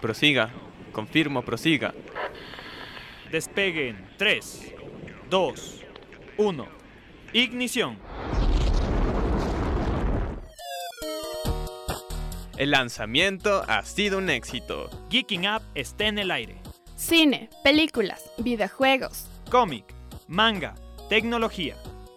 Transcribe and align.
Prosiga. 0.00 0.50
Confirmo, 0.92 1.42
prosiga. 1.42 1.94
Despeguen 3.30 4.08
3, 4.16 4.74
2, 5.28 5.84
1. 6.38 6.68
Ignición. 7.32 7.98
El 12.56 12.72
lanzamiento 12.72 13.62
ha 13.68 13.82
sido 13.84 14.18
un 14.18 14.30
éxito. 14.30 14.88
Geeking 15.10 15.48
Up 15.48 15.62
está 15.74 16.06
en 16.06 16.18
el 16.18 16.30
aire. 16.30 16.60
Cine, 16.96 17.50
películas, 17.62 18.32
videojuegos. 18.38 19.28
Cómic, 19.50 19.84
manga, 20.26 20.74
tecnología. 21.08 21.76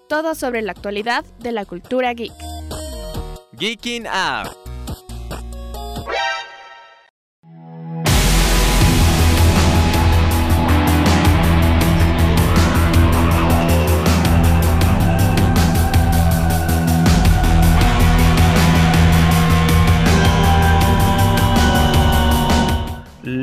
Todo 0.09 0.33
sobre 0.33 0.61
la 0.61 0.71
actualidad 0.71 1.23
de 1.39 1.51
la 1.51 1.65
cultura 1.65 2.13
geek. 2.13 2.33
Geeking 3.57 4.07
Up. 4.07 4.60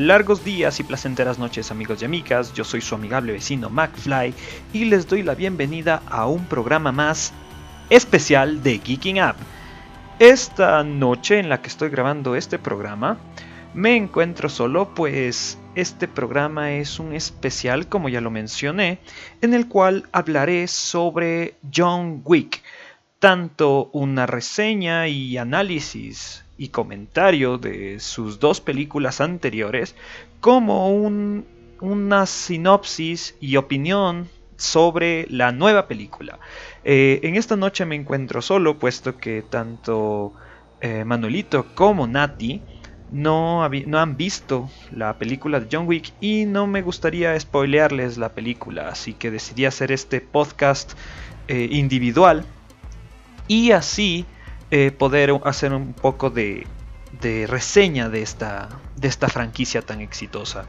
Largos 0.08 0.42
días 0.42 0.80
y 0.80 0.84
placenteras 0.84 1.38
noches 1.38 1.70
amigos 1.70 2.00
y 2.00 2.06
amigas, 2.06 2.54
yo 2.54 2.64
soy 2.64 2.80
su 2.80 2.94
amigable 2.94 3.34
vecino 3.34 3.68
McFly 3.68 4.32
y 4.72 4.86
les 4.86 5.06
doy 5.06 5.22
la 5.22 5.34
bienvenida 5.34 6.02
a 6.08 6.26
un 6.26 6.46
programa 6.46 6.92
más 6.92 7.34
especial 7.90 8.62
de 8.62 8.78
Geeking 8.78 9.20
Up. 9.22 9.34
Esta 10.18 10.82
noche 10.82 11.38
en 11.38 11.50
la 11.50 11.60
que 11.60 11.68
estoy 11.68 11.90
grabando 11.90 12.36
este 12.36 12.58
programa 12.58 13.18
me 13.74 13.96
encuentro 13.96 14.48
solo 14.48 14.94
pues 14.94 15.58
este 15.74 16.08
programa 16.08 16.72
es 16.72 16.98
un 16.98 17.12
especial 17.12 17.86
como 17.86 18.08
ya 18.08 18.22
lo 18.22 18.30
mencioné 18.30 19.00
en 19.42 19.52
el 19.52 19.68
cual 19.68 20.08
hablaré 20.12 20.68
sobre 20.68 21.56
John 21.70 22.22
Wick, 22.24 22.62
tanto 23.18 23.90
una 23.92 24.24
reseña 24.24 25.06
y 25.06 25.36
análisis 25.36 26.46
y 26.58 26.68
comentario 26.68 27.56
de 27.56 28.00
sus 28.00 28.40
dos 28.40 28.60
películas 28.60 29.20
anteriores, 29.20 29.94
como 30.40 30.92
un, 30.92 31.46
una 31.80 32.26
sinopsis 32.26 33.36
y 33.40 33.56
opinión 33.56 34.28
sobre 34.56 35.26
la 35.30 35.52
nueva 35.52 35.86
película. 35.86 36.38
Eh, 36.84 37.20
en 37.22 37.36
esta 37.36 37.56
noche 37.56 37.86
me 37.86 37.94
encuentro 37.94 38.42
solo, 38.42 38.78
puesto 38.78 39.16
que 39.16 39.42
tanto 39.42 40.34
eh, 40.80 41.04
Manuelito 41.04 41.66
como 41.74 42.06
Nati 42.06 42.60
no, 43.10 43.66
no, 43.86 43.98
han 43.98 44.16
visto 44.16 44.68
la 44.92 45.16
película 45.16 45.60
de 45.60 45.68
John 45.70 45.86
Wick 45.86 46.12
y 46.20 46.44
no 46.44 46.66
me 46.66 46.82
gustaría 46.82 47.38
spoilearles 47.38 48.18
la 48.18 48.30
película, 48.30 48.88
así 48.88 49.14
que 49.14 49.30
decidí 49.30 49.64
hacer 49.64 49.92
este 49.92 50.20
podcast 50.20 50.92
eh, 51.46 51.68
individual 51.70 52.44
y 53.46 53.70
así 53.70 54.26
eh, 54.70 54.90
poder 54.90 55.32
hacer 55.44 55.72
un 55.72 55.94
poco 55.94 56.30
de, 56.30 56.66
reseña 57.48 58.08
de 58.10 58.22
esta, 58.22 58.68
de 58.96 59.08
esta 59.08 59.28
franquicia 59.28 59.82
tan 59.82 60.00
exitosa. 60.00 60.66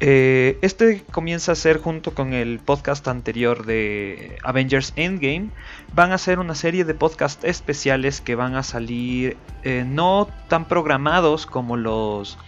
Eh, 0.00 0.58
este 0.62 1.02
comienza 1.10 1.52
a 1.52 1.54
ser 1.54 1.78
junto 1.78 2.14
con 2.14 2.34
el 2.34 2.60
podcast 2.60 3.06
anterior 3.08 3.66
de 3.66 4.38
Avengers 4.42 4.92
Endgame. 4.96 5.50
Van 5.92 6.12
a 6.12 6.18
ser 6.18 6.38
una 6.38 6.54
serie 6.54 6.84
de 6.84 6.94
podcasts 6.94 7.44
especiales 7.44 8.20
que 8.20 8.36
van 8.36 8.54
a 8.54 8.62
salir 8.62 9.36
eh, 9.64 9.84
no 9.86 10.28
tan 10.48 10.66
programados 10.66 11.46
como 11.46 11.76
los, 11.76 12.38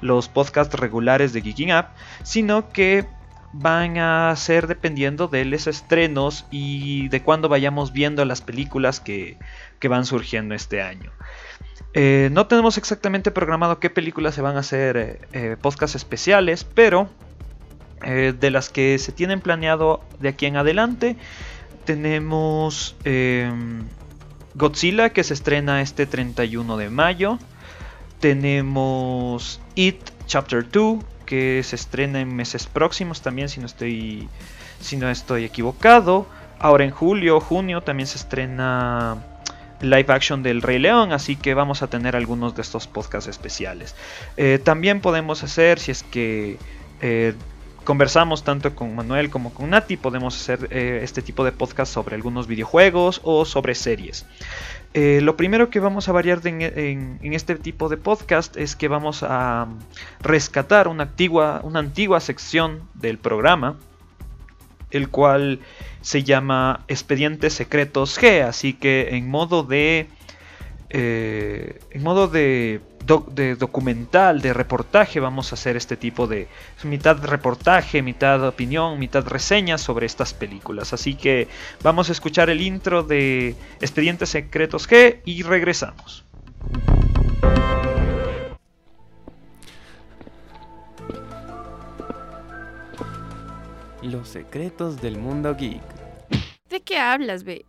los 0.00 0.28
podcasts 0.28 0.74
regulares 0.78 1.32
de 1.32 1.42
Geeking 1.42 1.72
Up, 1.72 1.86
sino 2.22 2.68
que 2.68 3.06
van 3.56 3.98
a 3.98 4.34
ser 4.36 4.66
dependiendo 4.66 5.28
de 5.28 5.44
los 5.44 5.68
estrenos 5.68 6.44
y 6.50 7.08
de 7.08 7.22
cuando 7.22 7.48
vayamos 7.48 7.92
viendo 7.92 8.24
las 8.24 8.42
películas 8.42 8.98
que, 8.98 9.38
que 9.78 9.86
van 9.88 10.04
surgiendo 10.06 10.54
este 10.54 10.82
año. 10.82 11.12
Eh, 11.94 12.30
no 12.32 12.48
tenemos 12.48 12.76
exactamente 12.78 13.30
programado 13.30 13.78
qué 13.78 13.90
películas 13.90 14.34
se 14.34 14.42
van 14.42 14.56
a 14.56 14.60
hacer 14.60 14.96
eh, 14.96 15.20
eh, 15.32 15.56
podcasts 15.60 15.94
especiales, 15.94 16.64
pero 16.64 17.08
eh, 18.02 18.34
de 18.38 18.50
las 18.50 18.70
que 18.70 18.98
se 18.98 19.12
tienen 19.12 19.40
planeado 19.40 20.02
de 20.18 20.30
aquí 20.30 20.46
en 20.46 20.56
adelante, 20.56 21.16
tenemos 21.84 22.96
em, 23.04 23.84
Godzilla 24.56 25.10
que 25.10 25.22
se 25.22 25.34
estrena 25.34 25.80
este 25.80 26.06
31 26.06 26.76
de 26.76 26.90
mayo. 26.90 27.38
Tenemos 28.18 29.60
It 29.76 30.10
Chapter 30.26 30.68
2 30.68 31.13
que 31.24 31.62
se 31.64 31.76
estrena 31.76 32.20
en 32.20 32.34
meses 32.34 32.66
próximos 32.66 33.22
también 33.22 33.48
si 33.48 33.60
no 33.60 33.66
estoy 33.66 34.28
si 34.80 34.96
no 34.96 35.10
estoy 35.10 35.44
equivocado. 35.44 36.26
Ahora 36.58 36.84
en 36.84 36.90
julio, 36.90 37.40
junio 37.40 37.82
también 37.82 38.06
se 38.06 38.16
estrena 38.16 39.18
live 39.80 40.12
action 40.12 40.42
del 40.42 40.62
Rey 40.62 40.78
León, 40.78 41.12
así 41.12 41.36
que 41.36 41.54
vamos 41.54 41.82
a 41.82 41.88
tener 41.88 42.16
algunos 42.16 42.54
de 42.54 42.62
estos 42.62 42.86
podcasts 42.86 43.28
especiales. 43.28 43.94
Eh, 44.36 44.58
también 44.62 45.00
podemos 45.00 45.42
hacer, 45.42 45.78
si 45.78 45.90
es 45.90 46.02
que 46.02 46.58
eh, 47.00 47.34
conversamos 47.84 48.44
tanto 48.44 48.74
con 48.74 48.94
Manuel 48.94 49.30
como 49.30 49.52
con 49.52 49.70
Nati, 49.70 49.96
podemos 49.96 50.36
hacer 50.36 50.68
eh, 50.70 51.00
este 51.02 51.22
tipo 51.22 51.44
de 51.44 51.52
podcast 51.52 51.92
sobre 51.92 52.14
algunos 52.14 52.46
videojuegos 52.46 53.20
o 53.24 53.44
sobre 53.44 53.74
series. 53.74 54.26
Eh, 54.96 55.20
lo 55.20 55.36
primero 55.36 55.70
que 55.70 55.80
vamos 55.80 56.08
a 56.08 56.12
variar 56.12 56.40
en, 56.46 56.62
en, 56.62 57.32
este 57.32 57.56
tipo 57.56 57.88
de 57.88 57.96
podcast 57.96 58.56
es 58.56 58.76
que 58.76 58.86
vamos 58.86 59.24
a 59.24 59.66
rescatar 60.20 60.86
una 60.86 61.02
antigua, 61.02 61.60
una 61.64 61.80
antigua 61.80 62.20
sección 62.20 62.88
del 62.94 63.18
programa, 63.18 63.76
el 64.92 65.08
cual 65.08 65.58
se 66.00 66.22
llama 66.22 66.84
Expedientes 66.86 67.54
Secretos 67.54 68.20
G, 68.20 68.42
así 68.42 68.72
que 68.72 69.16
en 69.16 69.28
modo 69.28 69.64
de... 69.64 70.06
Eh, 70.90 71.80
en 71.90 72.02
modo 72.02 72.28
de, 72.28 72.80
doc, 73.04 73.30
de, 73.30 73.56
documental, 73.56 74.40
de 74.40 74.52
reportaje, 74.52 75.20
vamos 75.20 75.52
a 75.52 75.54
hacer 75.54 75.76
este 75.76 75.96
tipo 75.96 76.26
de 76.26 76.48
mitad 76.84 77.22
reportaje, 77.24 78.02
mitad 78.02 78.46
opinión, 78.46 78.98
mitad 78.98 79.26
reseña 79.26 79.78
sobre 79.78 80.06
estas 80.06 80.34
películas. 80.34 80.92
Así 80.92 81.14
que 81.14 81.48
vamos 81.82 82.08
a 82.08 82.12
escuchar 82.12 82.50
el 82.50 82.60
intro 82.60 83.02
de 83.02 83.56
Expedientes 83.80 84.28
Secretos 84.30 84.88
G 84.88 85.20
y 85.24 85.42
regresamos. 85.42 86.24
Los 94.02 94.28
secretos 94.28 95.00
del 95.00 95.16
mundo 95.16 95.56
geek. 95.56 95.80
¿De 96.68 96.82
qué 96.82 96.98
hablas, 96.98 97.42
B? 97.44 97.64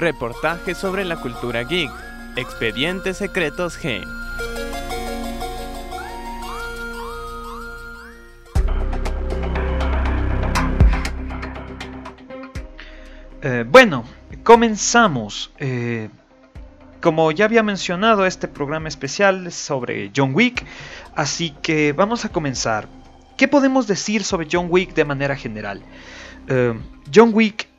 Reportaje 0.00 0.74
sobre 0.74 1.04
la 1.04 1.16
cultura 1.16 1.62
geek. 1.62 1.90
Expedientes 2.34 3.18
Secretos 3.18 3.78
G. 3.78 4.02
Eh, 13.42 13.66
bueno, 13.68 14.04
comenzamos. 14.42 15.52
Eh, 15.58 16.08
como 17.02 17.30
ya 17.30 17.44
había 17.44 17.62
mencionado, 17.62 18.24
este 18.24 18.48
programa 18.48 18.88
especial 18.88 19.48
es 19.48 19.54
sobre 19.54 20.10
John 20.16 20.34
Wick, 20.34 20.64
así 21.14 21.54
que 21.60 21.92
vamos 21.92 22.24
a 22.24 22.30
comenzar. 22.30 22.88
¿Qué 23.36 23.48
podemos 23.48 23.86
decir 23.86 24.24
sobre 24.24 24.48
John 24.50 24.68
Wick 24.70 24.94
de 24.94 25.04
manera 25.04 25.36
general? 25.36 25.82
Uh, 26.48 26.80
John 27.14 27.32
Wick 27.34 27.69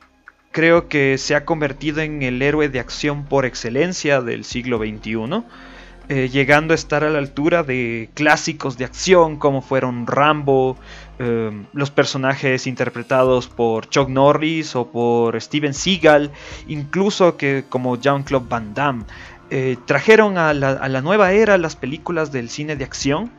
creo 0.52 0.88
que 0.88 1.18
se 1.18 1.36
ha 1.36 1.46
convertido 1.46 2.02
en 2.02 2.22
el 2.22 2.42
héroe 2.42 2.70
de 2.70 2.80
acción 2.80 3.26
por 3.26 3.46
excelencia 3.46 4.22
del 4.22 4.44
siglo 4.44 4.78
XXI, 4.78 5.44
eh, 6.10 6.30
llegando 6.30 6.74
a 6.74 6.76
estar 6.76 7.04
a 7.04 7.10
la 7.10 7.20
altura 7.20 7.64
de 7.64 8.10
clásicos 8.14 8.78
de 8.78 8.86
acción 8.86 9.38
como 9.38 9.62
fueron 9.62 10.08
Rambo, 10.08 10.78
eh, 11.20 11.52
los 11.74 11.90
personajes 11.90 12.68
interpretados 12.68 13.48
por 13.48 13.90
Chuck 13.90 14.10
Norris 14.10 14.76
o 14.76 14.92
por 14.92 15.40
Steven 15.40 15.74
Seagal, 15.74 16.32
incluso 16.68 17.38
que 17.38 17.64
como 17.70 17.98
Jean-Claude 17.98 18.48
Van 18.50 18.74
Damme. 18.74 19.06
Eh, 19.50 19.78
trajeron 19.86 20.38
a 20.38 20.54
la, 20.54 20.72
a 20.72 20.88
la, 20.90 21.02
nueva 21.02 21.34
era 21.34 21.58
las 21.58 21.76
películas 21.76 22.32
del 22.32 22.50
cine 22.50 22.76
de 22.76 22.84
acción. 22.84 23.32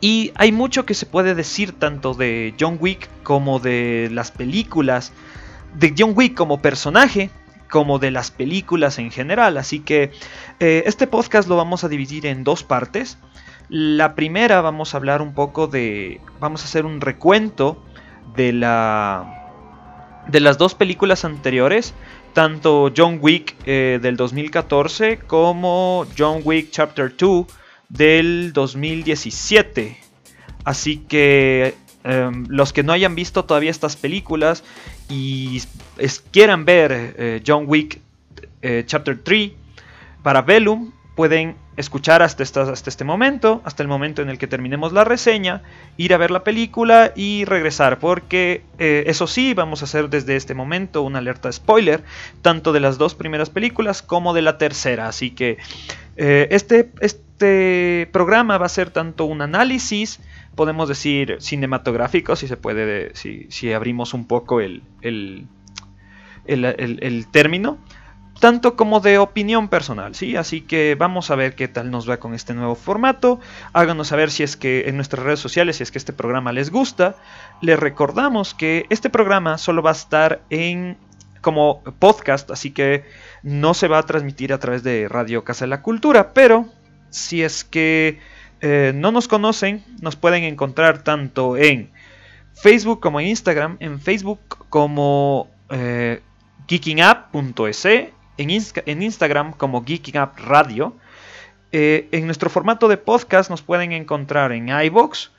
Y 0.00 0.32
hay 0.34 0.52
mucho 0.52 0.86
que 0.86 0.94
se 0.94 1.06
puede 1.06 1.34
decir 1.34 1.72
tanto 1.72 2.14
de 2.14 2.54
John 2.58 2.78
Wick 2.80 3.08
como 3.22 3.58
de 3.58 4.08
las 4.10 4.30
películas, 4.30 5.12
de 5.74 5.94
John 5.96 6.12
Wick 6.14 6.34
como 6.34 6.62
personaje, 6.62 7.30
como 7.70 7.98
de 7.98 8.10
las 8.10 8.30
películas 8.30 8.98
en 8.98 9.10
general. 9.10 9.58
Así 9.58 9.80
que 9.80 10.10
eh, 10.58 10.84
este 10.86 11.06
podcast 11.06 11.48
lo 11.48 11.56
vamos 11.56 11.84
a 11.84 11.88
dividir 11.88 12.26
en 12.26 12.44
dos 12.44 12.62
partes. 12.62 13.18
La 13.68 14.14
primera 14.14 14.60
vamos 14.62 14.94
a 14.94 14.96
hablar 14.96 15.22
un 15.22 15.34
poco 15.34 15.66
de, 15.66 16.20
vamos 16.40 16.62
a 16.62 16.64
hacer 16.64 16.86
un 16.86 17.00
recuento 17.00 17.84
de 18.34 18.52
la, 18.52 20.24
de 20.28 20.40
las 20.40 20.56
dos 20.58 20.74
películas 20.74 21.24
anteriores 21.24 21.94
tanto 22.32 22.92
John 22.96 23.18
Wick 23.20 23.56
eh, 23.66 23.98
del 24.00 24.16
2014 24.16 25.18
como 25.18 26.06
John 26.16 26.40
Wick 26.44 26.70
Chapter 26.70 27.14
2 27.16 27.46
del 27.90 28.52
2017. 28.54 29.98
Así 30.64 30.96
que 30.96 31.74
em, 32.04 32.46
los 32.48 32.72
que 32.72 32.82
no 32.82 32.92
hayan 32.92 33.14
visto 33.14 33.44
todavía 33.44 33.70
estas 33.70 33.96
películas 33.96 34.64
y 35.10 35.62
quieran 36.30 36.64
ver 36.64 37.14
eh, 37.18 37.42
John 37.46 37.64
Wick 37.66 38.00
eh, 38.62 38.84
Chapter 38.86 39.18
3 39.22 39.52
para 40.22 40.42
Velum, 40.42 40.92
pueden 41.16 41.56
escuchar 41.80 42.22
hasta, 42.22 42.42
hasta, 42.42 42.90
este 42.90 43.04
momento, 43.04 43.60
hasta 43.64 43.82
el 43.82 43.88
momento 43.88 44.22
en 44.22 44.28
el 44.28 44.38
que 44.38 44.46
terminemos 44.46 44.92
la 44.92 45.04
reseña, 45.04 45.62
ir 45.96 46.14
a 46.14 46.16
ver 46.16 46.30
la 46.30 46.44
película 46.44 47.12
y 47.16 47.44
regresar, 47.44 47.98
porque 47.98 48.62
eh, 48.78 49.04
eso 49.06 49.26
sí, 49.26 49.54
vamos 49.54 49.82
a 49.82 49.86
hacer 49.86 50.08
desde 50.08 50.36
este 50.36 50.54
momento 50.54 51.02
una 51.02 51.18
alerta 51.18 51.50
spoiler, 51.50 52.02
tanto 52.42 52.72
de 52.72 52.80
las 52.80 52.98
dos 52.98 53.14
primeras 53.14 53.50
películas 53.50 54.02
como 54.02 54.32
de 54.32 54.42
la 54.42 54.58
tercera, 54.58 55.08
así 55.08 55.32
que 55.32 55.58
eh, 56.16 56.48
este, 56.50 56.90
este 57.00 58.08
programa 58.12 58.58
va 58.58 58.66
a 58.66 58.70
ser 58.70 58.90
tanto 58.90 59.24
un 59.24 59.42
análisis, 59.42 60.20
podemos 60.54 60.88
decir 60.88 61.38
cinematográfico, 61.40 62.36
si 62.36 62.46
se 62.46 62.56
puede, 62.56 63.14
si, 63.16 63.46
si 63.50 63.72
abrimos 63.72 64.14
un 64.14 64.26
poco 64.26 64.60
el, 64.60 64.82
el, 65.02 65.46
el 66.46 67.26
término, 67.30 67.78
tanto 68.40 68.74
como 68.74 69.00
de 69.00 69.18
opinión 69.18 69.68
personal, 69.68 70.14
¿sí? 70.14 70.36
Así 70.36 70.62
que 70.62 70.96
vamos 70.98 71.30
a 71.30 71.36
ver 71.36 71.54
qué 71.54 71.68
tal 71.68 71.90
nos 71.90 72.08
va 72.08 72.16
con 72.16 72.34
este 72.34 72.54
nuevo 72.54 72.74
formato. 72.74 73.38
Háganos 73.72 74.08
saber 74.08 74.30
si 74.30 74.42
es 74.42 74.56
que 74.56 74.88
en 74.88 74.96
nuestras 74.96 75.22
redes 75.22 75.40
sociales, 75.40 75.76
si 75.76 75.82
es 75.82 75.90
que 75.92 75.98
este 75.98 76.12
programa 76.12 76.52
les 76.52 76.70
gusta. 76.70 77.16
Les 77.60 77.78
recordamos 77.78 78.54
que 78.54 78.86
este 78.90 79.10
programa 79.10 79.58
solo 79.58 79.82
va 79.82 79.90
a 79.90 79.92
estar 79.92 80.40
en 80.50 80.96
como 81.40 81.82
podcast, 81.98 82.50
así 82.50 82.70
que 82.70 83.04
no 83.42 83.74
se 83.74 83.88
va 83.88 83.98
a 83.98 84.02
transmitir 84.02 84.52
a 84.52 84.58
través 84.58 84.82
de 84.82 85.08
Radio 85.08 85.44
Casa 85.44 85.64
de 85.64 85.70
la 85.70 85.82
Cultura, 85.82 86.32
pero 86.34 86.66
si 87.10 87.42
es 87.42 87.64
que 87.64 88.18
eh, 88.60 88.92
no 88.94 89.10
nos 89.12 89.28
conocen, 89.28 89.84
nos 90.00 90.16
pueden 90.16 90.44
encontrar 90.44 91.02
tanto 91.02 91.56
en 91.56 91.90
Facebook 92.54 93.00
como 93.00 93.20
en 93.20 93.28
Instagram, 93.28 93.76
en 93.80 94.00
Facebook 94.00 94.40
como 94.68 95.48
eh, 95.70 96.20
en, 98.40 99.02
Instagram 99.02 99.52
como 99.52 99.84
Geeking 99.84 100.20
Up 100.20 100.30
Radio. 100.38 100.94
Eh, 101.72 102.08
en 102.12 102.26
nuestro 102.26 102.50
formato 102.50 102.88
de 102.88 102.96
podcast 102.96 103.50
nos 103.50 103.62
pueden 103.62 103.92
encontrar 103.92 104.52
en 104.52 104.68
iBox, 104.68 105.30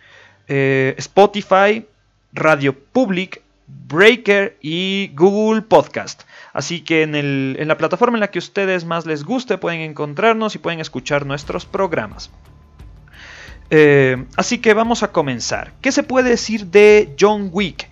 eh, 0.48 0.96
Spotify, 0.98 1.86
Radio 2.34 2.78
Public, 2.78 3.42
Breaker 3.68 4.58
y 4.62 5.12
Google 5.16 5.64
Podcast. 5.64 6.24
Así 6.54 6.82
que 6.82 7.04
en, 7.04 7.68
la 7.68 7.78
plataforma 7.78 8.18
en 8.18 8.22
la 8.22 8.30
que 8.30 8.40
ustedes 8.40 8.86
más 8.86 9.06
les 9.06 9.24
guste 9.24 9.58
pueden 9.58 9.82
encontrarnos 9.82 10.56
y 10.56 10.60
pueden 10.60 10.80
escuchar 10.80 11.26
nuestros 11.26 11.66
programas. 11.66 12.30
Eh, 13.70 14.26
así 14.36 14.60
que 14.60 14.74
vamos 14.74 15.02
a 15.02 15.12
comenzar. 15.12 15.74
¿Qué 15.82 15.92
se 15.92 16.04
puede 16.04 16.30
decir 16.30 16.68
de 16.68 17.16
John 17.20 17.50
Wick? 17.52 17.90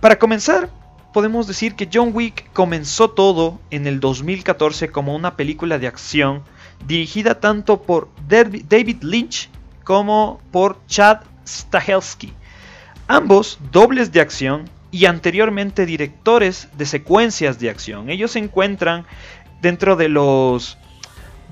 Para 0.00 0.18
comenzar, 0.18 0.70
podemos 1.12 1.46
decir 1.46 1.74
que 1.74 1.88
John 1.92 2.10
Wick 2.12 2.50
comenzó 2.52 3.10
todo 3.10 3.60
en 3.70 3.86
el 3.86 4.00
2014 4.00 4.90
como 4.90 5.14
una 5.14 5.36
película 5.36 5.78
de 5.78 5.86
acción 5.86 6.42
dirigida 6.86 7.40
tanto 7.40 7.82
por 7.82 8.08
David 8.28 9.02
Lynch 9.02 9.48
como 9.84 10.40
por 10.50 10.84
Chad 10.86 11.20
Stahelski, 11.46 12.32
ambos 13.08 13.58
dobles 13.70 14.12
de 14.12 14.20
acción 14.20 14.68
y 14.90 15.06
anteriormente 15.06 15.86
directores 15.86 16.68
de 16.76 16.86
secuencias 16.86 17.58
de 17.58 17.70
acción. 17.70 18.10
Ellos 18.10 18.32
se 18.32 18.38
encuentran 18.38 19.06
dentro 19.60 19.96
de 19.96 20.08
los 20.08 20.78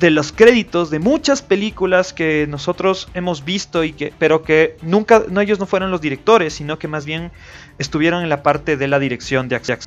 de 0.01 0.11
los 0.11 0.33
créditos 0.33 0.89
de 0.91 0.99
muchas 0.99 1.43
películas 1.43 2.15
que 2.15 2.47
nosotros 2.49 3.09
hemos 3.13 3.45
visto 3.45 3.85
y 3.85 3.93
que 3.93 4.15
pero 4.19 4.43
que 4.43 4.77
nunca 4.81 5.23
no 5.29 5.43
ellos 5.43 5.59
no 5.59 5.67
fueron 5.67 5.91
los 5.91 6.01
directores, 6.01 6.55
sino 6.55 6.79
que 6.79 6.89
más 6.89 7.05
bien 7.05 7.31
estuvieron 7.79 8.23
en 8.23 8.31
la 8.31 8.43
parte 8.43 8.79
de 8.79 8.89
la 8.89 8.99
dirección 8.99 9.49
de 9.49 9.57
acción. 9.57 9.79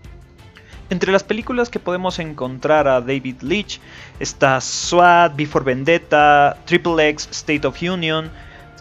Entre 0.91 1.11
las 1.11 1.23
películas 1.23 1.69
que 1.69 1.79
podemos 1.79 2.19
encontrar 2.19 2.87
a 2.87 3.01
David 3.01 3.41
Leitch 3.41 3.81
está 4.19 4.61
SWAT, 4.61 5.35
Before 5.35 5.65
Vendetta, 5.65 6.57
Triple 6.65 7.09
X, 7.09 7.29
State 7.31 7.65
of 7.65 7.81
Union, 7.81 8.29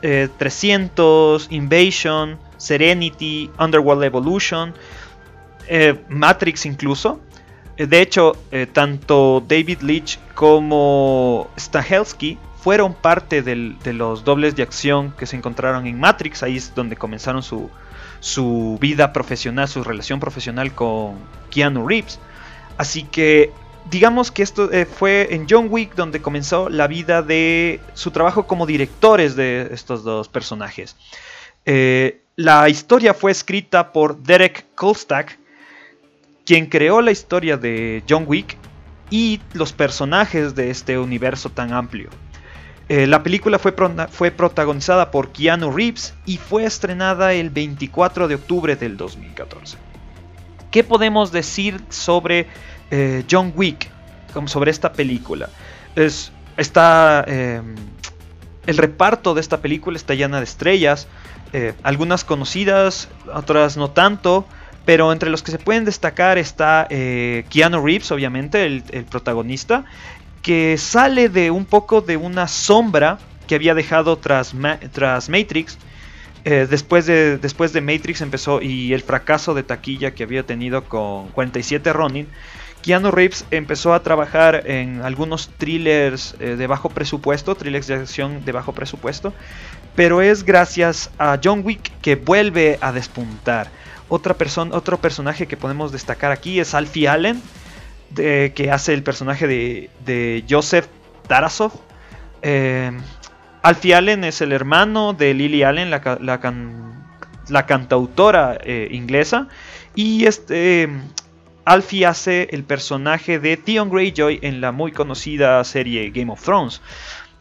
300, 0.03 1.45
eh, 1.51 1.55
Invasion, 1.55 2.39
Serenity, 2.59 3.51
Underworld 3.59 4.05
Evolution, 4.05 4.75
eh, 5.69 5.99
Matrix 6.11 6.67
incluso. 6.67 7.21
Eh, 7.77 7.87
de 7.87 8.01
hecho, 8.01 8.37
eh, 8.51 8.67
tanto 8.67 9.43
David 9.47 9.81
Leitch 9.81 10.19
como 10.35 11.51
Stahelski 11.59 12.39
fueron 12.61 12.95
parte 12.95 13.43
de 13.43 13.93
los 13.93 14.25
dobles 14.25 14.55
de 14.55 14.63
acción 14.63 15.13
que 15.19 15.27
se 15.27 15.37
encontraron 15.37 15.87
en 15.87 15.99
Matrix. 15.99 16.43
Ahí 16.43 16.57
es 16.57 16.75
donde 16.75 16.97
comenzaron 16.97 17.43
su, 17.43 17.71
su 18.21 18.79
vida 18.81 19.13
profesional, 19.13 19.67
su 19.67 19.83
relación 19.83 20.21
profesional 20.21 20.73
con 20.73 21.17
Keanu 21.51 21.89
Reeves. 21.89 22.21
Así 22.77 23.03
que 23.03 23.51
digamos 23.91 24.31
que 24.31 24.45
esto 24.45 24.71
eh, 24.71 24.87
fue 24.87 25.35
en 25.35 25.47
John 25.51 25.67
Wick 25.71 25.97
donde 25.97 26.23
comenzó 26.23 26.69
la 26.69 26.87
vida 26.87 27.23
de 27.23 27.81
su 27.95 28.13
trabajo 28.13 28.47
como 28.47 28.65
directores 28.65 29.35
de 29.35 29.71
estos 29.73 30.05
dos 30.05 30.29
personajes. 30.29 30.97
la 32.37 32.69
historia 32.69 33.13
fue 33.13 33.33
escrita 33.33 33.93
por 33.93 34.23
Derek 34.23 34.67
Kolstad, 34.77 35.27
quien 36.53 36.67
creó 36.67 37.01
la 37.01 37.13
historia 37.13 37.57
de 37.57 38.05
John 38.07 38.25
Wick 38.27 38.59
y 39.09 39.41
los 39.55 39.73
personajes 39.73 40.55
de 40.55 40.69
este 40.69 40.99
universo 40.99 41.49
tan 41.49 41.73
amplio. 41.73 42.11
Eh, 42.91 43.07
la 43.07 43.23
película 43.23 43.59
fue, 43.59 43.73
protagonizada 43.73 45.11
por 45.11 45.33
Keanu 45.33 45.73
Reeves 45.73 46.13
y 46.27 46.37
fue 46.37 46.67
estrenada 46.67 47.33
el 47.33 47.49
24 47.49 48.29
de 48.29 48.35
octubre 48.35 48.77
del 48.77 48.99
2014. 48.99 49.79
¿Qué 50.71 50.85
podemos 50.85 51.33
decir 51.33 51.81
sobre 51.89 52.49
eh, 52.91 53.25
John 53.31 53.55
Wick? 53.57 53.89
Sobre 54.45 54.73
esta 54.73 54.93
película. 54.93 55.49
Es, 55.97 56.33
está, 56.59 57.25
em, 57.29 57.77
el 58.67 58.77
reparto 58.77 59.33
de 59.33 59.41
esta 59.41 59.63
película 59.63 59.97
está 59.97 60.13
llena 60.13 60.37
de 60.37 60.45
estrellas, 60.45 61.09
eh, 61.55 61.73
algunas 61.83 62.25
conocidas, 62.25 63.09
otras 63.33 63.79
no 63.79 63.91
tanto. 63.91 64.45
Pero 64.85 65.13
entre 65.13 65.31
los 65.31 65.43
que 65.43 65.53
se 65.53 65.59
pueden 65.59 65.85
destacar 65.85 66.39
está 66.39 66.87
eh, 66.91 67.45
Keanu 67.51 67.85
Reeves, 67.85 68.11
obviamente, 68.11 68.67
el, 68.67 68.83
protagonista, 69.09 69.85
que 70.43 70.77
sale 70.77 71.29
de 71.29 71.51
un 71.51 71.65
poco 71.65 72.01
de 72.01 72.17
una 72.17 72.49
sombra 72.49 73.19
que 73.47 73.55
había 73.55 73.75
dejado 73.75 74.17
tras, 74.19 74.55
tras 74.93 75.29
Matrix. 75.29 75.79
Eh, 76.45 76.67
después, 76.69 77.07
de, 77.07 77.39
después 77.39 77.73
de 77.73 77.81
Matrix 77.81 78.21
empezó 78.21 78.61
y 78.61 78.93
el 78.93 79.03
fracaso 79.03 79.55
de 79.55 79.63
taquilla 79.63 80.13
que 80.13 80.25
había 80.25 80.43
tenido 80.43 80.83
con 80.85 81.29
47 81.29 81.93
Ronin, 81.93 82.27
Keanu 82.83 83.13
Reeves 83.13 83.45
empezó 83.53 83.95
a 83.95 84.03
trabajar 84.03 84.65
en 84.67 85.03
algunos 85.03 85.51
thrillers 85.57 86.35
eh, 86.41 86.57
de 86.57 86.67
bajo 86.67 86.91
presupuesto, 86.91 87.55
thrillers 87.55 87.87
de 87.87 87.95
acción 87.95 88.45
de 88.45 88.51
bajo 88.51 88.73
presupuesto, 88.73 89.33
pero 89.95 90.21
es 90.21 90.45
gracias 90.45 91.11
a 91.17 91.39
John 91.43 91.63
Wick 91.65 91.93
que 92.03 92.17
vuelve 92.17 92.79
a 92.81 92.91
despuntar. 92.91 93.71
Otra 94.15 94.35
persona, 94.35 94.77
otro 94.77 94.99
personaje 94.99 95.47
que 95.47 95.57
podemos 95.57 95.91
destacar 95.91 96.33
aquí 96.33 96.61
es 96.61 96.75
Alfie 96.75 97.09
Allen, 97.09 97.41
que 98.15 98.69
hace 98.71 98.93
el 98.93 99.03
personaje 99.03 99.47
de, 99.47 100.45
Joseph 100.47 100.87
Tarasov. 101.27 101.73
Eh, 102.43 102.93
Alfie 103.63 103.95
Allen 103.95 104.25
es 104.25 104.43
el 104.43 104.53
hermano 104.53 105.15
de 105.15 105.33
Lily 105.33 105.63
Allen, 105.63 105.89
la, 105.89 107.67
cantautora 107.67 108.59
eh, 108.63 108.89
inglesa. 108.91 109.49
Y 109.95 110.27
este 110.27 110.91
Alfie 111.65 112.05
hace 112.05 112.49
el 112.51 112.65
personaje 112.65 113.39
de 113.39 113.57
Theon 113.57 113.89
Greyjoy 113.89 114.41
en 114.43 114.61
la 114.61 114.73
muy 114.73 114.93
conocida 114.93 115.65
serie 115.65 116.11
Game 116.11 116.31
of 116.31 116.43
Thrones. 116.43 116.83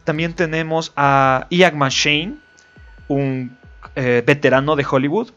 También 0.04 0.32
tenemos 0.32 0.94
a 0.96 1.48
Ian 1.50 1.76
McShane, 1.76 2.36
un 3.08 3.58
eh, 3.94 4.22
veterano 4.24 4.74
de 4.74 4.86
Hollywood, 4.90 5.32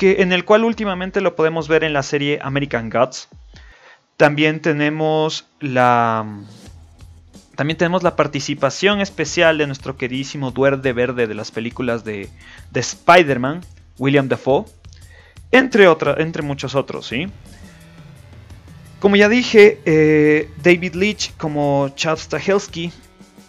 en 0.00 0.32
el 0.32 0.44
cual 0.44 0.64
últimamente 0.64 1.20
lo 1.20 1.36
podemos 1.36 1.68
ver 1.68 1.84
en 1.84 1.92
la 1.92 2.02
serie 2.02 2.38
American 2.42 2.90
Gods. 2.90 3.28
También 4.16 4.60
tenemos 4.60 5.46
la 5.60 6.26
también 7.56 7.76
tenemos 7.76 8.02
la 8.02 8.16
participación 8.16 9.00
especial 9.00 9.58
de 9.58 9.66
nuestro 9.66 9.96
queridísimo 9.96 10.50
Duerde 10.50 10.92
Verde 10.92 11.26
de 11.26 11.34
las 11.34 11.50
películas 11.50 12.02
de, 12.02 12.28
de 12.70 12.80
Spider-Man, 12.80 13.60
William 13.98 14.26
Dafoe, 14.28 14.64
entre, 15.50 15.86
entre 16.16 16.42
muchos 16.42 16.74
otros, 16.74 17.06
¿sí? 17.06 17.26
Como 19.00 19.16
ya 19.16 19.28
dije, 19.28 19.80
eh, 19.84 20.48
David 20.62 20.94
Leitch 20.94 21.36
como 21.36 21.90
Chad 21.94 22.16
Stahelski 22.16 22.92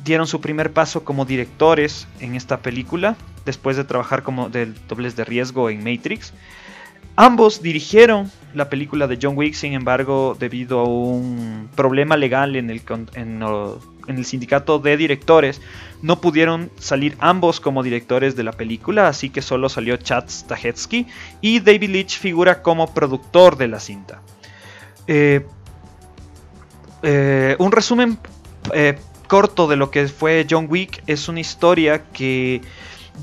dieron 0.04 0.28
su 0.28 0.42
primer 0.42 0.72
paso 0.72 1.04
como 1.04 1.26
directores 1.26 2.08
en 2.20 2.36
esta 2.36 2.58
película, 2.58 3.16
después 3.46 3.78
de 3.78 3.84
trabajar 3.84 4.24
como 4.24 4.50
del 4.50 4.76
dobles 4.88 5.16
de 5.16 5.26
riesgo 5.26 5.70
en 5.70 5.84
Matrix. 5.84 6.34
Ambos 7.16 7.62
dirigieron 7.62 8.32
la 8.56 8.70
película 8.70 9.06
de 9.06 9.20
John 9.22 9.38
Wick, 9.38 9.54
sin 9.54 9.74
embargo, 9.74 10.36
debido 10.40 10.80
a 10.80 10.86
un 10.86 11.70
problema 11.76 12.18
legal 12.18 12.56
en 12.56 12.72
el, 12.72 12.82
en, 13.14 13.44
el 14.08 14.26
sindicato 14.26 14.80
de 14.80 14.98
directores, 14.98 15.62
no 16.02 16.20
pudieron 16.22 16.72
salir 16.80 17.16
ambos 17.20 17.60
como 17.60 17.84
directores 17.84 18.36
de 18.36 18.44
la 18.44 18.52
película, 18.52 19.08
así 19.08 19.30
que 19.30 19.44
solo 19.44 19.70
salió 19.70 19.96
Chad 19.98 20.26
Stahelski 20.28 21.06
y 21.40 21.60
David 21.60 21.92
Leitch 21.92 22.18
figura 22.18 22.64
como 22.64 22.92
productor 22.96 23.58
de 23.58 23.68
la 23.68 23.80
cinta. 23.80 24.22
Eh, 25.06 25.46
eh, 27.04 27.56
un 27.60 27.72
resumen 27.72 28.18
eh, 28.74 28.98
corto 29.28 29.68
de 29.68 29.76
lo 29.76 29.92
que 29.92 30.08
fue 30.08 30.46
John 30.50 30.68
Wick 30.70 31.04
es 31.08 31.28
una 31.28 31.40
historia 31.40 32.04
que 32.12 32.62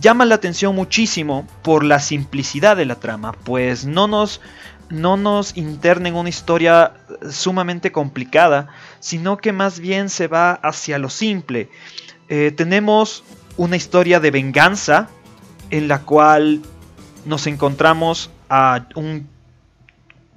llama 0.01 0.25
la 0.25 0.37
atención 0.37 0.75
muchísimo 0.75 1.47
por 1.63 1.85
la 1.85 2.01
simplicidad 2.01 2.77
de 2.77 2.87
la 2.87 2.97
trama, 2.97 3.33
pues 3.33 3.85
no 3.85 4.07
nos, 4.07 4.41
no 4.89 5.17
nos 5.17 5.57
interna 5.57 6.09
en 6.09 6.15
una 6.15 6.29
historia 6.29 6.95
sumamente 7.31 7.93
complicada, 7.93 8.69
sino 9.01 9.37
que 9.37 9.53
más 9.53 9.81
bien 9.81 10.09
se 10.09 10.29
va 10.29 10.53
hacia 10.53 10.99
lo 10.99 11.11
simple. 11.11 11.69
Eh, 12.29 12.53
tenemos 12.57 13.25
una 13.57 13.77
historia 13.77 14.21
de 14.21 14.31
venganza 14.31 15.09
en 15.71 15.89
la 15.89 16.03
cual 16.03 16.63
nos 17.25 17.47
encontramos 17.47 18.31
a 18.49 18.87
un 18.95 19.29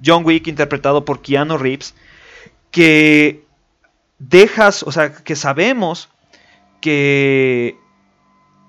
John 0.04 0.24
Wick 0.24 0.46
interpretado 0.46 1.04
por 1.04 1.22
Keanu 1.22 1.56
Reeves 1.56 1.94
que 2.70 3.44
dejas, 4.28 4.82
o 4.82 4.92
sea, 4.92 5.12
que 5.12 5.36
sabemos 5.36 6.08
que 6.80 7.78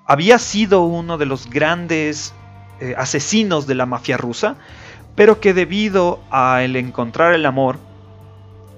había 0.05 0.39
sido 0.39 0.83
uno 0.83 1.17
de 1.17 1.25
los 1.25 1.49
grandes 1.49 2.33
eh, 2.79 2.95
asesinos 2.97 3.67
de 3.67 3.75
la 3.75 3.85
mafia 3.85 4.17
rusa, 4.17 4.55
pero 5.15 5.39
que 5.39 5.53
debido 5.53 6.19
a 6.29 6.63
el 6.63 6.75
encontrar 6.75 7.33
el 7.33 7.45
amor 7.45 7.77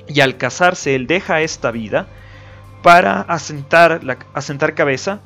y 0.07 0.21
al 0.21 0.37
casarse, 0.37 0.95
él 0.95 1.07
deja 1.07 1.41
esta 1.41 1.71
vida 1.71 2.07
para 2.83 3.21
asentar, 3.21 4.03
la, 4.03 4.17
asentar 4.33 4.75
cabeza. 4.75 5.19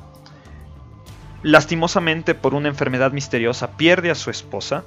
Lastimosamente, 1.42 2.34
por 2.34 2.54
una 2.54 2.68
enfermedad 2.68 3.12
misteriosa, 3.12 3.76
pierde 3.76 4.10
a 4.10 4.14
su 4.14 4.30
esposa. 4.30 4.84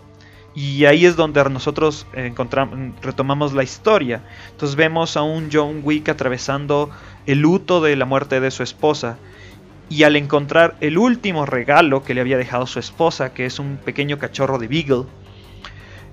Y 0.55 0.85
ahí 0.85 1.05
es 1.05 1.17
donde 1.17 1.43
nosotros 1.50 2.07
encontramos, 2.13 2.95
retomamos 3.01 3.53
la 3.53 3.63
historia. 3.63 4.24
Entonces 4.51 4.77
vemos 4.77 5.17
a 5.17 5.21
un 5.21 5.50
John 5.51 5.81
Wick 5.83 6.07
atravesando 6.07 6.89
el 7.25 7.39
luto 7.39 7.81
de 7.81 7.95
la 7.95 8.05
muerte 8.05 8.39
de 8.39 8.51
su 8.51 8.63
esposa 8.63 9.17
y 9.89 10.03
al 10.03 10.15
encontrar 10.15 10.75
el 10.81 10.97
último 10.97 11.45
regalo 11.45 12.03
que 12.03 12.13
le 12.13 12.21
había 12.21 12.38
dejado 12.38 12.65
su 12.67 12.79
esposa, 12.79 13.33
que 13.33 13.45
es 13.45 13.59
un 13.59 13.77
pequeño 13.77 14.17
cachorro 14.17 14.57
de 14.57 14.67
Beagle, 14.67 15.03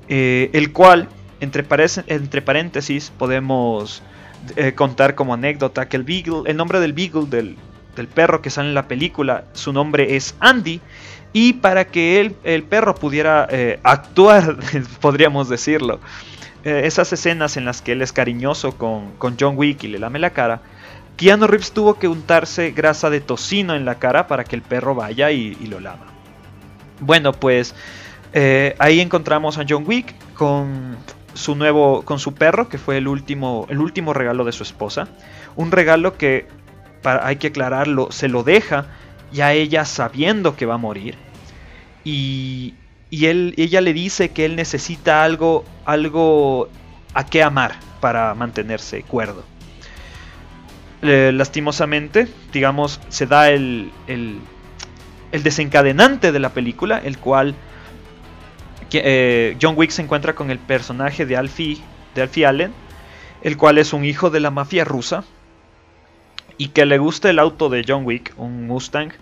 eh, 0.09 0.51
el 0.53 0.73
cual, 0.73 1.09
entre, 1.41 1.65
entre 2.07 2.43
paréntesis, 2.43 3.13
podemos 3.17 4.03
eh, 4.57 4.75
contar 4.75 5.15
como 5.15 5.35
anécdota 5.35 5.89
que 5.89 5.97
el 5.97 6.03
Beagle, 6.03 6.43
el 6.47 6.57
nombre 6.57 6.81
del 6.81 6.93
Beagle, 6.93 7.27
del, 7.27 7.57
perro 8.09 8.43
que 8.43 8.51
sale 8.51 8.69
en 8.69 8.75
la 8.75 8.89
película, 8.89 9.45
su 9.53 9.73
nombre 9.73 10.17
es 10.17 10.35
Andy, 10.41 10.81
y 11.33 11.55
para 11.55 11.87
que 11.87 12.21
el, 12.21 12.37
el 12.45 12.63
perro 12.63 12.95
pudiera 12.95 13.47
eh, 13.51 13.81
actuar, 13.83 14.57
podríamos 15.01 15.49
decirlo, 15.49 16.01
esas 16.65 17.13
escenas 17.13 17.57
en 17.57 17.65
las 17.65 17.83
que 17.83 17.91
él 17.91 18.03
es 18.03 18.13
cariñoso 18.13 18.79
con, 18.79 19.11
con 19.19 19.37
John 19.39 19.55
Wick 19.57 19.83
y 19.83 19.89
le 19.89 19.99
lame 19.99 20.21
la 20.21 20.31
cara, 20.31 20.63
Keanu 21.17 21.47
Reeves 21.47 21.73
tuvo 21.73 21.95
que 21.95 22.09
untarse 22.09 22.71
grasa 22.71 23.11
de 23.11 23.21
tocino 23.21 23.75
en 23.75 23.85
la 23.85 23.97
cara 23.97 24.27
para 24.27 24.45
que 24.45 24.57
el 24.57 24.63
perro 24.63 24.95
vaya 24.95 25.31
y, 25.31 25.55
lo 25.67 25.81
lama. 25.81 26.07
Bueno, 27.01 27.33
pues 27.33 27.75
eh, 28.33 28.75
ahí 28.79 29.01
encontramos 29.01 29.59
a 29.59 29.65
John 29.69 29.85
Wick 29.87 30.15
con 30.35 30.97
su 31.35 31.55
nuevo, 31.55 32.03
con 32.03 32.19
su 32.19 32.35
perro, 32.35 32.69
que 32.69 32.79
fue 32.79 32.99
el 32.99 33.09
último, 33.09 33.67
el 33.69 33.81
último 33.81 34.13
regalo 34.13 34.45
de 34.45 34.53
su 34.53 34.63
esposa. 34.63 35.09
Un 35.57 35.71
regalo 35.71 36.17
que, 36.17 36.49
para, 37.03 37.27
hay 37.27 37.37
que 37.37 37.49
aclararlo, 37.49 38.11
se 38.11 38.29
lo 38.29 38.43
deja 38.43 38.87
ya 39.33 39.53
ella 39.53 39.85
sabiendo 39.85 40.57
que 40.57 40.67
va 40.67 40.75
a 40.75 40.79
morir. 40.79 41.17
Y, 42.05 42.75
y 43.11 43.27
él, 43.27 43.55
ella 43.57 43.81
le 43.81 43.93
dice 43.93 44.31
que 44.31 44.45
él 44.45 44.57
necesita 44.57 45.25
algo, 45.25 45.65
algo 45.85 46.69
a 47.15 47.27
qué 47.27 47.43
amar 47.43 47.79
para 48.01 48.35
mantenerse 48.35 49.03
cuerdo 49.03 49.45
lastimosamente, 51.03 52.29
digamos, 52.53 53.01
se 53.09 53.27
da 53.27 53.51
el, 53.51 53.91
el, 54.07 54.41
desencadenante 55.43 56.31
de 56.31 56.39
la 56.39 56.51
película, 56.51 56.99
el 56.99 57.19
cual 57.19 57.55
eh, 58.93 59.57
John 59.61 59.75
Wick 59.77 59.91
se 59.91 60.03
encuentra 60.03 60.35
con 60.35 60.51
el 60.51 60.59
personaje 60.59 61.27
de 61.27 61.37
Alfie, 61.37 61.79
de 62.15 62.23
Alfie 62.23 62.47
Allen, 62.47 62.73
el 63.43 63.57
cual 63.57 63.79
es 63.79 63.93
un 63.93 64.05
hijo 64.05 64.31
de 64.31 64.41
la 64.41 64.51
mafia 64.51 64.85
rusa 64.85 65.25
y 66.59 66.69
que 66.69 66.87
le 66.87 66.99
gusta 66.99 67.31
el 67.31 67.39
auto 67.39 67.69
de 67.69 67.85
John 67.87 68.05
Wick, 68.05 68.35
un 68.37 68.67
Mustang, 68.67 69.13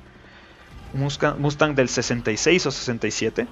Mustang 0.92 1.74
del 1.74 1.88
66 1.88 2.66
o 2.66 2.70
67. 2.70 3.46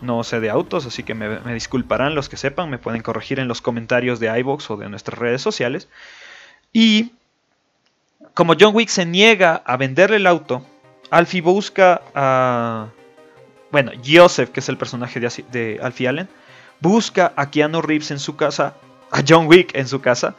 No 0.00 0.22
sé 0.22 0.40
de 0.40 0.50
autos, 0.50 0.84
así 0.86 1.02
que 1.02 1.14
me, 1.14 1.40
me 1.40 1.54
disculparán 1.54 2.14
los 2.14 2.28
que 2.28 2.36
sepan, 2.36 2.68
me 2.68 2.78
pueden 2.78 3.00
corregir 3.00 3.38
en 3.38 3.48
los 3.48 3.62
comentarios 3.62 4.20
de 4.20 4.38
iBox 4.40 4.70
o 4.70 4.76
de 4.76 4.88
nuestras 4.88 5.18
redes 5.18 5.40
sociales. 5.40 5.88
Y 6.72 7.12
como 8.34 8.54
John 8.58 8.74
Wick 8.74 8.88
se 8.88 9.06
niega 9.06 9.62
a 9.64 9.76
venderle 9.76 10.16
el 10.16 10.26
auto, 10.26 10.66
Alfie 11.10 11.40
busca 11.40 12.02
a. 12.14 12.88
Bueno, 13.70 13.92
Joseph, 14.04 14.50
que 14.50 14.60
es 14.60 14.68
el 14.68 14.76
personaje 14.76 15.20
de, 15.20 15.80
Alfie 15.82 16.08
Allen, 16.08 16.28
busca 16.80 17.32
a 17.36 17.50
Keanu 17.50 17.82
Reeves 17.82 18.10
en 18.10 18.18
su 18.18 18.36
casa, 18.36 18.74
a 19.10 19.22
John 19.26 19.46
Wick 19.46 19.74
en 19.74 19.88
su 19.88 20.00
casa, 20.00 20.36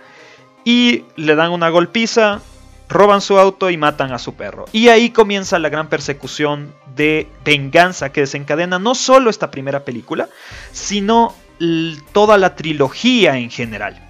y 0.63 1.03
le 1.15 1.35
dan 1.35 1.51
una 1.51 1.69
golpiza, 1.69 2.41
roban 2.89 3.21
su 3.21 3.37
auto 3.37 3.69
y 3.69 3.77
matan 3.77 4.11
a 4.11 4.19
su 4.19 4.35
perro. 4.35 4.65
Y 4.71 4.89
ahí 4.89 5.09
comienza 5.09 5.59
la 5.59 5.69
gran 5.69 5.87
persecución 5.87 6.73
de 6.95 7.27
venganza 7.43 8.11
que 8.11 8.21
desencadena 8.21 8.79
no 8.79 8.95
solo 8.95 9.29
esta 9.29 9.51
primera 9.51 9.83
película, 9.85 10.29
sino 10.71 11.33
toda 12.11 12.37
la 12.37 12.55
trilogía 12.55 13.37
en 13.37 13.49
general. 13.49 14.01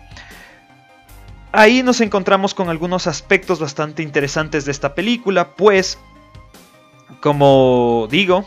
Ahí 1.52 1.84
nos 1.84 2.02
encontramos 2.02 2.54
con 2.54 2.70
algunos 2.70 3.08
aspectos 3.08 3.60
bastante 3.60 4.04
interesantes 4.04 4.66
de 4.66 4.72
esta 4.72 4.94
película, 4.94 5.56
pues, 5.56 5.98
como 7.22 8.08
digo, 8.12 8.46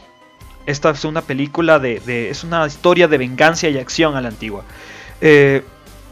esta 0.67 0.91
es 0.91 1.05
una 1.07 1.23
película 1.23 1.79
de, 1.79 2.29
es 2.29 2.45
una 2.45 2.67
historia 2.67 3.09
de 3.09 3.17
venganza 3.17 3.69
y 3.69 3.79
acción 3.79 4.15
a 4.17 4.21
la 4.21 4.29
antigua. 4.29 4.65
Eh, 5.23 5.65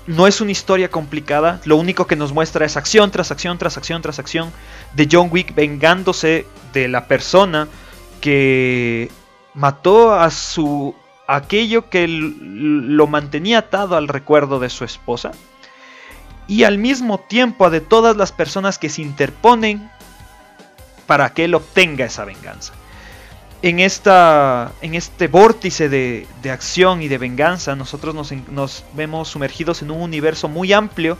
no 0.06 0.26
es 0.26 0.40
una 0.40 0.52
historia 0.52 0.90
complicada, 0.90 1.60
lo 1.64 1.76
único 1.76 2.06
que 2.06 2.16
nos 2.16 2.32
muestra 2.32 2.64
es 2.64 2.76
acción 2.76 3.10
tras 3.10 3.30
acción 3.30 3.58
tras 3.58 3.76
acción 3.76 4.02
tras 4.02 4.18
acción 4.18 4.52
de 4.94 5.08
John 5.10 5.28
Wick 5.30 5.54
vengándose 5.54 6.46
de 6.72 6.88
la 6.88 7.06
persona 7.06 7.68
que 8.20 9.10
mató 9.54 10.12
a 10.12 10.30
su 10.30 10.94
aquello 11.26 11.90
que 11.90 12.06
lo 12.08 13.06
mantenía 13.06 13.58
atado 13.58 13.96
al 13.96 14.08
recuerdo 14.08 14.60
de 14.60 14.70
su 14.70 14.84
esposa 14.84 15.32
y 16.46 16.62
al 16.64 16.78
mismo 16.78 17.18
tiempo 17.18 17.66
a 17.66 17.70
de 17.70 17.80
todas 17.80 18.16
las 18.16 18.30
personas 18.30 18.78
que 18.78 18.88
se 18.88 19.02
interponen 19.02 19.90
para 21.06 21.30
que 21.30 21.44
él 21.44 21.54
obtenga 21.54 22.04
esa 22.04 22.24
venganza. 22.24 22.72
En, 23.62 23.80
esta, 23.80 24.72
en 24.82 24.94
este 24.94 25.28
vórtice 25.28 25.88
de, 25.88 26.26
acción 26.50 27.02
y 27.02 27.08
de 27.08 27.18
venganza, 27.18 27.74
nosotros 27.74 28.14
nos, 28.14 28.32
nos, 28.50 28.84
vemos 28.92 29.28
sumergidos 29.28 29.82
en 29.82 29.90
un 29.90 30.02
universo 30.02 30.48
muy 30.48 30.72
amplio, 30.72 31.18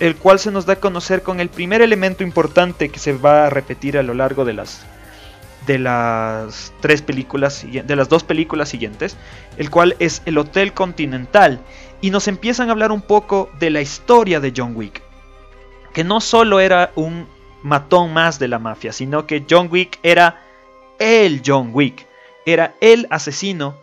el 0.00 0.16
cual 0.16 0.38
se 0.38 0.50
nos 0.50 0.66
da 0.66 0.74
a 0.74 0.80
conocer 0.80 1.22
con 1.22 1.40
el 1.40 1.48
primer 1.48 1.82
elemento 1.82 2.24
importante 2.24 2.88
que 2.88 2.98
se 2.98 3.12
va 3.12 3.46
a 3.46 3.50
repetir 3.50 3.96
a 3.98 4.02
lo 4.02 4.14
largo 4.14 4.44
de 4.44 4.54
las, 4.54 4.84
de 5.66 5.78
las 5.78 6.72
tres 6.80 7.02
películas, 7.02 7.64
de 7.64 7.96
las 7.96 8.08
dos 8.08 8.24
películas 8.24 8.68
siguientes, 8.68 9.16
el 9.56 9.70
cual 9.70 9.94
es 9.98 10.22
el 10.24 10.38
Hotel 10.38 10.72
Continental 10.72 11.60
y 12.00 12.10
nos 12.10 12.28
empiezan 12.28 12.68
a 12.68 12.72
hablar 12.72 12.92
un 12.92 13.02
poco 13.02 13.50
de 13.58 13.70
la 13.70 13.80
historia 13.80 14.40
de 14.40 14.52
John 14.56 14.74
Wick. 14.74 15.02
Que 15.92 16.04
no 16.04 16.20
solo 16.20 16.60
era 16.60 16.92
un 16.96 17.28
matón 17.62 18.12
más 18.12 18.38
de 18.38 18.48
la 18.48 18.58
mafia, 18.58 18.92
sino 18.92 19.26
que 19.26 19.44
John 19.48 19.68
Wick 19.70 19.98
era 20.02 20.43
el 20.98 21.42
John 21.44 21.70
Wick. 21.72 22.06
Era 22.46 22.74
el 22.80 23.06
asesino 23.10 23.76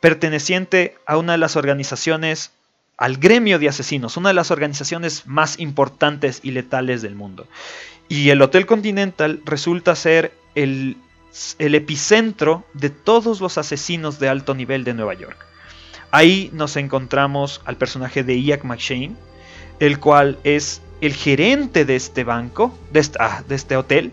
perteneciente 0.00 0.96
a 1.06 1.16
una 1.16 1.32
de 1.32 1.38
las 1.38 1.56
organizaciones, 1.56 2.52
al 2.96 3.16
gremio 3.16 3.58
de 3.58 3.68
asesinos, 3.68 4.16
una 4.16 4.30
de 4.30 4.34
las 4.34 4.50
organizaciones 4.50 5.26
más 5.26 5.58
importantes 5.58 6.40
y 6.42 6.52
letales 6.52 7.02
del 7.02 7.14
mundo. 7.14 7.46
Y 8.08 8.30
el 8.30 8.40
Hotel 8.42 8.66
Continental 8.66 9.42
resulta 9.44 9.94
ser 9.94 10.32
el, 10.54 10.96
epicentro 11.58 12.64
de 12.72 12.90
todos 12.90 13.40
los 13.40 13.58
asesinos 13.58 14.18
de 14.18 14.28
alto 14.28 14.54
nivel 14.54 14.84
de 14.84 14.94
Nueva 14.94 15.14
York. 15.14 15.36
Ahí 16.10 16.50
nos 16.54 16.76
encontramos 16.76 17.60
al 17.66 17.76
personaje 17.76 18.24
de 18.24 18.40
Ian 18.40 18.60
McShane, 18.64 19.14
el 19.78 20.00
cual 20.00 20.38
es 20.42 20.80
el 21.00 21.12
gerente 21.12 21.84
de 21.84 21.96
este 21.96 22.24
banco, 22.24 22.76
de 22.92 23.06
ah, 23.20 23.44
este 23.50 23.76
hotel, 23.76 24.10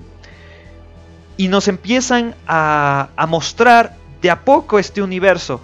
y 1.37 1.47
nos 1.47 1.67
empiezan 1.67 2.35
a, 2.47 3.09
mostrar 3.27 3.95
de 4.21 4.29
a 4.29 4.41
poco 4.43 4.79
este 4.79 5.01
universo 5.01 5.61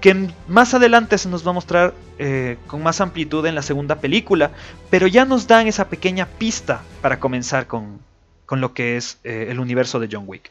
que 0.00 0.28
más 0.48 0.74
adelante 0.74 1.16
se 1.16 1.28
nos 1.28 1.46
va 1.46 1.50
a 1.50 1.54
mostrar 1.54 1.94
eh, 2.18 2.58
con 2.66 2.82
más 2.82 3.00
amplitud 3.00 3.46
en 3.46 3.54
la 3.54 3.62
segunda 3.62 4.00
película, 4.00 4.50
pero 4.90 5.06
ya 5.06 5.24
nos 5.24 5.46
dan 5.46 5.68
esa 5.68 5.88
pequeña 5.88 6.26
pista 6.26 6.82
para 7.00 7.20
comenzar 7.20 7.68
con, 7.68 8.00
con 8.44 8.60
lo 8.60 8.74
que 8.74 8.96
es 8.96 9.20
eh, 9.22 9.46
el 9.50 9.60
universo 9.60 10.00
de 10.00 10.08
John 10.10 10.24
Wick. 10.26 10.50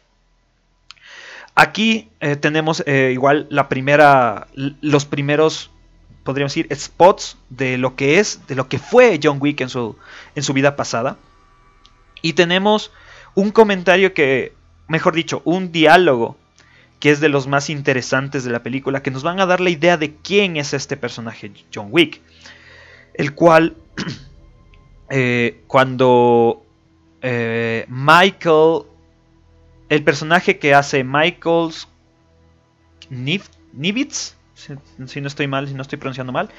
Aquí 1.54 2.10
eh, 2.22 2.38
tenemos 2.38 2.82
igual 2.88 3.48
la 3.50 3.68
primera, 3.68 4.48
los 4.56 5.06
primeros, 5.06 5.70
podríamos 6.24 6.54
decir, 6.54 6.74
spots 6.74 7.38
de 7.50 7.78
lo 7.78 7.98
que 7.98 8.20
es, 8.20 8.48
de 8.48 8.56
lo 8.56 8.70
que 8.70 8.80
fue 8.80 9.20
John 9.22 9.38
Wick 9.42 9.60
en 9.60 9.68
su, 9.68 9.98
en 10.34 10.44
su 10.44 10.54
vida 10.54 10.78
pasada. 10.78 11.18
Y 12.22 12.34
tenemos 12.34 12.92
un 13.36 13.52
comentario 13.52 14.14
que, 14.14 14.54
mejor 14.92 15.16
dicho, 15.16 15.42
un 15.46 15.72
diálogo 15.72 16.38
que 17.00 17.10
es 17.10 17.20
de 17.20 17.30
los 17.30 17.48
más 17.48 17.72
interesantes 17.72 18.44
de 18.44 18.52
la 18.52 18.62
película, 18.62 19.02
que 19.02 19.10
nos 19.10 19.24
van 19.24 19.40
a 19.40 19.48
dar 19.48 19.60
la 19.60 19.72
idea 19.72 19.98
de 19.98 20.14
quién 20.14 20.56
es 20.58 20.74
este 20.74 20.98
personaje, 20.98 21.52
John 21.74 21.88
Wick. 21.90 22.22
El 23.16 23.34
cual, 23.34 23.76
eh, 25.10 25.64
cuando 25.66 26.64
eh, 27.24 27.86
Michael, 27.90 28.84
el 29.90 30.04
personaje 30.04 30.60
que 30.60 30.76
hace 30.76 31.04
Michael 31.04 31.74
Nivitz, 33.10 34.36
si, 34.54 35.22
no 35.22 35.28
estoy 35.28 35.48
mal, 35.48 35.68
si 35.68 35.74
no 35.74 35.82
estoy 35.82 35.98
pronunciando 35.98 36.32
mal, 36.32 36.50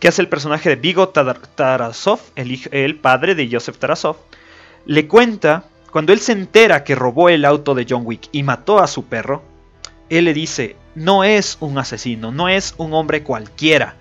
que 0.00 0.08
hace 0.08 0.22
el 0.22 0.28
personaje 0.28 0.70
de 0.70 0.76
Vigo 0.76 1.10
Tarasov, 1.10 2.20
el, 2.34 2.60
el 2.72 2.96
padre 2.96 3.36
de 3.36 3.48
Joseph 3.48 3.78
Tarasov, 3.78 4.16
le 4.86 5.06
cuenta, 5.06 5.64
cuando 5.94 6.12
él 6.12 6.18
se 6.18 6.32
entera 6.32 6.82
que 6.82 6.96
robó 6.96 7.28
el 7.28 7.44
auto 7.44 7.72
de 7.76 7.86
John 7.88 8.02
Wick 8.04 8.28
y 8.32 8.42
mató 8.42 8.80
a 8.80 8.88
su 8.88 9.04
perro, 9.04 9.44
él 10.08 10.24
le 10.24 10.34
dice, 10.34 10.74
no 10.96 11.22
es 11.22 11.56
un 11.60 11.78
asesino, 11.78 12.32
no 12.32 12.48
es 12.48 12.74
un 12.78 12.92
hombre 12.94 13.22
cualquiera. 13.22 13.94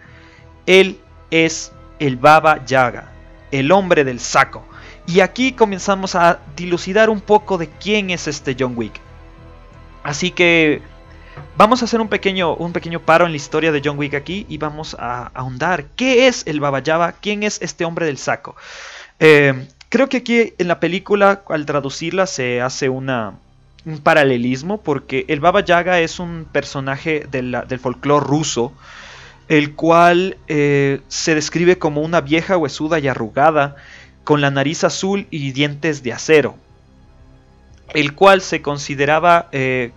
Él 0.66 1.00
es 1.30 1.72
el 2.00 2.16
Baba 2.16 2.66
Yaga, 2.66 3.12
el 3.52 3.72
hombre 3.72 4.04
del 4.04 4.20
saco. 4.20 4.66
Y 5.06 5.20
aquí 5.20 5.52
comenzamos 5.52 6.16
a 6.16 6.40
dilucidar 6.56 7.12
un 7.12 7.22
poco 7.22 7.60
de 7.60 7.70
quién 7.70 8.10
es 8.10 8.28
este 8.28 8.56
John 8.60 8.74
Wick. 8.76 9.00
Así 10.02 10.32
que 10.32 10.82
vamos 11.58 11.84
a 11.84 11.86
hacer 11.86 12.02
un 12.02 12.10
pequeño, 12.10 12.56
un 12.56 12.74
pequeño 12.74 13.02
paro 13.02 13.28
en 13.28 13.34
la 13.34 13.38
historia 13.38 13.72
de 13.72 13.84
John 13.86 14.00
Wick 14.00 14.16
aquí 14.16 14.48
y 14.50 14.58
vamos 14.58 14.96
a 14.98 15.28
ahondar. 15.36 15.86
¿Qué 15.96 16.26
es 16.26 16.42
el 16.48 16.60
Baba 16.60 16.80
Yaga? 16.80 17.12
¿Quién 17.12 17.44
es 17.44 17.62
este 17.62 17.86
hombre 17.86 18.08
del 18.08 18.18
saco? 18.18 18.56
Eh, 19.20 19.68
creo 19.94 20.10
que 20.10 20.18
aquí 20.18 20.54
en 20.58 20.68
la 20.68 20.80
película, 20.80 21.44
al 21.50 21.68
traducirla, 21.68 22.26
se 22.26 22.62
hace 22.62 22.90
una, 22.90 23.36
un 23.86 24.00
paralelismo 24.00 24.82
porque 24.82 25.24
el 25.28 25.40
Baba 25.40 25.64
Yaga 25.64 26.00
es 26.00 26.20
un 26.20 26.48
personaje 26.52 27.28
del 27.30 27.80
folclore 27.80 28.26
ruso, 28.26 28.74
el 29.50 29.76
cual 29.76 30.38
eh, 30.48 31.02
se 31.10 31.36
describe 31.36 31.78
como 31.78 32.02
una 32.02 32.22
vieja 32.22 32.58
huesuda 32.58 32.98
y 32.98 33.08
arrugada, 33.08 33.76
con 34.24 34.42
la 34.42 34.50
nariz 34.50 34.84
azul 34.84 35.28
y 35.30 35.52
dientes 35.52 36.02
de 36.02 36.12
acero, 36.12 36.56
el 37.94 38.16
cual 38.16 38.42
se 38.42 38.64
consideraba, 38.64 39.48
eh, 39.52 39.92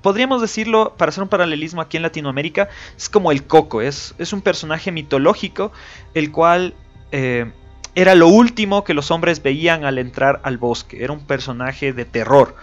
podríamos 0.00 0.40
decirlo, 0.40 0.94
para 0.96 1.10
hacer 1.10 1.24
un 1.24 1.28
paralelismo 1.28 1.82
aquí 1.82 1.98
en 1.98 2.04
Latinoamérica, 2.04 2.70
es 2.96 3.10
como 3.10 3.30
el 3.30 3.44
coco, 3.44 3.82
es, 3.82 4.14
es 4.16 4.32
un 4.32 4.40
personaje 4.40 4.90
mitológico, 4.92 5.72
el 6.14 6.32
cual... 6.32 6.72
Eh, 7.10 7.52
era 7.94 8.14
lo 8.14 8.28
último 8.28 8.84
que 8.84 8.94
los 8.94 9.10
hombres 9.10 9.42
veían 9.42 9.84
al 9.84 9.98
entrar 9.98 10.40
al 10.44 10.58
bosque, 10.58 11.04
era 11.04 11.12
un 11.12 11.20
personaje 11.20 11.92
de 11.92 12.04
terror. 12.04 12.56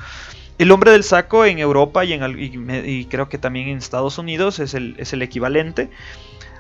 El 0.58 0.72
hombre 0.72 0.92
del 0.92 1.04
saco 1.04 1.46
en 1.46 1.60
Europa 1.60 2.04
y, 2.04 2.14
en, 2.14 3.04
creo 3.06 3.30
que 3.30 3.38
también 3.38 3.70
en 3.70 3.78
Estados 3.78 4.18
Unidos 4.18 4.60
es 4.60 4.74
el, 4.74 4.96
es 4.98 5.14
el 5.14 5.22
equivalente. 5.22 5.90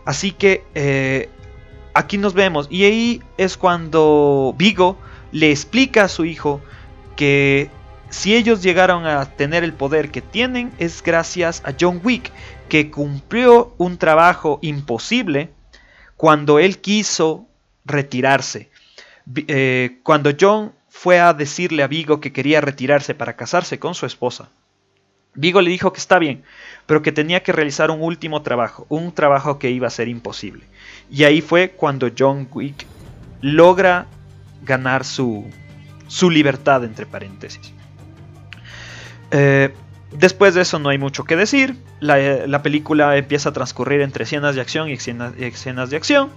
Así 0.05 0.31
que 0.31 0.63
eh, 0.73 1.29
aquí 1.93 2.17
nos 2.17 2.33
vemos. 2.33 2.67
Y 2.69 2.85
ahí 2.85 3.21
es 3.37 3.57
cuando 3.57 4.55
Vigo 4.57 4.97
le 5.33 5.51
explica 5.51 6.05
a 6.05 6.07
su 6.07 6.23
hijo 6.23 6.61
que 7.17 7.69
si 8.09 8.35
ellos 8.35 8.63
llegaron 8.63 9.05
a 9.05 9.25
tener 9.25 9.65
el 9.65 9.73
poder 9.73 10.11
que 10.11 10.21
tienen 10.21 10.71
es 10.79 11.03
gracias 11.03 11.61
a 11.65 11.73
John 11.77 11.99
Wick, 12.01 12.31
que 12.69 12.89
cumplió 12.89 13.73
un 13.77 13.97
trabajo 13.97 14.59
imposible 14.61 15.51
cuando 16.15 16.57
él 16.59 16.79
quiso 16.79 17.48
retirarse. 17.89 18.69
Eh, 19.47 19.99
cuando 20.03 20.31
John 20.39 20.71
fue 20.87 21.19
a 21.19 21.33
decirle 21.33 21.83
a 21.83 21.87
Vigo 21.87 22.19
que 22.19 22.33
quería 22.33 22.61
retirarse 22.61 23.13
para 23.13 23.35
casarse 23.35 23.79
con 23.79 23.95
su 23.95 24.05
esposa. 24.05 24.49
Vigo 25.35 25.61
le 25.61 25.69
dijo 25.69 25.93
que 25.93 25.99
está 25.99 26.19
bien, 26.19 26.43
pero 26.85 27.01
que 27.01 27.11
tenía 27.11 27.43
que 27.43 27.51
realizar 27.51 27.91
un 27.91 28.01
último 28.01 28.41
trabajo, 28.41 28.85
un 28.89 29.13
trabajo 29.13 29.59
que 29.59 29.69
iba 29.69 29.87
a 29.87 29.91
ser 29.91 30.07
imposible. 30.07 30.65
Y 31.09 31.23
ahí 31.23 31.41
fue 31.41 31.71
cuando 31.71 32.09
John 32.17 32.47
Wick 32.51 32.85
logra 33.41 34.07
ganar 34.63 35.05
su, 35.05 35.45
su 36.07 36.29
libertad, 36.29 36.83
entre 36.83 37.05
paréntesis. 37.05 37.73
Eh, 39.31 39.71
después 40.11 40.55
de 40.55 40.61
eso 40.61 40.79
no 40.79 40.89
hay 40.89 40.97
mucho 40.97 41.23
que 41.23 41.35
decir. 41.35 41.77
La, 41.99 42.17
la, 42.47 42.61
película 42.63 43.15
empieza 43.15 43.49
a 43.49 43.53
transcurrir 43.53 44.01
entre 44.01 44.23
escenas 44.23 44.55
de 44.55 44.61
acción 44.61 44.89
y 44.89 44.93
escenas 44.93 45.89
de 45.89 45.95
acción. 45.95 46.31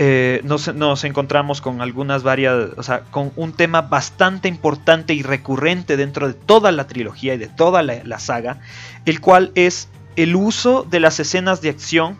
Eh, 0.00 0.42
nos, 0.44 1.02
encontramos 1.02 1.60
con 1.60 1.80
algunas 1.80 2.22
varias, 2.22 2.70
o 2.76 2.82
sea, 2.84 3.00
con 3.10 3.32
un 3.34 3.52
tema 3.52 3.82
bastante 3.82 4.46
importante 4.46 5.12
y 5.12 5.22
recurrente 5.22 5.96
dentro 5.96 6.28
de 6.28 6.34
toda 6.34 6.70
la 6.70 6.86
trilogía 6.86 7.34
y 7.34 7.38
de 7.38 7.48
toda 7.48 7.82
la, 7.82 8.18
saga, 8.20 8.60
el 9.06 9.20
cual 9.20 9.50
es 9.56 9.88
el 10.14 10.36
uso 10.36 10.86
de 10.88 11.00
las 11.00 11.18
escenas 11.18 11.62
de 11.62 11.70
acción, 11.70 12.16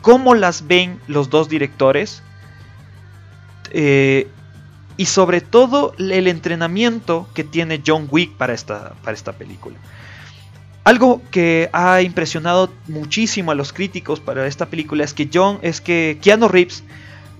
cómo 0.00 0.34
las 0.34 0.66
ven 0.66 1.00
los 1.06 1.30
dos 1.30 1.48
directores, 1.48 2.20
eh, 3.70 4.26
y 4.96 5.06
sobre 5.06 5.40
todo 5.40 5.94
el 5.98 6.26
entrenamiento 6.26 7.28
que 7.32 7.44
tiene 7.44 7.80
John 7.86 8.08
Wick 8.10 8.32
para 8.32 8.54
esta, 8.54 8.94
para 9.04 9.14
esta 9.14 9.32
película. 9.32 9.78
Algo 10.84 11.22
que 11.30 11.70
ha 11.72 12.02
impresionado 12.02 12.72
muchísimo 12.88 13.52
a 13.52 13.54
los 13.54 13.72
críticos 13.72 14.18
para 14.18 14.46
esta 14.46 14.66
película 14.66 15.04
es 15.04 15.14
que 15.14 15.28
John, 15.32 15.58
es 15.62 15.80
que 15.80 16.18
Keanu 16.20 16.48
Reeves 16.48 16.82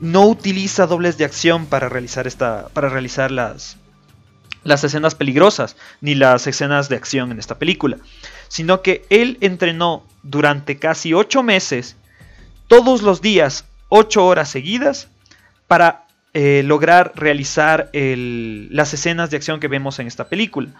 no 0.00 0.26
utiliza 0.26 0.86
dobles 0.86 1.18
de 1.18 1.24
acción 1.24 1.66
para 1.66 1.88
realizar 1.88 2.28
esta, 2.28 2.68
para 2.72 2.88
realizar 2.88 3.32
las, 3.32 3.78
las 4.62 4.84
escenas 4.84 5.16
peligrosas 5.16 5.76
ni 6.00 6.14
las 6.14 6.46
escenas 6.46 6.88
de 6.88 6.96
acción 6.96 7.32
en 7.32 7.40
esta 7.40 7.58
película, 7.58 7.98
sino 8.46 8.80
que 8.80 9.04
él 9.10 9.38
entrenó 9.40 10.04
durante 10.22 10.78
casi 10.78 11.12
ocho 11.12 11.42
meses, 11.42 11.96
todos 12.68 13.02
los 13.02 13.20
días, 13.22 13.64
ocho 13.88 14.24
horas 14.24 14.50
seguidas, 14.50 15.08
para 15.66 16.06
eh, 16.32 16.62
lograr 16.64 17.12
realizar 17.16 17.90
las 17.92 18.94
escenas 18.94 19.30
de 19.30 19.36
acción 19.36 19.58
que 19.58 19.68
vemos 19.68 19.98
en 19.98 20.06
esta 20.06 20.28
película 20.28 20.70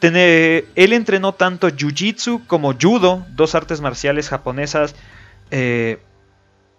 él 0.00 0.92
entrenó 0.92 1.32
tanto 1.32 1.68
Jiu-Jitsu 1.68 2.46
como 2.46 2.74
Judo, 2.74 3.24
dos 3.30 3.54
artes 3.54 3.80
marciales 3.80 4.28
japonesas 4.28 4.94
eh, 5.50 5.98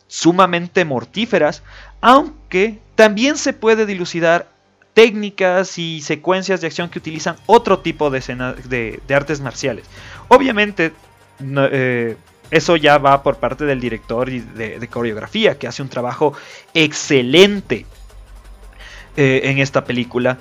sumamente 0.07 0.85
mortíferas, 0.85 1.63
aunque 2.01 2.79
también 2.95 3.37
se 3.37 3.53
puede 3.53 3.85
dilucidar 3.85 4.49
técnicas 4.93 5.77
y 5.77 6.01
secuencias 6.01 6.61
de 6.61 6.67
acción 6.67 6.89
que 6.89 6.99
utilizan 6.99 7.35
otro 7.45 7.79
tipo 7.79 8.09
de, 8.09 8.19
de, 9.05 9.15
artes 9.15 9.41
marciales. 9.41 9.85
Obviamente, 10.27 10.91
eh, 11.39 12.17
eso 12.49 12.75
ya 12.77 12.97
va 12.97 13.21
por 13.21 13.37
parte 13.37 13.65
del 13.65 13.79
director 13.79 14.29
de, 14.29 14.87
coreografía, 14.87 15.59
que 15.59 15.67
hace 15.67 15.81
un 15.81 15.89
trabajo 15.89 16.33
excelente 16.73 17.85
eh, 19.15 19.41
en 19.43 19.59
esta 19.59 19.83
película. 19.85 20.39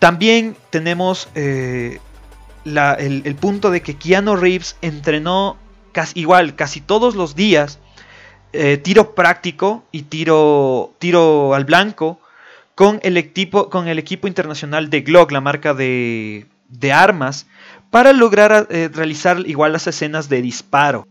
También 0.00 0.56
tenemos 0.70 1.28
eh, 1.34 2.00
el, 2.64 3.36
punto 3.36 3.70
de 3.70 3.82
que 3.82 3.96
Keanu 3.96 4.34
Reeves 4.34 4.76
entrenó 4.80 5.58
casi, 5.92 6.18
igual 6.18 6.56
casi 6.56 6.80
todos 6.80 7.14
los 7.14 7.36
días 7.36 7.78
eh, 8.54 8.78
tiro 8.78 9.14
práctico 9.14 9.84
y 9.92 10.02
tiro, 10.02 10.94
tiro 10.98 11.54
al 11.54 11.66
blanco 11.66 12.18
con 12.74 12.98
el, 13.02 13.18
equipo, 13.18 13.68
con 13.68 13.88
el 13.88 13.98
equipo 13.98 14.26
internacional 14.26 14.88
de 14.88 15.02
Glock, 15.02 15.32
la 15.32 15.42
marca 15.42 15.74
de, 15.74 16.46
armas, 16.92 17.46
para 17.90 18.14
lograr 18.14 18.68
eh, 18.70 18.88
realizar 18.90 19.40
igual 19.46 19.74
las 19.74 19.86
escenas 19.86 20.30
de 20.30 20.40
disparo. 20.40 21.06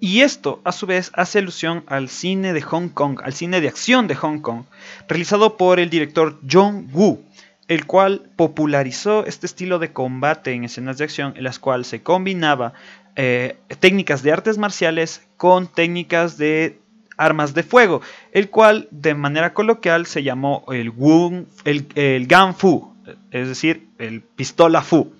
Y 0.00 0.22
esto, 0.22 0.60
a 0.64 0.72
su 0.72 0.86
vez, 0.86 1.12
hace 1.14 1.38
alusión 1.38 1.84
al 1.86 2.08
cine 2.08 2.52
de 2.52 2.60
Hong 2.60 2.88
Kong, 2.88 3.20
al 3.22 3.32
cine 3.32 3.60
de 3.60 3.68
acción 3.68 4.08
de 4.08 4.16
Hong 4.16 4.40
Kong, 4.40 4.64
realizado 5.08 5.56
por 5.56 5.78
el 5.78 5.90
director 5.90 6.38
John 6.50 6.88
Woo, 6.92 7.22
el 7.68 7.86
cual 7.86 8.30
popularizó 8.36 9.26
este 9.26 9.46
estilo 9.46 9.78
de 9.78 9.92
combate 9.92 10.52
en 10.52 10.64
escenas 10.64 10.98
de 10.98 11.04
acción 11.04 11.34
en 11.36 11.44
las 11.44 11.58
cuales 11.58 11.88
se 11.88 12.02
combinaba 12.02 12.74
eh, 13.16 13.56
técnicas 13.80 14.22
de 14.22 14.32
artes 14.32 14.58
marciales 14.58 15.26
con 15.36 15.66
técnicas 15.66 16.38
de 16.38 16.78
armas 17.16 17.54
de 17.54 17.62
fuego, 17.62 18.02
el 18.32 18.50
cual 18.50 18.88
de 18.90 19.14
manera 19.14 19.54
coloquial 19.54 20.06
se 20.06 20.22
llamó 20.22 20.64
el, 20.68 20.90
Wung, 20.90 21.46
el, 21.64 21.86
el 21.94 22.28
Fu, 22.54 22.94
es 23.30 23.48
decir, 23.48 23.88
el 23.98 24.20
pistola 24.20 24.82
Fu. 24.82 25.12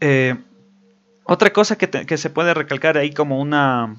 Eh, 0.00 0.34
Otra 1.24 1.50
cosa 1.52 1.78
que, 1.78 1.88
que 1.88 2.18
se 2.18 2.30
puede 2.30 2.52
recalcar 2.52 2.98
ahí 2.98 3.10
como 3.10 3.40
una, 3.40 3.96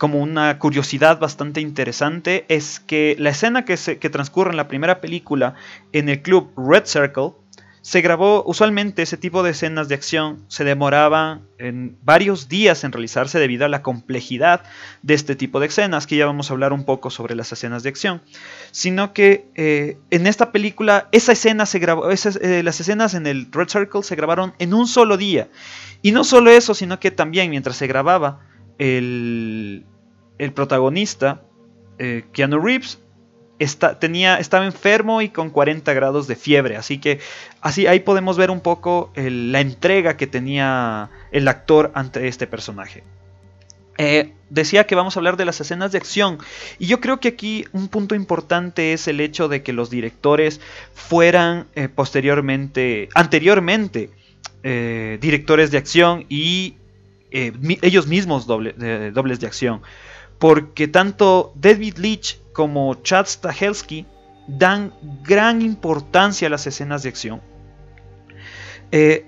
como 0.00 0.18
una 0.18 0.58
curiosidad 0.58 1.18
bastante 1.18 1.60
interesante 1.60 2.46
es 2.48 2.80
que 2.80 3.16
la 3.18 3.28
escena 3.28 3.66
que, 3.66 3.76
se, 3.76 3.98
que 3.98 4.08
transcurre 4.08 4.50
en 4.50 4.56
la 4.56 4.66
primera 4.66 4.98
película 5.02 5.56
en 5.92 6.08
el 6.08 6.22
club 6.22 6.54
Red 6.56 6.86
Circle 6.86 7.32
se 7.82 8.00
grabó, 8.00 8.42
usualmente 8.46 9.02
ese 9.02 9.18
tipo 9.18 9.42
de 9.42 9.50
escenas 9.50 9.88
de 9.88 9.96
acción 9.96 10.42
se 10.48 10.64
demoraban 10.64 11.42
en 11.58 11.98
varios 12.02 12.48
días 12.48 12.82
en 12.82 12.92
realizarse 12.92 13.38
debido 13.38 13.66
a 13.66 13.68
la 13.68 13.82
complejidad 13.82 14.62
de 15.02 15.12
este 15.12 15.36
tipo 15.36 15.60
de 15.60 15.66
escenas, 15.66 16.06
que 16.06 16.16
ya 16.16 16.24
vamos 16.24 16.48
a 16.48 16.54
hablar 16.54 16.72
un 16.72 16.84
poco 16.84 17.10
sobre 17.10 17.34
las 17.34 17.52
escenas 17.52 17.82
de 17.82 17.90
acción, 17.90 18.22
sino 18.70 19.12
que 19.12 19.50
eh, 19.54 19.98
en 20.08 20.26
esta 20.26 20.50
película 20.50 21.08
esa 21.12 21.32
escena 21.32 21.66
se 21.66 21.78
grabó, 21.78 22.08
esas, 22.08 22.36
eh, 22.36 22.62
las 22.62 22.80
escenas 22.80 23.12
en 23.12 23.26
el 23.26 23.52
Red 23.52 23.68
Circle 23.68 24.02
se 24.02 24.16
grabaron 24.16 24.54
en 24.58 24.72
un 24.72 24.86
solo 24.86 25.18
día. 25.18 25.48
Y 26.00 26.12
no 26.12 26.24
solo 26.24 26.50
eso, 26.50 26.72
sino 26.72 26.98
que 26.98 27.10
también 27.10 27.50
mientras 27.50 27.76
se 27.76 27.86
grababa, 27.86 28.40
el, 28.80 29.84
el 30.38 30.52
protagonista, 30.52 31.42
eh, 31.98 32.24
Keanu 32.32 32.58
Reeves, 32.58 32.98
está, 33.58 33.98
tenía, 33.98 34.38
estaba 34.38 34.64
enfermo 34.64 35.20
y 35.20 35.28
con 35.28 35.50
40 35.50 35.92
grados 35.92 36.26
de 36.26 36.34
fiebre. 36.34 36.76
Así 36.76 36.98
que 36.98 37.20
así 37.60 37.86
ahí 37.86 38.00
podemos 38.00 38.38
ver 38.38 38.50
un 38.50 38.60
poco 38.60 39.12
la 39.14 39.60
entrega 39.60 40.16
que 40.16 40.26
tenía 40.26 41.10
el 41.30 41.46
actor 41.46 41.92
ante 41.94 42.26
este 42.26 42.46
personaje. 42.46 43.04
Eh, 43.98 44.32
decía 44.48 44.86
que 44.86 44.94
vamos 44.94 45.14
a 45.14 45.20
hablar 45.20 45.36
de 45.36 45.44
las 45.44 45.60
escenas 45.60 45.92
de 45.92 45.98
acción 45.98 46.38
y 46.78 46.86
yo 46.86 47.00
creo 47.00 47.20
que 47.20 47.28
aquí 47.28 47.66
un 47.72 47.88
punto 47.88 48.14
importante 48.14 48.94
es 48.94 49.08
el 49.08 49.20
hecho 49.20 49.46
de 49.48 49.62
que 49.62 49.74
los 49.74 49.90
directores 49.90 50.62
fueran 50.94 51.66
eh, 51.74 51.90
posteriormente, 51.90 53.10
anteriormente, 53.14 54.10
directores 54.62 55.70
de 55.70 55.78
acción 55.78 56.26
y 56.28 56.76
eh, 57.30 57.52
ellos 57.82 58.06
mismos 58.06 58.46
dobles 58.46 58.76
de 58.76 59.46
acción. 59.46 59.82
Porque 60.38 60.88
tanto 60.88 61.52
David 61.54 61.98
Leitch 61.98 62.38
como 62.52 62.94
Chad 63.02 63.26
Stahelski 63.26 64.06
dan 64.46 64.92
gran 65.22 65.62
importancia 65.62 66.48
a 66.48 66.50
las 66.50 66.66
escenas 66.66 67.02
de 67.02 67.08
acción. 67.08 67.40
Eh, 68.90 69.26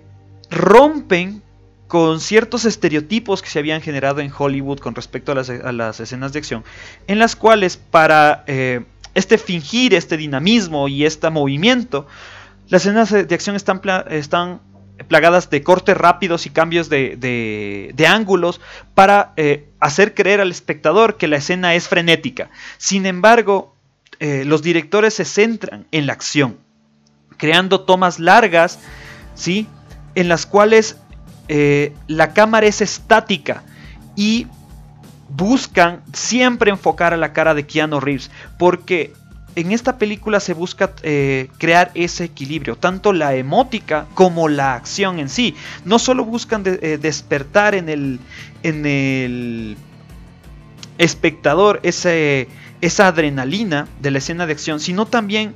rompen 0.51 1.43
con 1.87 2.21
ciertos 2.21 2.65
estereotipos 2.65 3.43
que 3.43 3.51
se 3.51 3.59
habían 3.59 3.83
generado 3.83 4.21
en 4.21 4.33
Hollywood 4.37 4.79
con 4.79 4.95
respecto 4.95 5.33
a 5.33 5.35
las, 5.35 6.01
escenas 6.01 6.33
de 6.33 6.39
acción, 6.39 6.65
en 7.07 7.19
las 7.19 7.37
cuales 7.37 7.77
para 7.77 8.45
eh, 8.47 8.85
este 9.15 9.37
fingir 9.37 9.93
este 9.93 10.17
dinamismo 10.17 10.89
y 10.89 11.05
este 11.05 11.29
movimiento, 11.29 12.07
las 12.69 12.87
escenas 12.87 13.11
de 13.11 13.35
acción 13.35 13.57
están 13.57 14.61
plagadas 15.09 15.51
de 15.51 15.63
cortes 15.63 15.97
rápidos 15.97 16.47
y 16.47 16.51
cambios 16.51 16.89
de, 16.89 18.07
ángulos 18.09 18.61
para 18.95 19.33
eh, 19.37 19.69
hacer 19.81 20.15
creer 20.15 20.41
al 20.41 20.51
espectador 20.51 21.17
que 21.17 21.29
la 21.29 21.37
escena 21.37 21.75
es 21.75 21.89
frenética. 21.89 22.51
Sin 22.79 23.07
embargo, 23.07 23.75
eh, 24.21 24.45
los 24.45 24.63
directores 24.63 25.15
se 25.15 25.25
centran 25.25 25.87
en 25.91 26.07
la 26.07 26.13
acción, 26.13 26.59
creando 27.37 27.81
tomas 27.81 28.19
largas, 28.19 28.79
¿sí? 29.35 29.67
En 30.15 30.29
las 30.29 30.47
cuales 30.47 30.97
eh, 31.49 31.93
la 32.07 32.33
cámara 32.33 32.67
es 32.67 32.81
estática 32.81 33.65
y 34.15 34.47
buscan 35.29 36.03
siempre 36.13 36.71
enfocar 36.71 37.15
a 37.15 37.17
la 37.17 37.33
cara 37.33 37.55
de 37.55 37.67
Keanu 37.67 38.01
Reeves, 38.01 38.31
porque 38.59 39.13
en 39.55 39.73
esta 39.73 39.99
película 39.99 40.41
se 40.41 40.55
busca 40.55 40.93
eh, 41.03 41.49
crear 41.59 41.91
ese 41.95 42.25
equilibrio, 42.25 42.77
tanto 42.77 43.13
la 43.13 43.35
emótica 43.35 44.07
como 44.15 44.49
la 44.49 44.75
acción 44.75 45.19
en 45.19 45.29
sí. 45.29 45.55
No 45.85 45.99
solo 45.99 46.25
buscan 46.25 46.63
eh, 46.67 46.99
despertar 47.01 47.75
en 47.75 47.89
el, 47.89 48.21
en 48.63 48.87
el 48.87 49.77
espectador 50.99 51.81
esa 51.83 53.07
adrenalina 53.07 53.89
de 54.01 54.11
la 54.11 54.19
escena 54.19 54.47
de 54.47 54.53
acción, 54.53 54.81
sino 54.81 55.07
también 55.07 55.55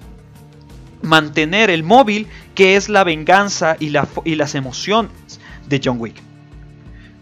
mantener 1.02 1.70
el 1.70 1.82
móvil 1.82 2.26
que 2.54 2.76
es 2.76 2.88
la 2.88 3.04
venganza 3.04 3.76
y 3.78 3.90
las 3.90 4.54
emociones 4.54 5.40
de 5.68 5.80
John 5.82 6.00
Wick. 6.00 6.16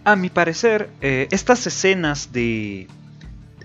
A 0.04 0.16
mi 0.16 0.28
parecer, 0.28 0.90
eh, 1.00 1.28
estas 1.30 1.66
escenas 1.66 2.32
de 2.32 2.88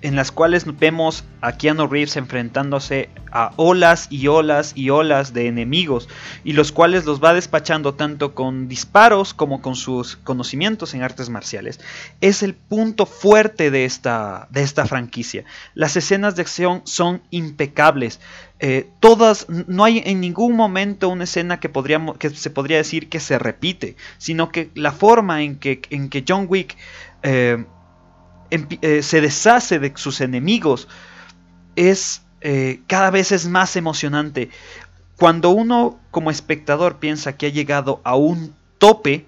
en 0.01 0.15
las 0.15 0.31
cuales 0.31 0.65
vemos 0.79 1.23
a 1.41 1.53
Keanu 1.53 1.87
Reeves 1.87 2.17
enfrentándose 2.17 3.09
a 3.31 3.51
olas 3.57 4.07
y 4.09 4.27
olas 4.27 4.73
y 4.75 4.89
olas 4.89 5.33
de 5.33 5.47
enemigos 5.47 6.09
y 6.43 6.53
los 6.53 6.71
cuales 6.71 7.05
los 7.05 7.23
va 7.23 7.33
despachando 7.33 7.93
tanto 7.93 8.33
con 8.33 8.67
disparos 8.67 9.33
como 9.33 9.61
con 9.61 9.75
sus 9.75 10.15
conocimientos 10.15 10.93
en 10.93 11.03
artes 11.03 11.29
marciales 11.29 11.79
es 12.21 12.43
el 12.43 12.55
punto 12.55 13.05
fuerte 13.05 13.71
de 13.71 13.85
esta, 13.85 14.47
de 14.51 14.63
esta 14.63 14.85
franquicia. 14.85 15.43
Las 15.73 15.95
escenas 15.95 16.35
de 16.35 16.41
acción 16.41 16.81
son 16.85 17.21
impecables. 17.29 18.19
Eh, 18.59 18.89
todas, 18.99 19.47
no 19.49 19.85
hay 19.85 20.01
en 20.05 20.19
ningún 20.19 20.55
momento 20.55 21.09
una 21.09 21.23
escena 21.23 21.59
que, 21.59 21.71
que 22.19 22.29
se 22.29 22.49
podría 22.49 22.77
decir 22.77 23.09
que 23.09 23.19
se 23.19 23.39
repite, 23.39 23.95
sino 24.17 24.51
que 24.51 24.69
la 24.75 24.91
forma 24.91 25.43
en 25.43 25.57
que, 25.57 25.81
en 25.89 26.09
que 26.09 26.25
John 26.27 26.45
Wick 26.49 26.75
eh, 27.23 27.65
eh, 28.51 29.03
se 29.03 29.21
deshace 29.21 29.79
de 29.79 29.93
sus 29.95 30.21
enemigos 30.21 30.87
es 31.75 32.21
eh, 32.41 32.81
cada 32.87 33.09
vez 33.11 33.31
es 33.31 33.47
más 33.47 33.75
emocionante. 33.75 34.49
Cuando 35.17 35.49
uno 35.49 35.99
como 36.11 36.31
espectador 36.31 36.97
piensa 36.97 37.35
que 37.35 37.47
ha 37.47 37.49
llegado 37.49 38.01
a 38.03 38.15
un 38.15 38.53
tope, 38.77 39.25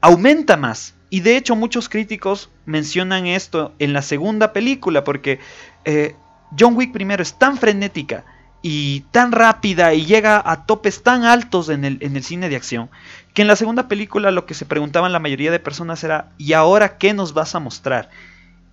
aumenta 0.00 0.56
más. 0.56 0.94
Y 1.10 1.20
de 1.20 1.36
hecho 1.36 1.56
muchos 1.56 1.88
críticos 1.88 2.50
mencionan 2.66 3.26
esto 3.26 3.72
en 3.78 3.92
la 3.92 4.02
segunda 4.02 4.52
película 4.52 5.04
porque 5.04 5.38
eh, 5.84 6.14
John 6.58 6.76
Wick 6.76 6.92
primero 6.92 7.22
es 7.22 7.38
tan 7.38 7.56
frenética 7.56 8.24
y 8.60 9.00
tan 9.12 9.32
rápida 9.32 9.94
y 9.94 10.04
llega 10.04 10.42
a 10.44 10.66
topes 10.66 11.02
tan 11.02 11.24
altos 11.24 11.68
en 11.68 11.84
el, 11.84 11.98
en 12.00 12.16
el 12.16 12.24
cine 12.24 12.48
de 12.48 12.56
acción 12.56 12.90
que 13.38 13.42
en 13.42 13.46
la 13.46 13.54
segunda 13.54 13.86
película 13.86 14.32
lo 14.32 14.46
que 14.46 14.54
se 14.54 14.66
preguntaban 14.66 15.12
la 15.12 15.20
mayoría 15.20 15.52
de 15.52 15.60
personas 15.60 16.02
era 16.02 16.32
¿y 16.38 16.54
ahora 16.54 16.98
qué 16.98 17.14
nos 17.14 17.34
vas 17.34 17.54
a 17.54 17.60
mostrar? 17.60 18.10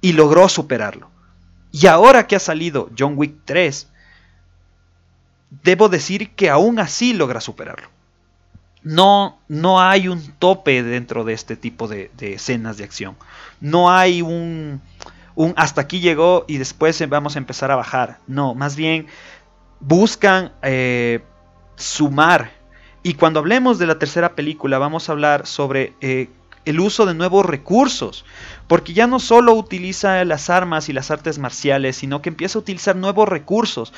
Y 0.01 0.13
logró 0.13 0.49
superarlo. 0.49 1.11
Y 1.71 1.85
ahora 1.85 2.25
que 2.25 2.35
ha 2.35 2.39
salido 2.39 2.89
John 2.97 3.13
Wick 3.15 3.35
3, 3.45 3.87
debo 5.61 5.87
decir 5.87 6.31
que 6.31 6.49
aún 6.49 6.79
así 6.79 7.13
logra 7.13 7.41
superarlo. 7.41 7.89
No, 8.81 9.37
no 9.47 9.79
hay 9.79 10.07
un 10.07 10.31
tope 10.39 10.81
dentro 10.81 11.25
de 11.25 11.33
este 11.33 11.55
tipo 11.55 11.87
de, 11.87 12.09
escenas 12.19 12.77
de 12.77 12.85
acción. 12.85 13.15
No 13.61 13.91
hay 13.91 14.23
un, 14.23 14.81
un 15.35 15.53
hasta 15.57 15.81
aquí 15.81 15.99
llegó 15.99 16.45
y 16.47 16.57
después 16.57 17.07
vamos 17.07 17.35
a 17.35 17.37
empezar 17.37 17.69
a 17.69 17.75
bajar. 17.75 18.17
No, 18.25 18.55
más 18.55 18.75
bien 18.75 19.05
buscan 19.79 20.53
eh, 20.63 21.23
sumar. 21.75 22.64
Y 23.05 23.13
cuando 23.13 23.39
hablemos 23.39 23.77
de 23.77 23.85
la 23.85 23.99
tercera 23.99 24.33
película 24.33 24.79
vamos 24.79 25.07
a 25.07 25.11
hablar 25.11 25.45
sobre 25.45 25.93
eh, 26.01 26.27
el 26.65 26.79
uso 26.79 27.05
de 27.05 27.13
nuevos 27.13 27.45
recursos. 27.45 28.25
Porque 28.67 28.93
ya 28.93 29.05
no 29.05 29.19
solo 29.19 29.53
utiliza 29.53 30.25
las 30.25 30.49
armas 30.49 30.89
y 30.89 30.93
las 30.93 31.11
artes 31.11 31.37
marciales, 31.37 31.97
sino 31.97 32.23
que 32.23 32.29
empieza 32.29 32.57
a 32.57 32.63
utilizar 32.63 32.95
nuevos 32.95 33.29
recursos. 33.29 33.93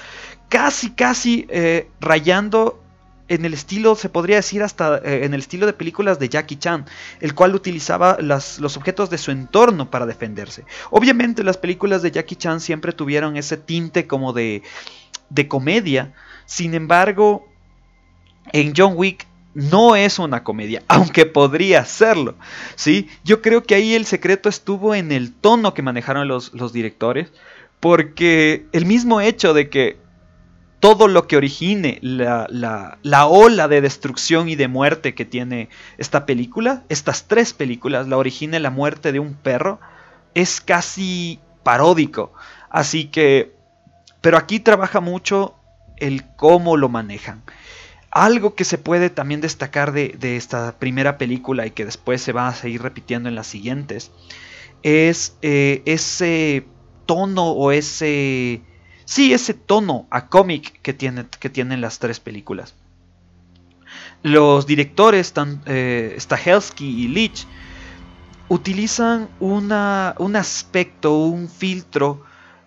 Casi, 0.49 0.91
casi 0.91 1.47
eh, 1.47 1.87
rayando 2.01 2.83
en 3.29 3.45
el 3.45 3.53
estilo, 3.53 3.95
se 3.95 4.09
podría 4.09 4.35
decir 4.35 4.61
hasta 4.61 4.97
eh, 4.97 5.23
en 5.23 5.33
el 5.33 5.39
estilo 5.39 5.67
de 5.67 5.71
películas 5.71 6.19
de 6.19 6.27
Jackie 6.27 6.57
Chan, 6.57 6.85
el 7.21 7.33
cual 7.33 7.55
utilizaba 7.55 8.17
los 8.19 8.75
objetos 8.75 9.09
de 9.09 9.19
su 9.19 9.31
entorno 9.31 9.89
para 9.89 10.05
defenderse. 10.05 10.65
Obviamente 10.91 11.45
las 11.45 11.55
películas 11.55 12.01
de 12.01 12.11
Jackie 12.11 12.35
Chan 12.35 12.59
siempre 12.59 12.91
tuvieron 12.91 13.37
ese 13.37 13.55
tinte 13.55 14.05
como 14.05 14.33
de, 14.33 14.63
de 15.29 15.47
comedia, 15.47 16.13
sin 16.45 16.73
embargo, 16.73 17.46
en 18.53 18.73
John 18.75 18.93
Wick 18.95 19.27
no 19.53 19.95
es 19.95 20.19
una 20.19 20.43
comedia, 20.43 20.83
aunque 20.88 21.25
podría 21.25 21.86
serlo, 21.86 22.36
¿sí? 22.75 23.10
Yo 23.23 23.41
creo 23.41 23.63
que 23.63 23.75
ahí 23.75 23.95
el 23.95 24.05
secreto 24.05 24.49
estuvo 24.49 24.93
en 24.93 25.12
el 25.12 25.33
tono 25.33 25.73
que 25.73 25.81
manejaron 25.81 26.27
los, 26.27 26.53
los 26.53 26.73
directores, 26.73 27.31
porque 27.79 28.65
el 28.71 28.86
mismo 28.86 29.21
hecho 29.21 29.53
de 29.53 29.69
que 29.69 29.97
todo 30.79 31.07
lo 31.07 31.27
que 31.27 31.38
origine 31.38 31.97
la, 32.01 32.47
la, 32.49 32.99
la, 33.01 33.25
ola 33.25 33.67
de 33.67 33.81
destrucción 33.81 34.47
y 34.47 34.55
de 34.55 34.67
muerte 34.67 35.15
que 35.15 35.25
tiene 35.25 35.69
esta 35.97 36.25
película, 36.25 36.83
estas 36.88 37.27
tres 37.27 37.53
películas, 37.53 38.07
la 38.07 38.17
origine 38.17 38.60
la 38.60 38.69
muerte 38.69 39.12
de 39.12 39.19
un 39.19 39.33
perro, 39.33 39.79
es 40.36 40.62
casi 40.62 41.39
paródico. 41.63 42.31
Así 42.69 43.05
que, 43.05 43.55
pero 44.21 44.38
aquí 44.38 44.60
trabaja 44.60 45.01
mucho 45.01 45.55
el 45.97 46.23
cómo 46.36 46.77
lo 46.77 46.89
manejan. 46.89 47.41
Algo 48.11 48.55
que 48.55 48.63
se 48.63 48.77
puede 48.77 49.09
también 49.09 49.41
destacar 49.41 49.91
de, 49.91 50.15
de, 50.17 50.37
esta 50.37 50.79
primera 50.79 51.17
película 51.17 51.65
y 51.65 51.71
que 51.71 51.85
después 51.85 52.21
se 52.21 52.31
va 52.31 52.47
a 52.47 52.55
seguir 52.55 52.81
repitiendo 52.81 53.29
en 53.29 53.35
las 53.35 53.47
siguientes, 53.47 54.11
es 54.83 55.37
eh, 55.41 55.81
ese 55.85 56.65
tono 57.05 57.51
o 57.51 57.71
ese 57.71 58.61
sí, 59.07 59.33
ese 59.33 59.53
tono 59.53 60.05
a 60.11 60.27
cómic 60.27 60.79
que, 60.81 60.93
tiene, 60.93 61.25
que 61.39 61.49
tienen 61.49 61.81
las 61.81 61.97
tres 61.97 62.19
películas. 62.19 62.75
los 64.21 64.67
directores, 64.67 65.33
eh, 65.65 66.15
Stahelski 66.19 66.85
y 66.85 67.07
Leach, 67.07 67.45
utilizan 68.49 69.29
una, 69.39 70.15
un 70.19 70.35
aspecto, 70.35 71.17
un 71.17 71.49
filtro 71.49 72.23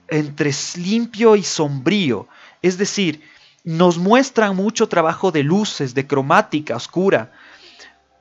entre 0.09 0.51
limpio 0.77 1.37
y 1.37 1.43
sombrío. 1.43 2.27
Es 2.63 2.79
decir, 2.79 3.23
nos 3.65 3.99
muestran 3.99 4.57
mucho 4.57 4.89
trabajo 4.89 5.33
de 5.33 5.43
luces, 5.43 5.95
de 5.95 6.07
cromática 6.07 6.77
oscura, 6.77 7.33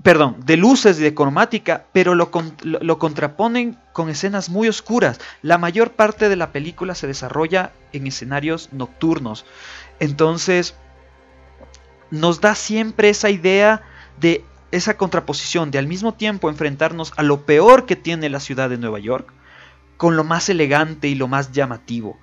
perdón, 0.04 0.38
de 0.46 0.58
luces 0.58 1.00
y 1.00 1.04
de 1.04 1.14
cromática, 1.14 1.86
pero 1.92 2.16
lo, 2.16 2.32
lo, 2.64 3.00
contraponen 3.00 3.78
con 3.94 4.10
escenas 4.10 4.50
muy 4.50 4.68
oscuras. 4.68 5.20
La 5.42 5.58
mayor 5.58 5.92
parte 5.92 6.30
de 6.30 6.36
la 6.36 6.52
película 6.52 6.96
se 6.96 7.08
desarrolla 7.08 7.74
en 7.92 8.08
escenarios 8.08 8.70
nocturnos. 8.72 9.46
Entonces, 10.00 10.76
nos 12.12 12.42
da 12.42 12.56
siempre 12.56 13.10
esa 13.10 13.30
idea 13.30 13.82
de 14.20 14.44
esa 14.72 14.98
contraposición 14.98 15.72
de 15.72 15.80
al 15.80 15.88
mismo 15.88 16.14
tiempo 16.14 16.50
enfrentarnos 16.50 17.14
a 17.18 17.24
lo 17.24 17.46
peor 17.46 17.86
que 17.86 17.96
tiene 17.96 18.30
la 18.30 18.40
ciudad 18.40 18.70
de 18.70 18.78
Nueva 18.78 19.00
York 19.00 19.34
con 19.98 20.16
lo 20.16 20.24
más 20.24 20.48
elegante 20.48 21.08
y 21.08 21.16
lo 21.16 21.28
más 21.28 21.52
llamativo. 21.52 22.18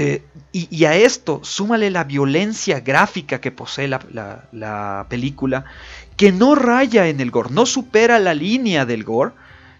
Eh, 0.00 0.22
y, 0.52 0.84
a 0.84 0.94
esto 0.94 1.40
súmale 1.42 1.90
la 1.90 2.04
violencia 2.04 2.78
gráfica 2.78 3.40
que 3.40 3.50
posee 3.50 3.88
la, 3.88 5.06
película, 5.08 5.64
que 6.16 6.30
no 6.30 6.54
raya 6.54 7.08
en 7.08 7.18
el 7.18 7.32
gore, 7.32 7.50
no 7.50 7.66
supera 7.66 8.20
la 8.20 8.32
línea 8.32 8.86
del 8.86 9.02
gore, 9.02 9.32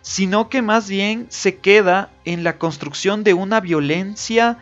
sino 0.03 0.49
que 0.49 0.61
más 0.61 0.89
bien 0.89 1.27
se 1.29 1.59
queda 1.59 2.11
en 2.25 2.43
la 2.43 2.59
construcción 2.59 3.23
de 3.23 3.35
una 3.35 3.61
violencia 3.61 4.59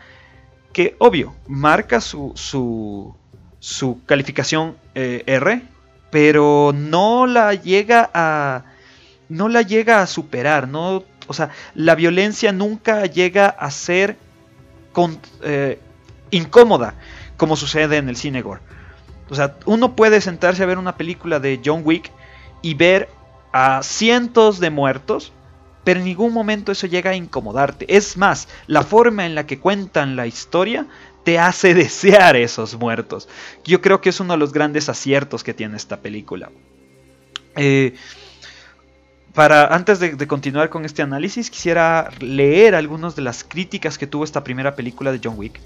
que, 0.73 0.95
obvio, 0.99 1.33
marca 1.47 2.01
su, 2.01 2.33
su, 2.35 3.99
calificación 4.05 4.77
eh, 4.93 5.23
R, 5.25 5.63
pero 6.11 6.71
no 6.71 7.25
la 7.25 7.55
llega 7.55 8.11
a 8.13 8.63
no 9.27 9.49
la 9.49 9.63
llega 9.63 10.03
a 10.03 10.07
superar, 10.07 10.67
no, 10.67 11.03
o 11.25 11.33
sea, 11.33 11.49
la 11.73 11.95
violencia 11.95 12.51
nunca 12.51 13.07
llega 13.07 13.47
a 13.47 13.71
ser 13.71 14.26
eh, 15.41 15.79
incómoda, 16.31 16.95
como 17.37 17.55
sucede 17.55 17.97
en 17.97 18.09
el 18.09 18.15
cine 18.15 18.41
gore. 18.41 18.61
O 19.29 19.35
sea, 19.35 19.57
uno 19.65 19.95
puede 19.95 20.21
sentarse 20.21 20.63
a 20.63 20.65
ver 20.65 20.77
una 20.77 20.97
película 20.97 21.39
de 21.39 21.59
John 21.63 21.81
Wick 21.83 22.11
y 22.61 22.73
ver 22.73 23.09
a 23.51 23.81
cientos 23.83 24.59
de 24.59 24.69
muertos, 24.69 25.31
pero 25.83 25.99
en 25.99 26.05
ningún 26.05 26.33
momento 26.33 26.71
eso 26.71 26.87
llega 26.87 27.11
a 27.11 27.15
incomodarte. 27.15 27.85
Es 27.95 28.17
más, 28.17 28.47
la 28.67 28.83
forma 28.83 29.25
en 29.25 29.35
la 29.35 29.45
que 29.45 29.59
cuentan 29.59 30.15
la 30.15 30.27
historia 30.27 30.87
te 31.23 31.39
hace 31.39 31.73
desear 31.73 32.35
esos 32.35 32.75
muertos. 32.75 33.27
Yo 33.65 33.81
creo 33.81 34.01
que 34.01 34.09
es 34.09 34.19
uno 34.19 34.33
de 34.33 34.39
los 34.39 34.53
grandes 34.53 34.89
aciertos 34.89 35.43
que 35.43 35.53
tiene 35.53 35.77
esta 35.77 35.97
película. 35.97 36.49
Eh, 37.55 37.95
para, 39.37 39.67
antes 39.67 39.99
de, 39.99 40.25
continuar 40.25 40.71
con 40.71 40.83
este 40.83 41.03
análisis, 41.03 41.51
quisiera 41.51 42.09
leer 42.21 42.73
algunas 42.73 43.15
de 43.15 43.21
las 43.21 43.43
críticas 43.43 43.99
que 43.99 44.07
tuvo 44.07 44.23
esta 44.23 44.43
primera 44.43 44.73
película 44.73 45.11
de 45.11 45.19
John 45.23 45.35
Wick 45.37 45.61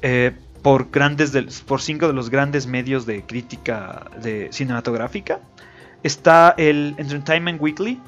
eh, 0.00 0.30
por, 0.62 0.92
grandes 0.92 1.32
por 1.62 1.82
cinco 1.82 2.06
de 2.06 2.12
los 2.12 2.30
grandes 2.30 2.68
medios 2.68 3.06
de 3.06 3.22
crítica 3.22 4.06
de 4.22 4.52
cinematográfica. 4.52 5.40
Está 6.04 6.54
el 6.56 6.94
Entertainment 6.98 7.60
Weekly, 7.60 8.00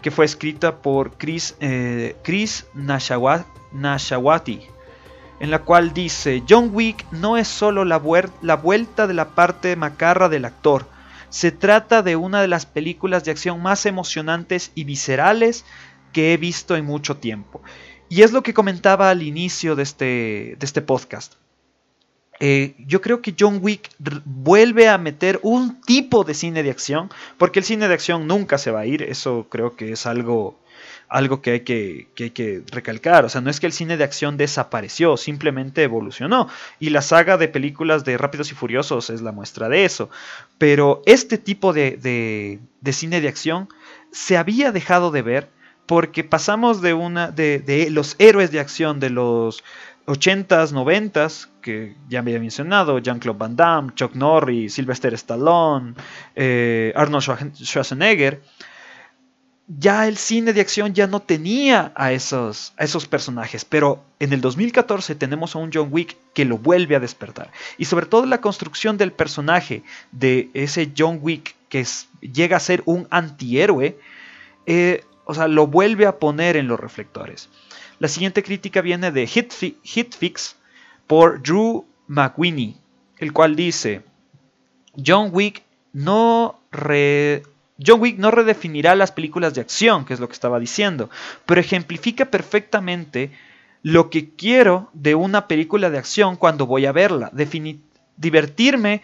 que 0.00 0.10
fue 0.10 0.24
escrita 0.24 0.76
por 0.76 1.18
Chris, 1.18 1.54
eh, 1.60 2.16
Nashawati, 2.72 4.60
en 5.40 5.50
la 5.50 5.58
cual 5.58 5.92
dice, 5.92 6.42
John 6.48 6.70
Wick 6.72 7.04
no 7.12 7.36
es 7.36 7.48
solo 7.48 7.84
la 7.84 7.98
vuelta 7.98 9.06
de 9.06 9.12
la 9.12 9.28
parte 9.28 9.76
macarra 9.76 10.30
del 10.30 10.46
actor, 10.46 10.86
se 11.30 11.52
trata 11.52 12.02
de 12.02 12.16
una 12.16 12.40
de 12.40 12.48
las 12.48 12.66
películas 12.66 13.24
de 13.24 13.30
acción 13.30 13.62
más 13.62 13.86
emocionantes 13.86 14.72
y 14.74 14.84
viscerales 14.84 15.64
que 16.12 16.32
he 16.32 16.36
visto 16.36 16.76
en 16.76 16.84
mucho 16.84 17.16
tiempo. 17.16 17.62
Y 18.08 18.22
es 18.22 18.32
lo 18.32 18.42
que 18.42 18.54
comentaba 18.54 19.10
al 19.10 19.22
inicio 19.22 19.76
de 19.76 19.82
este, 19.82 20.56
de 20.58 20.66
este 20.66 20.80
podcast. 20.80 21.34
Eh, 22.40 22.76
yo 22.86 23.00
creo 23.00 23.20
que 23.20 23.34
John 23.38 23.58
Wick 23.60 23.90
vuelve 24.24 24.88
a 24.88 24.96
meter 24.96 25.40
un 25.42 25.80
tipo 25.80 26.22
de 26.24 26.34
cine 26.34 26.62
de 26.62 26.70
acción, 26.70 27.10
porque 27.36 27.58
el 27.58 27.64
cine 27.64 27.88
de 27.88 27.94
acción 27.94 28.26
nunca 28.26 28.58
se 28.58 28.70
va 28.70 28.80
a 28.80 28.86
ir, 28.86 29.02
eso 29.02 29.46
creo 29.50 29.74
que 29.74 29.92
es 29.92 30.06
algo 30.06 30.58
algo 31.08 31.40
que 31.40 31.50
hay 31.52 31.60
que, 31.60 32.08
que 32.14 32.62
recalcar. 32.70 33.24
O 33.24 33.28
sea, 33.28 33.40
no 33.40 33.50
es 33.50 33.60
que 33.60 33.66
el 33.66 33.72
cine 33.72 33.96
de 33.96 34.04
acción 34.04 34.36
desapareció, 34.36 35.16
simplemente 35.16 35.82
evolucionó. 35.82 36.48
Y 36.78 36.90
la 36.90 37.02
saga 37.02 37.36
de 37.36 37.48
películas 37.48 38.04
de 38.04 38.18
Rápidos 38.18 38.52
y 38.52 38.54
Furiosos 38.54 39.10
es 39.10 39.22
la 39.22 39.32
muestra 39.32 39.68
de 39.68 39.84
eso. 39.84 40.10
Pero 40.58 41.02
este 41.06 41.38
tipo 41.38 41.72
de, 41.72 42.60
de, 42.82 42.92
cine 42.92 43.20
de 43.20 43.28
acción 43.28 43.68
se 44.12 44.36
había 44.36 44.72
dejado 44.72 45.10
de 45.10 45.22
ver 45.22 45.48
porque 45.86 46.24
pasamos 46.24 46.82
de 46.82 46.92
una 46.92 47.30
de, 47.30 47.60
de, 47.60 47.90
los 47.90 48.14
héroes 48.18 48.50
de 48.50 48.60
acción 48.60 49.00
de 49.00 49.08
los 49.08 49.64
80s, 50.08 50.72
90s, 50.72 51.48
que 51.60 51.94
ya 52.08 52.20
había 52.20 52.40
mencionado, 52.40 52.98
Jean-Claude 52.98 53.38
Van 53.38 53.56
Damme, 53.56 53.92
Chuck 53.94 54.14
Norris, 54.14 54.72
Sylvester 54.74 55.12
Stallone, 55.14 55.94
eh, 56.34 56.92
Arnold 56.96 57.52
Schwarzenegger, 57.54 58.40
ya 59.68 60.08
el 60.08 60.16
cine 60.16 60.54
de 60.54 60.62
acción 60.62 60.94
ya 60.94 61.06
no 61.06 61.20
tenía 61.20 61.92
a 61.94 62.12
esos, 62.12 62.72
a 62.78 62.84
esos 62.84 63.06
personajes, 63.06 63.66
pero 63.66 64.02
en 64.18 64.32
el 64.32 64.40
2014 64.40 65.14
tenemos 65.14 65.54
a 65.54 65.58
un 65.58 65.70
John 65.72 65.88
Wick 65.90 66.16
que 66.32 66.46
lo 66.46 66.56
vuelve 66.56 66.96
a 66.96 67.00
despertar. 67.00 67.52
Y 67.76 67.84
sobre 67.84 68.06
todo 68.06 68.24
la 68.24 68.40
construcción 68.40 68.96
del 68.96 69.12
personaje 69.12 69.82
de 70.10 70.50
ese 70.54 70.90
John 70.96 71.18
Wick 71.20 71.54
que 71.68 71.86
llega 72.20 72.56
a 72.56 72.60
ser 72.60 72.82
un 72.86 73.06
antihéroe, 73.10 73.98
eh, 74.64 75.04
o 75.26 75.34
sea, 75.34 75.48
lo 75.48 75.66
vuelve 75.66 76.06
a 76.06 76.18
poner 76.18 76.56
en 76.56 76.66
los 76.66 76.80
reflectores. 76.80 77.50
La 77.98 78.08
siguiente 78.08 78.42
crítica 78.42 78.80
viene 78.80 79.12
de 79.12 79.26
Hitfix 79.26 80.56
por 81.06 81.42
Drew 81.42 81.84
McWinney, 82.06 82.76
el 83.18 83.34
cual 83.34 83.54
dice, 83.54 84.02
John 85.04 85.28
Wick 85.32 85.62
no 85.92 86.58
re 86.70 87.42
John 87.84 88.00
Wick 88.00 88.18
no 88.18 88.30
redefinirá 88.30 88.94
las 88.94 89.12
películas 89.12 89.54
de 89.54 89.60
acción, 89.60 90.04
que 90.04 90.14
es 90.14 90.20
lo 90.20 90.28
que 90.28 90.34
estaba 90.34 90.58
diciendo, 90.58 91.10
pero 91.46 91.60
ejemplifica 91.60 92.24
perfectamente 92.26 93.30
lo 93.82 94.10
que 94.10 94.30
quiero 94.30 94.90
de 94.92 95.14
una 95.14 95.46
película 95.46 95.88
de 95.90 95.98
acción 95.98 96.36
cuando 96.36 96.66
voy 96.66 96.86
a 96.86 96.92
verla. 96.92 97.30
divertirme 98.16 99.02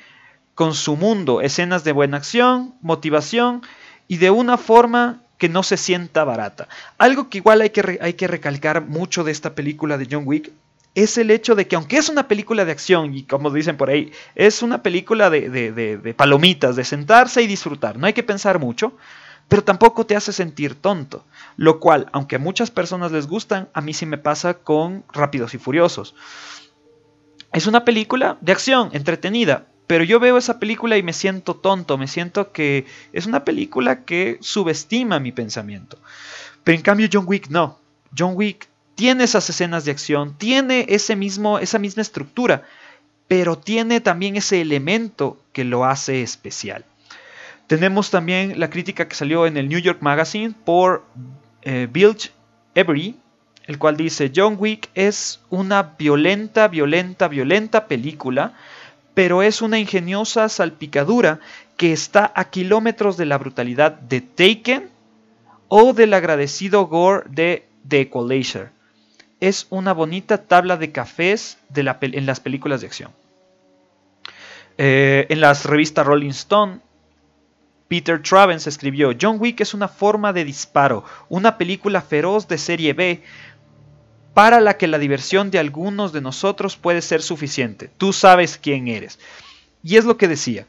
con 0.54 0.74
su 0.74 0.96
mundo, 0.96 1.40
escenas 1.40 1.84
de 1.84 1.92
buena 1.92 2.16
acción, 2.16 2.74
motivación 2.80 3.62
y 4.08 4.16
de 4.18 4.30
una 4.30 4.56
forma 4.56 5.22
que 5.38 5.48
no 5.48 5.62
se 5.62 5.76
sienta 5.76 6.24
barata. 6.24 6.68
Algo 6.98 7.28
que 7.28 7.38
igual 7.38 7.60
hay 7.60 7.70
que, 7.70 7.98
hay 8.00 8.14
que 8.14 8.28
recalcar 8.28 8.82
mucho 8.82 9.24
de 9.24 9.32
esta 9.32 9.54
película 9.54 9.98
de 9.98 10.08
John 10.10 10.24
Wick 10.26 10.50
es 10.94 11.18
el 11.18 11.30
hecho 11.30 11.54
de 11.54 11.66
que 11.66 11.76
aunque 11.76 11.96
es 11.96 12.08
una 12.08 12.28
película 12.28 12.64
de 12.64 12.72
acción, 12.72 13.14
y 13.14 13.24
como 13.24 13.50
dicen 13.50 13.76
por 13.76 13.90
ahí, 13.90 14.12
es 14.34 14.62
una 14.62 14.82
película 14.82 15.28
de, 15.30 16.14
palomitas, 16.16 16.76
de 16.76 16.84
sentarse 16.84 17.42
y 17.42 17.46
disfrutar, 17.46 17.98
no 17.98 18.06
hay 18.06 18.12
que 18.12 18.22
pensar 18.22 18.58
mucho, 18.58 18.96
pero 19.48 19.64
tampoco 19.64 20.06
te 20.06 20.16
hace 20.16 20.32
sentir 20.32 20.74
tonto, 20.74 21.24
lo 21.56 21.80
cual, 21.80 22.08
aunque 22.12 22.36
a 22.36 22.38
muchas 22.38 22.70
personas 22.70 23.12
les 23.12 23.26
gustan, 23.26 23.68
a 23.74 23.80
mí 23.80 23.92
sí 23.92 24.06
me 24.06 24.18
pasa 24.18 24.54
con 24.54 25.04
Rápidos 25.12 25.54
y 25.54 25.58
Furiosos. 25.58 26.14
Es 27.52 27.66
una 27.66 27.84
película 27.84 28.38
de 28.40 28.52
acción, 28.52 28.90
entretenida, 28.92 29.66
pero 29.86 30.04
yo 30.04 30.18
veo 30.18 30.38
esa 30.38 30.58
película 30.58 30.96
y 30.96 31.02
me 31.02 31.12
siento 31.12 31.54
tonto, 31.54 31.98
me 31.98 32.08
siento 32.08 32.52
que 32.52 32.86
es 33.12 33.26
una 33.26 33.44
película 33.44 34.04
que 34.04 34.38
subestima 34.40 35.20
mi 35.20 35.30
pensamiento. 35.30 35.98
Pero 36.62 36.76
en 36.76 36.82
cambio 36.82 37.08
John 37.12 37.24
Wick 37.26 37.48
no. 37.48 37.78
John 38.16 38.32
Wick 38.34 38.68
tiene 38.94 39.24
esas 39.24 39.48
escenas 39.50 39.84
de 39.84 39.90
acción, 39.90 40.36
tiene 40.38 40.86
ese 40.88 41.16
mismo, 41.16 41.58
esa 41.58 41.78
misma 41.78 42.02
estructura, 42.02 42.62
pero 43.28 43.58
tiene 43.58 44.00
también 44.00 44.36
ese 44.36 44.60
elemento 44.60 45.38
que 45.52 45.64
lo 45.64 45.84
hace 45.84 46.22
especial. 46.22 46.84
Tenemos 47.66 48.10
también 48.10 48.60
la 48.60 48.70
crítica 48.70 49.08
que 49.08 49.14
salió 49.14 49.46
en 49.46 49.56
el 49.56 49.68
New 49.68 49.78
York 49.78 49.98
Magazine 50.00 50.54
por 50.64 51.04
eh, 51.62 51.88
Every, 52.74 53.16
el 53.66 53.78
cual 53.78 53.96
dice, 53.96 54.30
John 54.34 54.56
Wick 54.58 54.90
es 54.94 55.40
una 55.48 55.94
violenta, 55.98 56.68
violenta, 56.68 57.28
violenta 57.28 57.86
película, 57.88 58.52
pero 59.14 59.42
es 59.42 59.62
una 59.62 59.78
ingeniosa 59.78 60.48
salpicadura 60.48 61.40
que 61.76 61.92
está 61.92 62.32
a 62.34 62.50
kilómetros 62.50 63.16
de 63.16 63.26
la 63.26 63.38
brutalidad 63.38 63.92
de 63.92 64.20
Taken 64.20 64.90
o 65.68 65.92
del 65.94 66.12
agradecido 66.12 66.86
gore 66.86 67.24
de 67.30 67.66
The 67.88 68.02
Equalizer 68.02 68.73
es 69.40 69.66
una 69.70 69.92
bonita 69.92 70.38
tabla 70.38 70.76
de 70.76 70.92
cafés 70.92 71.58
en 71.74 72.26
las 72.26 72.40
películas 72.40 72.80
de 72.80 72.86
acción. 72.86 73.10
Eh, 74.78 75.26
en 75.28 75.40
las 75.40 75.64
revistas 75.64 76.06
Rolling 76.06 76.30
Stone, 76.30 76.80
Peter 77.88 78.20
Travens 78.22 78.66
escribió, 78.66 79.12
John 79.20 79.36
Wick 79.38 79.60
es 79.60 79.74
una 79.74 79.88
forma 79.88 80.32
de 80.32 80.44
disparo, 80.44 81.04
una 81.28 81.58
película 81.58 82.00
feroz 82.00 82.48
de 82.48 82.58
serie 82.58 82.92
B 82.92 83.22
para 84.32 84.60
la 84.60 84.76
que 84.76 84.88
la 84.88 84.98
diversión 84.98 85.50
de 85.50 85.60
algunos 85.60 86.12
de 86.12 86.20
nosotros 86.20 86.76
puede 86.76 87.02
ser 87.02 87.22
suficiente. 87.22 87.90
Tú 87.98 88.12
sabes 88.12 88.58
quién 88.60 88.88
eres. 88.88 89.20
Y 89.82 89.96
es 89.96 90.04
lo 90.04 90.16
que 90.16 90.28
decía. 90.28 90.66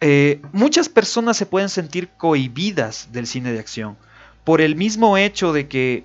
eh, 0.00 0.40
muchas 0.52 0.88
personas 0.88 1.36
se 1.36 1.46
pueden 1.46 1.68
sentir 1.68 2.08
cohibidas 2.16 3.12
del 3.12 3.26
cine 3.26 3.52
de 3.52 3.60
acción 3.60 3.96
por 4.44 4.60
el 4.60 4.76
mismo 4.76 5.16
hecho 5.16 5.52
de 5.52 5.68
que 5.68 6.04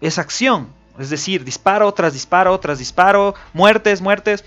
es 0.00 0.18
acción, 0.18 0.68
es 0.98 1.10
decir, 1.10 1.44
disparo 1.44 1.92
tras 1.92 2.12
disparo 2.12 2.58
tras 2.60 2.78
disparo, 2.78 3.34
muertes, 3.52 4.00
muertes. 4.00 4.44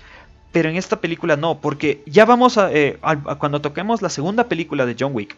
Pero 0.52 0.68
en 0.68 0.76
esta 0.76 1.00
película 1.00 1.36
no, 1.36 1.60
porque 1.60 2.02
ya 2.06 2.24
vamos 2.24 2.58
a, 2.58 2.72
eh, 2.72 2.98
cuando 3.38 3.60
toquemos 3.60 4.02
la 4.02 4.08
segunda 4.08 4.48
película 4.48 4.84
de 4.84 4.96
John 4.98 5.12
Wick, 5.14 5.36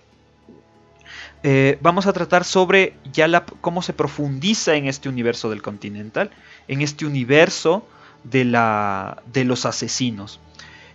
eh, 1.42 1.76
vamos 1.82 2.06
a 2.06 2.12
tratar 2.12 2.44
sobre 2.44 2.94
ya 3.12 3.28
la, 3.28 3.44
cómo 3.44 3.82
se 3.82 3.92
profundiza 3.92 4.74
en 4.74 4.86
este 4.86 5.08
universo 5.08 5.50
del 5.50 5.60
Continental, 5.60 6.30
en 6.68 6.80
este 6.80 7.04
universo 7.04 7.86
de, 8.24 8.44
la, 8.44 9.22
de 9.32 9.44
los 9.44 9.66
asesinos. 9.66 10.40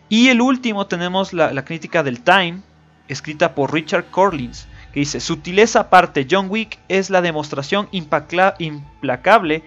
Y 0.10 0.30
el 0.30 0.42
último 0.42 0.88
tenemos 0.88 1.34
la, 1.34 1.52
la 1.52 1.66
crítica 1.66 2.02
del 2.02 2.22
Time, 2.22 2.62
escrita 3.10 3.54
por 3.54 3.74
Richard 3.74 4.06
Corlins, 4.10 4.68
que 4.94 5.02
dice, 5.02 5.20
sutileza 5.20 5.82
aparte, 5.82 6.26
John 6.30 6.48
Wick 6.50 6.80
es 6.88 7.10
la 7.10 7.22
demostración 7.22 7.90
implacable, 7.92 9.64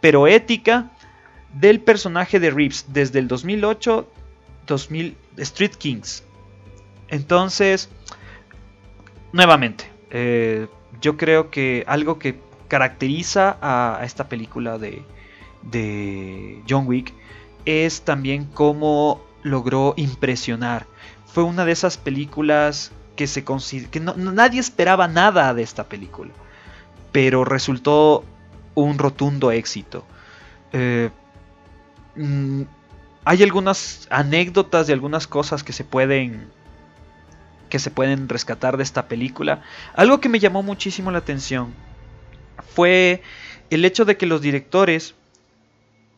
pero 0.00 0.26
ética, 0.26 0.90
del 1.52 1.80
personaje 1.80 2.40
de 2.40 2.50
Reeves 2.50 2.86
desde 2.88 3.18
el 3.18 3.28
2008, 3.28 4.08
2000, 4.66 5.16
Street 5.38 5.72
Kings. 5.72 6.24
Entonces, 7.08 7.88
nuevamente, 9.32 9.90
eh, 10.10 10.66
yo 11.00 11.16
creo 11.16 11.50
que 11.50 11.84
algo 11.86 12.18
que 12.18 12.38
caracteriza 12.68 13.56
a, 13.60 14.00
esta 14.04 14.28
película 14.28 14.78
de, 14.78 15.02
John 16.68 16.86
Wick 16.86 17.12
es 17.64 18.02
también 18.02 18.44
cómo 18.44 19.22
logró 19.42 19.94
impresionar. 19.96 20.86
Fue 21.26 21.44
una 21.44 21.64
de 21.64 21.72
esas 21.72 21.96
películas 21.96 22.92
que, 23.16 23.26
se 23.26 23.44
que 23.44 24.00
nadie 24.00 24.60
esperaba 24.60 25.08
nada 25.08 25.52
de 25.54 25.62
esta 25.62 25.84
película, 25.84 26.30
pero 27.12 27.44
resultó 27.44 28.24
un 28.82 28.98
rotundo 28.98 29.50
éxito. 29.50 30.04
Eh, 30.72 31.10
mm, 32.16 32.62
hay 33.24 33.42
algunas 33.42 34.06
anécdotas 34.10 34.88
y 34.88 34.92
algunas 34.92 35.26
cosas 35.26 35.62
que 35.62 35.72
se 35.72 35.84
pueden 35.84 36.48
que 37.68 37.78
se 37.78 37.90
pueden 37.90 38.30
rescatar 38.30 38.78
de 38.78 38.82
esta 38.82 39.08
película. 39.08 39.62
Algo 39.94 40.20
que 40.20 40.30
me 40.30 40.38
llamó 40.38 40.62
muchísimo 40.62 41.10
la 41.10 41.18
atención 41.18 41.74
fue 42.74 43.22
el 43.68 43.84
hecho 43.84 44.06
de 44.06 44.16
que 44.16 44.24
los 44.24 44.40
directores 44.40 45.14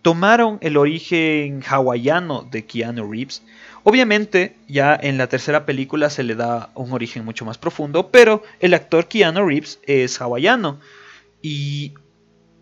tomaron 0.02 0.58
el 0.60 0.76
origen 0.76 1.62
hawaiano 1.68 2.46
de 2.50 2.64
Keanu 2.64 3.10
Reeves. 3.10 3.42
Obviamente, 3.82 4.56
ya 4.68 4.98
en 5.00 5.18
la 5.18 5.26
tercera 5.26 5.66
película 5.66 6.10
se 6.10 6.22
le 6.22 6.34
da 6.34 6.70
un 6.74 6.92
origen 6.92 7.24
mucho 7.24 7.44
más 7.44 7.58
profundo, 7.58 8.10
pero 8.10 8.42
el 8.60 8.74
actor 8.74 9.08
Keanu 9.08 9.46
Reeves 9.46 9.78
es 9.86 10.20
hawaiano. 10.20 10.78
Y 11.42 11.94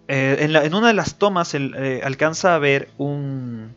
eh, 0.09 0.39
en, 0.41 0.75
una 0.75 0.89
de 0.89 0.95
las 0.95 1.17
tomas 1.17 1.55
eh, 1.55 2.01
alcanza 2.03 2.55
a 2.55 2.59
ver 2.59 2.89
un, 2.97 3.75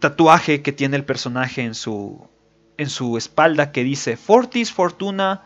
tatuaje 0.00 0.60
que 0.60 0.72
tiene 0.72 0.96
el 0.96 1.04
personaje 1.04 1.62
en 1.62 1.74
su, 1.74 2.28
en 2.76 2.90
su 2.90 3.16
espalda 3.16 3.70
que 3.70 3.84
dice 3.84 4.16
Fortis 4.16 4.72
Fortuna 4.72 5.42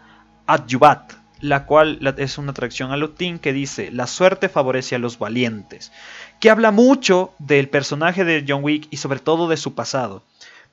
Adjuvat, 0.47 1.13
la 1.41 1.67
cual 1.67 2.01
es 2.17 2.39
una 2.39 2.55
traducción 2.55 2.93
al 2.93 3.01
latín 3.01 3.39
que 3.39 3.53
dice 3.53 3.91
la 3.91 4.07
suerte 4.07 4.49
favorece 4.49 4.95
a 4.95 4.99
los 4.99 5.19
valientes, 5.19 5.93
que 6.41 6.49
habla 6.49 6.71
mucho 6.71 7.35
del 7.39 7.69
personaje 7.69 8.25
de 8.25 8.45
John 8.49 8.65
Wick 8.65 8.89
y 8.91 8.97
sobre 8.97 9.19
todo 9.19 9.49
de 9.49 9.59
su 9.59 9.75
pasado. 9.75 10.23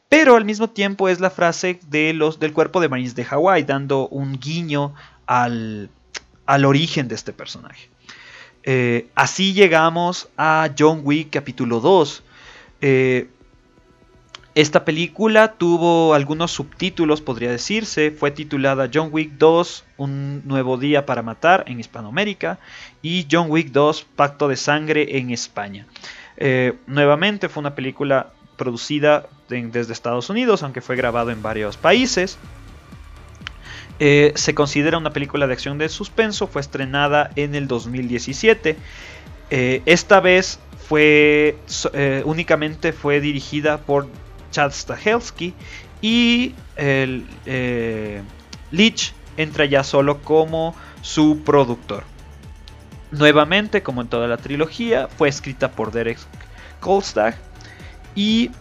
Pero 0.07 0.37
al 0.37 0.45
mismo 0.45 0.69
tiempo 0.69 1.09
es 1.09 1.19
la 1.19 1.31
frase 1.31 1.79
de 1.89 2.13
los, 2.13 2.39
del 2.39 2.53
cuerpo 2.53 2.79
de 2.79 2.87
Marines 2.87 3.15
de 3.15 3.25
Hawái, 3.25 3.63
dando 3.63 4.07
un 4.07 4.39
guiño 4.39 4.93
al, 5.25 5.89
al 6.45 6.65
origen 6.65 7.08
de 7.08 7.15
este 7.15 7.34
personaje. 7.34 7.89
Eh, 8.63 9.08
así 9.15 9.53
llegamos 9.53 10.29
a 10.38 10.69
John 10.77 11.01
Wick 11.03 11.29
capítulo 11.32 11.79
2. 11.79 12.23
Esta 14.56 14.86
película 14.86 15.53
tuvo 15.53 16.13
algunos 16.13 16.51
subtítulos, 16.51 17.21
podría 17.21 17.49
decirse. 17.49 18.12
Fue 18.12 18.29
titulada 18.29 18.88
John 18.93 19.10
Wick 19.12 19.32
2, 19.39 19.84
Un 19.97 20.43
nuevo 20.45 20.77
día 20.77 21.08
para 21.08 21.23
matar 21.23 21.63
en 21.67 21.79
Hispanoamérica 21.79 22.60
y 23.01 23.25
John 23.32 23.49
Wick 23.49 23.71
2, 23.71 24.06
Pacto 24.15 24.47
de 24.47 24.56
Sangre 24.56 25.17
en 25.17 25.32
España. 25.32 25.88
Eh, 26.38 26.75
nuevamente 26.86 27.49
fue 27.49 27.62
una 27.62 27.73
película 27.73 28.32
producida 28.56 29.25
desde 29.49 29.91
Estados 29.91 30.29
Unidos, 30.29 30.62
aunque 30.62 30.82
fue 30.82 30.95
grabado 30.95 31.32
en 31.32 31.41
varios 31.41 31.75
países. 31.75 32.38
Eh, 33.99 34.34
se 34.36 34.56
considera 34.56 34.97
una 34.97 35.12
película 35.12 35.47
de 35.47 35.53
acción 35.53 35.77
de 35.77 35.88
suspenso, 35.89 36.47
fue 36.47 36.62
estrenada 36.62 37.32
en 37.36 37.56
el 37.56 37.67
2017. 37.67 38.75
Eh, 39.49 39.82
esta 39.86 40.19
vez 40.19 40.60
fue 40.88 41.58
únicamente 42.25 42.91
fue 42.91 43.21
dirigida 43.21 43.77
por 43.77 44.08
Chad 44.51 44.71
Stahelski 44.71 45.53
y 46.01 46.53
el, 46.75 47.25
eh, 47.45 48.21
Leach 48.71 49.13
entra 49.38 49.65
ya 49.65 49.84
solo 49.84 50.21
como 50.21 50.75
su 51.01 51.41
productor. 51.43 52.03
Nuevamente, 53.12 53.84
como 53.84 54.01
en 54.01 54.08
toda 54.08 54.27
la 54.27 54.38
trilogía, 54.38 55.08
fue 55.08 55.29
escrita 55.29 55.71
por 55.71 55.91
Derek 55.91 56.17
Kolstad 56.79 57.36
y 58.15 58.51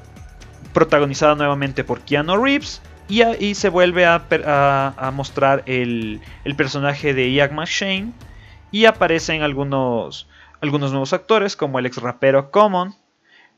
protagonizada 0.72 1.34
nuevamente 1.34 1.84
por 1.84 2.00
Keanu 2.00 2.36
Reeves. 2.42 2.80
Y 3.12 3.20
ahí 3.20 3.54
se 3.54 3.68
vuelve 3.68 4.06
a, 4.06 5.12
mostrar 5.12 5.64
el, 5.66 6.22
personaje 6.56 7.12
de 7.12 7.30
Ian 7.30 7.54
McShane. 7.54 8.14
Y 8.70 8.86
aparecen 8.86 9.42
algunos, 9.42 10.26
algunos 10.62 10.92
nuevos 10.92 11.12
actores 11.12 11.54
como 11.54 11.78
el 11.78 11.84
ex 11.84 11.98
rapero 11.98 12.50
Common, 12.50 12.94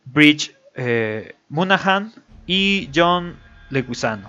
Bridge 0.07 0.57
eh, 0.75 1.37
Munahan 1.49 2.12
y 2.49 2.90
John 2.93 3.37
Leguizano. 3.71 4.29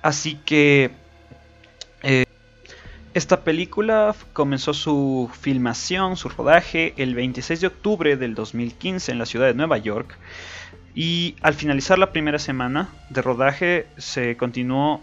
Así 0.00 0.36
que 0.44 0.92
eh, 2.04 2.24
esta 3.14 3.40
película 3.40 4.14
comenzó 4.32 4.74
su 4.74 5.28
filmación, 5.40 6.16
su 6.16 6.28
rodaje, 6.28 6.94
el 6.98 7.16
26 7.16 7.62
de 7.62 7.66
octubre 7.66 8.16
del 8.16 8.36
2015 8.36 9.10
en 9.10 9.18
la 9.18 9.26
ciudad 9.26 9.48
de 9.48 9.54
Nueva 9.54 9.78
York. 9.78 10.16
Y 10.96 11.36
al 11.42 11.52
finalizar 11.52 11.98
la 11.98 12.10
primera 12.10 12.38
semana 12.38 12.88
de 13.10 13.20
rodaje 13.20 13.86
se 13.98 14.38
continuó 14.38 15.02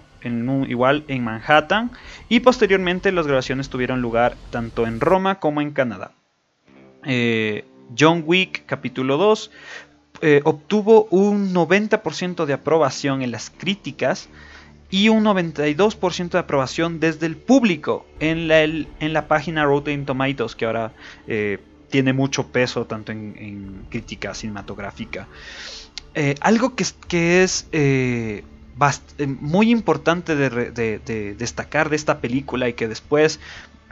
igual 0.67 1.03
en 1.07 1.23
Manhattan 1.23 1.91
y 2.29 2.39
posteriormente 2.39 3.11
las 3.11 3.27
grabaciones 3.27 3.69
tuvieron 3.69 4.01
lugar 4.01 4.35
tanto 4.49 4.87
en 4.87 4.99
Roma 4.99 5.39
como 5.39 5.61
en 5.61 5.71
Canadá. 5.71 6.11
Eh, 7.05 7.65
John 7.97 8.23
Wick 8.25 8.65
capítulo 8.65 9.17
2 9.17 9.51
eh, 10.21 10.41
obtuvo 10.45 11.07
un 11.11 11.53
90% 11.53 12.45
de 12.45 12.53
aprobación 12.53 13.21
en 13.21 13.31
las 13.31 13.51
críticas 13.51 14.29
y 14.89 15.09
un 15.09 15.23
92% 15.25 16.29
de 16.29 16.39
aprobación 16.39 16.99
desde 16.99 17.27
el 17.27 17.35
público 17.35 18.05
en 18.19 18.47
la, 18.47 18.63
en 18.63 19.13
la 19.13 19.27
página 19.27 19.65
Rotten 19.65 20.05
Tomatoes, 20.05 20.55
que 20.55 20.65
ahora 20.65 20.91
eh, 21.27 21.59
tiene 21.93 22.11
mucho 22.11 22.47
peso 22.47 22.85
tanto 22.85 23.11
en, 23.11 23.85
crítica 23.91 24.33
cinematográfica. 24.33 25.27
Eh, 26.15 26.33
algo 26.41 26.73
que, 26.75 26.85
que 27.07 27.43
es 27.43 27.67
muy 29.27 29.69
importante 29.69 30.35
de, 30.35 31.35
destacar 31.37 31.91
de 31.91 31.95
esta 31.95 32.17
película 32.17 32.67
y 32.67 32.73
que 32.73 32.87
después 32.87 33.39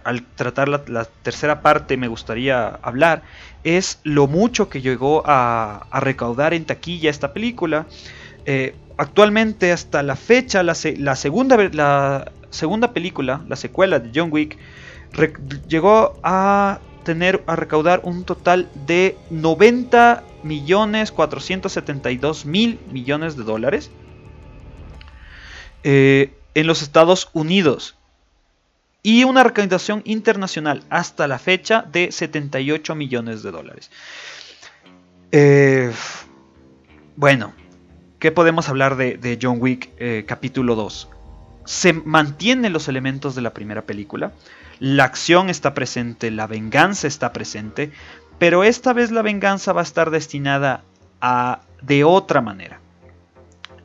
al 0.04 0.24
tratar 0.24 0.68
la, 0.68 1.06
tercera 1.22 1.62
parte 1.62 1.96
me 1.96 2.08
gustaría 2.08 2.70
hablar 2.82 3.22
es 3.64 4.00
lo 4.02 4.26
mucho 4.26 4.68
que 4.68 4.82
llegó 4.82 5.22
a, 5.28 5.86
recaudar 6.02 6.56
en 6.56 6.66
taquilla 6.66 7.12
esta 7.12 7.34
película. 7.34 7.86
Eh, 8.48 8.74
actualmente 8.98 9.72
hasta 9.72 10.02
la 10.02 10.16
fecha 10.16 10.64
la, 10.64 10.74
segunda, 10.74 11.56
la 11.72 12.32
segunda 12.50 12.94
película, 12.94 13.46
la 13.48 13.56
secuela 13.56 14.00
de 14.00 14.10
John 14.16 14.30
Wick, 14.32 14.58
llegó 15.68 16.20
a 16.24 16.80
tener 17.04 17.43
a 17.47 17.56
recaudar 17.56 18.02
un 18.04 18.24
total 18.24 18.70
de 18.86 19.18
90 19.30 20.24
millones 20.43 21.12
472 21.12 22.45
mil 22.45 22.80
millones 22.91 23.36
de 23.36 23.43
dólares 23.43 23.91
eh, 25.84 26.34
en 26.54 26.68
los 26.68 26.82
Estados 26.82 27.30
Unidos 27.34 27.95
y 29.04 29.24
una 29.24 29.43
recaudación 29.43 30.02
internacional 30.06 30.84
hasta 30.89 31.28
la 31.28 31.39
fecha 31.39 31.86
de 31.91 32.12
78 32.12 32.93
millones 32.95 33.41
de 33.41 33.52
dólares. 33.52 33.89
Eh, 35.32 35.91
bueno, 37.16 37.54
¿qué 38.20 38.32
podemos 38.32 38.70
hablar 38.70 38.95
de, 38.97 39.39
John 39.41 39.58
Wick 39.60 39.89
eh, 39.97 40.26
capítulo 40.28 40.76
2? 40.76 41.10
Se 41.66 41.93
mantienen 41.93 42.74
los 42.74 42.88
elementos 42.88 43.34
de 43.34 43.41
la 43.41 43.54
primera 43.54 43.84
película, 43.84 44.34
la 44.82 45.04
acción 45.04 45.52
está 45.52 45.76
presente, 45.76 46.32
la 46.32 46.48
venganza 46.48 47.06
está 47.06 47.32
presente, 47.32 47.92
pero 48.40 48.64
esta 48.64 48.94
vez 48.94 49.12
la 49.12 49.22
venganza 49.22 49.74
va 49.74 49.82
a 49.82 49.84
estar 49.84 50.10
destinada 50.10 50.84
a 51.22 51.62
de 51.84 52.04
otra 52.04 52.42
manera. 52.42 52.80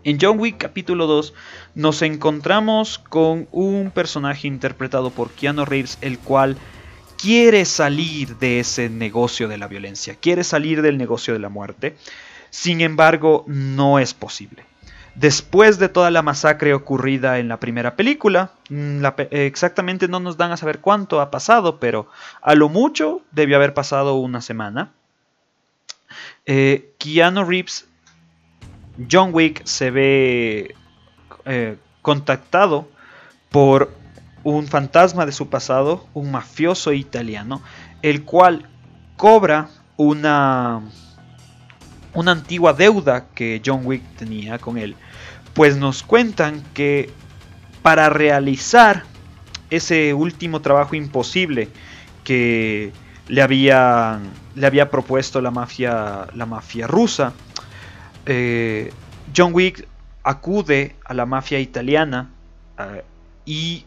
En 0.04 0.16
John 0.18 0.40
Wick 0.40 0.56
capítulo 0.56 1.06
2 1.06 1.34
nos 1.74 2.00
encontramos 2.00 2.98
con 2.98 3.46
un 3.52 3.90
personaje 3.90 4.48
interpretado 4.48 5.10
por 5.10 5.30
Keanu 5.32 5.66
Reeves, 5.66 5.98
el 6.00 6.18
cual 6.18 6.56
quiere 7.18 7.66
salir 7.66 8.38
de 8.38 8.60
ese 8.60 8.88
negocio 8.88 9.48
de 9.48 9.58
la 9.58 9.68
violencia, 9.68 10.14
quiere 10.14 10.44
salir 10.44 10.80
del 10.80 10.96
negocio 10.96 11.34
de 11.34 11.40
la 11.40 11.50
muerte. 11.50 11.94
Sin 12.48 12.80
embargo, 12.80 13.44
no 13.46 13.98
es 13.98 14.14
posible. 14.14 14.64
Después 15.16 15.78
de 15.78 15.88
toda 15.88 16.10
la 16.10 16.20
masacre 16.20 16.74
ocurrida 16.74 17.38
en 17.38 17.48
la 17.48 17.58
primera 17.58 17.96
película, 17.96 18.50
mm, 18.68 19.02
exactamente 19.30 20.08
no 20.08 20.20
nos 20.20 20.36
dan 20.36 20.52
a 20.52 20.58
saber 20.58 20.80
cuánto 20.80 21.22
ha 21.22 21.30
pasado, 21.30 21.80
pero 21.80 22.08
a 22.42 22.54
lo 22.54 22.68
mucho 22.68 23.22
debió 23.32 23.56
haber 23.56 23.72
pasado 23.72 24.16
una 24.16 24.42
semana. 24.42 24.92
Eh, 26.44 26.92
Keanu 26.98 27.44
Reeves, 27.44 27.88
John 29.10 29.30
Wick 29.32 29.64
se 29.64 29.90
ve 29.90 30.74
eh, 31.46 31.76
contactado 32.02 32.88
por 33.50 33.92
un 34.44 34.66
fantasma 34.66 35.24
de 35.24 35.32
su 35.32 35.48
pasado, 35.48 36.06
un 36.12 36.30
mafioso 36.30 36.92
italiano, 36.92 37.62
el 38.02 38.22
cual 38.24 38.68
cobra 39.16 39.70
una, 39.96 40.82
una 42.16 42.32
antigua 42.32 42.72
deuda 42.72 43.26
que 43.34 43.62
John 43.64 43.82
Wick 43.84 44.02
tenía 44.16 44.58
con 44.58 44.78
él. 44.78 44.96
Pues 45.54 45.76
nos 45.76 46.02
cuentan 46.02 46.62
que 46.74 47.10
para 47.82 48.08
realizar 48.08 49.04
ese 49.68 50.14
último 50.14 50.60
trabajo 50.60 50.94
imposible 50.94 51.68
que 52.24 52.92
le, 53.28 53.42
había, 53.42 54.18
le 54.54 54.66
había 54.66 54.90
propuesto 54.90 55.40
la 55.42 55.50
mafia, 55.50 56.26
la 56.34 56.46
mafia 56.46 56.86
rusa, 56.86 57.34
eh, 58.24 58.92
John 59.36 59.52
Wick 59.52 59.86
acude 60.22 60.96
a 61.04 61.12
la 61.12 61.26
mafia 61.26 61.60
italiana 61.60 62.30
eh, 62.78 63.04
y 63.44 63.84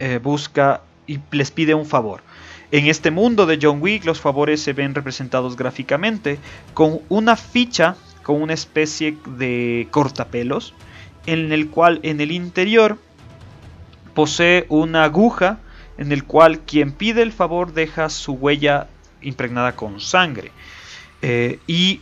eh, 0.00 0.18
busca 0.22 0.82
y 1.06 1.20
les 1.30 1.52
pide 1.52 1.74
un 1.74 1.86
favor. 1.86 2.22
En 2.74 2.88
este 2.88 3.12
mundo 3.12 3.46
de 3.46 3.60
John 3.62 3.80
Wick 3.80 4.04
los 4.04 4.20
favores 4.20 4.60
se 4.60 4.72
ven 4.72 4.96
representados 4.96 5.56
gráficamente 5.56 6.40
con 6.74 7.02
una 7.08 7.36
ficha, 7.36 7.94
con 8.24 8.42
una 8.42 8.52
especie 8.52 9.16
de 9.26 9.86
cortapelos, 9.92 10.74
en 11.24 11.52
el 11.52 11.68
cual 11.68 12.00
en 12.02 12.20
el 12.20 12.32
interior 12.32 12.98
posee 14.12 14.66
una 14.70 15.04
aguja 15.04 15.60
en 15.98 16.10
el 16.10 16.24
cual 16.24 16.62
quien 16.62 16.90
pide 16.90 17.22
el 17.22 17.30
favor 17.30 17.74
deja 17.74 18.08
su 18.08 18.32
huella 18.32 18.88
impregnada 19.22 19.76
con 19.76 20.00
sangre. 20.00 20.50
Eh, 21.22 21.60
y 21.68 22.00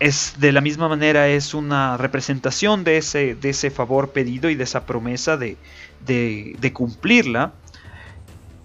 es 0.00 0.34
de 0.38 0.52
la 0.52 0.60
misma 0.60 0.86
manera 0.86 1.28
es 1.28 1.54
una 1.54 1.96
representación 1.96 2.84
de 2.84 2.98
ese, 2.98 3.36
de 3.36 3.48
ese 3.48 3.70
favor 3.70 4.10
pedido 4.10 4.50
y 4.50 4.54
de 4.54 4.64
esa 4.64 4.84
promesa 4.84 5.38
de, 5.38 5.56
de, 6.04 6.72
cumplirla, 6.74 7.54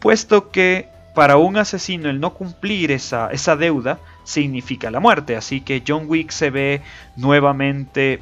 puesto 0.02 0.52
que 0.52 0.99
para 1.20 1.36
un 1.36 1.58
asesino 1.58 2.10
el 2.10 2.22
no 2.22 2.34
cumplir 2.34 2.92
esa, 2.92 3.28
deuda 3.58 4.00
significa 4.24 4.90
la 4.90 5.02
muerte. 5.02 5.36
Así 5.36 5.60
que 5.60 5.84
John 5.86 6.06
Wick 6.08 6.32
se 6.32 6.50
ve 6.50 6.82
nuevamente 7.18 8.22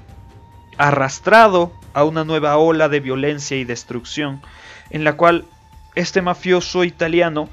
arrastrado 0.80 1.74
a 1.94 2.04
una 2.04 2.24
nueva 2.24 2.58
ola 2.58 2.90
de 2.90 3.00
violencia 3.00 3.56
y 3.56 3.66
destrucción, 3.66 4.42
en 4.90 5.04
la 5.04 5.14
cual 5.14 5.46
este 5.94 6.24
mafioso 6.24 6.84
italiano 6.84 7.50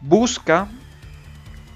busca 0.00 0.68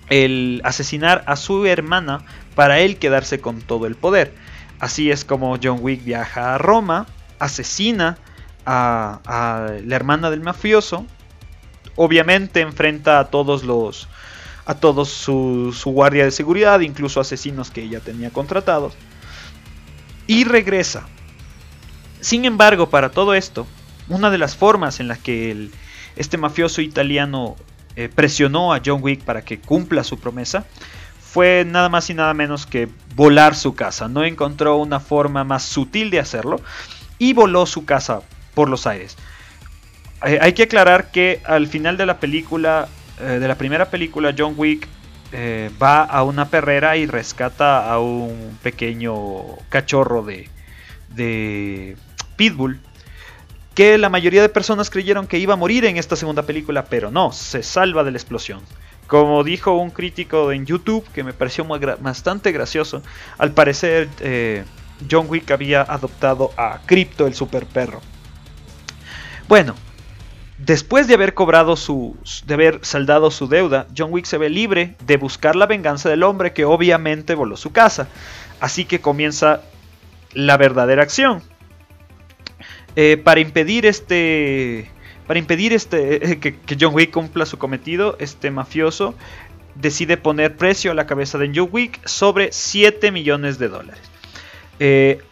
el 0.09 0.63
asesinar 0.65 1.25
a 1.27 1.37
su 1.37 1.67
hermana 1.67 2.25
para 2.55 2.81
él 2.81 2.97
quedarse 2.97 3.39
con 3.39 3.61
todo 3.61 3.87
el 3.87 3.97
poder. 3.97 4.35
Así 4.81 5.11
es 5.11 5.27
como 5.27 5.59
John 5.63 5.81
Wick 5.83 6.03
viaja 6.05 6.55
a 6.55 6.59
Roma, 6.59 7.05
asesina 7.39 8.17
a, 8.65 9.21
la 9.85 9.95
hermana 9.95 10.31
del 10.31 10.41
mafioso. 10.41 11.05
Obviamente 11.97 12.61
enfrenta 12.61 13.19
a 13.19 13.27
todos 13.27 13.65
los 13.65 14.09
a 14.67 14.75
todos 14.75 15.11
su, 15.11 15.75
guardia 15.85 16.25
de 16.25 16.31
seguridad, 16.31 16.81
incluso 16.81 17.21
asesinos 17.21 17.71
que 17.71 17.83
ella 17.83 18.01
tenía 18.01 18.31
contratados. 18.31 18.95
Y 20.27 20.45
regresa. 20.45 21.07
Sin 22.21 22.47
embargo, 22.47 22.89
para 22.89 23.11
todo 23.11 23.35
esto, 23.35 23.67
una 24.09 24.31
de 24.31 24.39
las 24.39 24.57
formas 24.57 25.01
en 25.01 25.09
las 25.09 25.19
que 25.19 25.69
este 26.17 26.39
mafioso 26.39 26.81
italiano 26.81 27.57
eh, 27.97 28.09
presionó 28.09 28.73
a 28.73 28.81
John 28.85 29.03
Wick 29.03 29.23
para 29.23 29.45
que 29.45 29.61
cumpla 29.61 30.03
su 30.03 30.19
promesa 30.19 30.65
fue 31.35 31.65
nada 31.67 31.89
más 31.89 32.09
y 32.11 32.15
nada 32.15 32.33
menos 32.33 32.65
que 32.65 32.89
volar 33.17 33.57
su 33.57 33.75
casa. 33.75 34.07
No 34.07 34.23
encontró 34.23 34.77
una 34.77 35.01
forma 35.01 35.43
más 35.43 35.65
sutil 35.65 36.11
de 36.11 36.21
hacerlo 36.21 36.61
y 37.19 37.33
voló 37.33 37.67
su 37.67 37.85
casa 37.85 38.21
por 38.55 38.69
los 38.69 38.87
aires. 38.87 39.17
Eh, 40.25 40.39
hay 40.41 40.55
que 40.55 40.65
aclarar 40.65 41.11
que 41.11 41.41
al 41.45 41.67
final 41.67 41.97
de 41.97 42.07
la 42.07 42.19
película, 42.19 42.89
eh, 43.21 43.39
de 43.41 43.49
la 43.49 43.57
primera 43.57 43.91
película, 43.91 44.35
John 44.37 44.55
Wick 44.57 44.89
eh, 45.33 45.71
va 45.83 46.03
a 46.03 46.23
una 46.23 46.49
perrera 46.49 46.97
y 46.97 47.07
rescata 47.07 47.91
a 47.91 47.99
un 47.99 48.59
pequeño 48.63 49.59
cachorro 49.69 50.23
de, 50.23 50.49
de 51.11 51.97
Pitbull. 52.37 52.81
Que 53.75 53.99
la 53.99 54.09
mayoría 54.09 54.41
de 54.41 54.49
personas 54.49 54.89
creyeron 54.89 55.27
que 55.27 55.39
iba 55.39 55.55
a 55.55 55.57
morir 55.57 55.85
en 55.85 55.97
esta 55.97 56.17
segunda 56.17 56.45
película, 56.45 56.85
pero 56.85 57.11
no, 57.11 57.33
se 57.33 57.63
salva 57.63 58.05
de 58.05 58.13
la 58.13 58.19
explosión. 58.19 58.61
Como 59.09 59.43
dijo 59.43 59.75
un 59.75 59.91
crítico 59.91 60.53
en 60.53 60.65
YouTube, 60.65 61.05
que 61.13 61.25
me 61.25 61.33
pareció 61.33 61.65
bastante 61.67 62.53
gracioso, 62.53 63.03
al 63.37 63.51
parecer 63.51 64.09
John 65.11 65.27
Wick 65.29 65.51
había 65.51 65.83
adoptado 65.83 66.53
a 66.57 66.81
Crypto, 66.87 67.27
el 67.27 67.35
super 67.35 67.67
perro. 67.67 68.01
Bueno, 69.49 69.75
después 70.59 71.09
de 71.09 71.15
haber 71.15 71.35
cobrado 71.35 71.77
su. 71.77 72.17
de 72.47 72.55
haber 72.55 72.81
saldado 72.83 73.31
su 73.31 73.49
deuda, 73.49 73.87
John 73.97 74.13
Wick 74.13 74.27
se 74.27 74.39
ve 74.39 74.51
libre 74.51 74.97
de 75.07 75.17
buscar 75.17 75.57
la 75.57 75.67
venganza 75.67 76.09
del 76.09 76.23
hombre 76.23 76.53
que 76.53 76.65
obviamente 76.65 77.35
voló 77.35 77.57
su 77.57 77.73
casa. 77.73 78.09
Así 78.61 78.85
que 78.85 79.01
comienza 79.01 79.63
la 80.33 80.57
verdadera 80.57 81.03
acción. 81.03 81.43
Eh, 82.97 83.17
para 83.17 83.41
impedir 83.41 83.87
este. 83.87 84.91
Para 85.27 85.39
impedir 85.39 85.73
este, 85.73 86.39
que, 86.39 86.77
John 86.79 86.95
Wick 86.95 87.11
cumpla 87.11 87.47
su 87.47 87.57
cometido, 87.57 88.17
este 88.19 88.51
mafioso 88.51 89.15
decide 89.75 90.19
poner 90.19 90.57
precio 90.57 90.91
a 90.91 90.95
la 90.95 91.07
cabeza 91.07 91.39
de 91.39 91.51
John 91.55 91.71
Wick 91.73 92.07
sobre 92.07 92.53
7 92.53 93.11
millones 93.11 93.59
de 93.59 93.69
dólares. 93.69 94.03
Eh, 94.79 95.23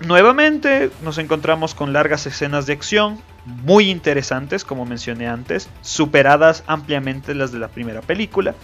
Nuevamente 0.00 0.90
nos 1.02 1.16
encontramos 1.16 1.74
con 1.74 1.94
largas 1.94 2.26
escenas 2.26 2.66
de 2.66 2.74
acción, 2.74 3.18
muy 3.46 3.90
interesantes 3.90 4.64
como 4.64 4.84
mencioné 4.84 5.28
antes, 5.28 5.68
superadas 5.80 6.64
ampliamente 6.66 7.34
las 7.34 7.52
de 7.52 7.58
la 7.58 7.68
primera 7.68 8.02
película. 8.02 8.54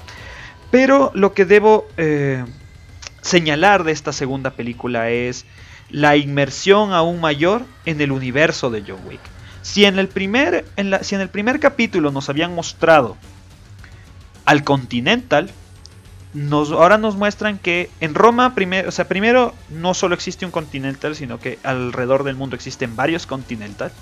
Pero 0.70 1.10
lo 1.14 1.32
que 1.32 1.44
debo 1.44 1.86
eh, 1.96 2.44
señalar 3.20 3.84
de 3.84 3.92
esta 3.92 4.12
segunda 4.12 4.50
película 4.50 5.10
es 5.10 5.46
la 5.88 6.16
inmersión 6.16 6.92
aún 6.92 7.20
mayor 7.20 7.62
en 7.84 8.00
el 8.00 8.12
universo 8.12 8.70
de 8.70 8.82
John 8.86 9.00
Wick. 9.06 9.20
Si 9.62 9.84
en 9.84 9.98
el 9.98 10.08
primer, 10.08 10.64
si 11.02 11.14
en 11.14 11.20
el 11.20 11.28
primer 11.28 11.60
capítulo 11.60 12.10
nos 12.10 12.28
habían 12.28 12.54
mostrado 12.54 13.16
al 14.44 14.64
Continental, 14.64 15.50
ahora 16.50 16.98
nos 16.98 17.16
muestran 17.16 17.58
que 17.58 17.90
en 18.00 18.14
Roma, 18.14 18.54
primero, 18.54 18.88
o 18.88 18.92
sea, 18.92 19.06
primero 19.06 19.54
no 19.68 19.94
solo 19.94 20.14
existe 20.14 20.44
un 20.44 20.50
Continental, 20.50 21.14
sino 21.14 21.38
que 21.38 21.58
alrededor 21.62 22.24
del 22.24 22.34
mundo 22.34 22.56
existen 22.56 22.96
varios 22.96 23.26
Continental. 23.26 23.92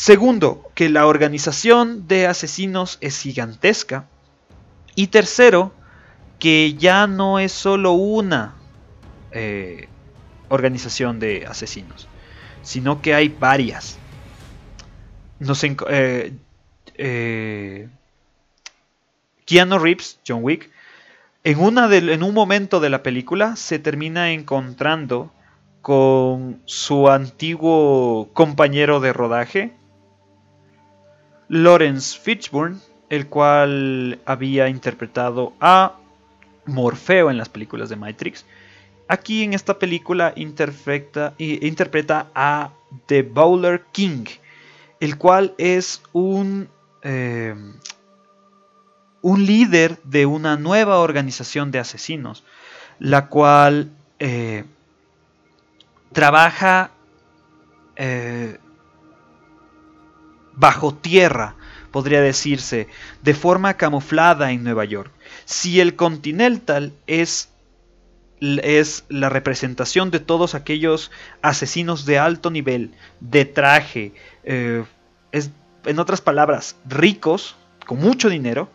Segundo, 0.00 0.70
que 0.74 0.88
la 0.88 1.06
organización 1.06 2.08
de 2.08 2.26
asesinos 2.26 2.96
es 3.02 3.20
gigantesca. 3.20 4.06
Y 4.94 5.08
tercero, 5.08 5.74
que 6.38 6.72
ya 6.72 7.06
no 7.06 7.38
es 7.38 7.52
solo 7.52 7.92
una 7.92 8.54
eh, 9.30 9.88
organización 10.48 11.20
de 11.20 11.44
asesinos, 11.46 12.08
sino 12.62 13.02
que 13.02 13.12
hay 13.12 13.28
varias. 13.28 13.98
Nos, 15.38 15.62
eh, 15.64 16.32
eh, 16.94 17.88
Keanu 19.44 19.78
Reeves, 19.78 20.18
John 20.26 20.42
Wick, 20.42 20.70
en, 21.44 21.58
una 21.58 21.94
en 21.94 22.22
un 22.22 22.32
momento 22.32 22.80
de 22.80 22.88
la 22.88 23.02
película 23.02 23.54
se 23.54 23.78
termina 23.78 24.32
encontrando 24.32 25.30
con 25.82 26.62
su 26.64 27.10
antiguo 27.10 28.30
compañero 28.32 29.00
de 29.00 29.12
rodaje, 29.12 29.74
Lawrence 31.50 32.18
Fishburne, 32.18 32.78
el 33.08 33.26
cual 33.26 34.20
había 34.24 34.68
interpretado 34.68 35.52
a 35.60 35.96
Morfeo 36.64 37.30
en 37.30 37.36
las 37.36 37.48
películas 37.48 37.88
de 37.88 37.96
Matrix. 37.96 38.46
Aquí 39.08 39.42
en 39.42 39.52
esta 39.52 39.78
película 39.78 40.32
interpreta 40.36 41.34
a 42.34 42.70
The 43.06 43.22
Bowler 43.22 43.82
King, 43.90 44.26
el 45.00 45.18
cual 45.18 45.54
es 45.58 46.00
un 46.12 46.68
eh, 47.02 47.54
un 49.22 49.44
líder 49.44 49.98
de 50.04 50.26
una 50.26 50.56
nueva 50.56 50.98
organización 50.98 51.70
de 51.70 51.78
asesinos, 51.78 52.44
la 52.98 53.26
cual 53.26 53.90
eh, 54.18 54.64
trabaja 56.12 56.90
eh, 57.96 58.58
bajo 60.60 60.94
tierra, 60.94 61.56
podría 61.90 62.20
decirse, 62.20 62.86
de 63.22 63.34
forma 63.34 63.74
camuflada 63.74 64.52
en 64.52 64.62
Nueva 64.62 64.84
York. 64.84 65.10
Si 65.46 65.80
el 65.80 65.96
Continental 65.96 66.92
es, 67.06 67.48
es 68.40 69.04
la 69.08 69.30
representación 69.30 70.10
de 70.10 70.20
todos 70.20 70.54
aquellos 70.54 71.10
asesinos 71.42 72.04
de 72.04 72.18
alto 72.18 72.50
nivel, 72.50 72.92
de 73.20 73.46
traje, 73.46 74.12
eh, 74.44 74.84
es, 75.32 75.50
en 75.84 75.98
otras 75.98 76.20
palabras, 76.20 76.76
ricos, 76.86 77.56
con 77.86 77.98
mucho 77.98 78.28
dinero, 78.28 78.70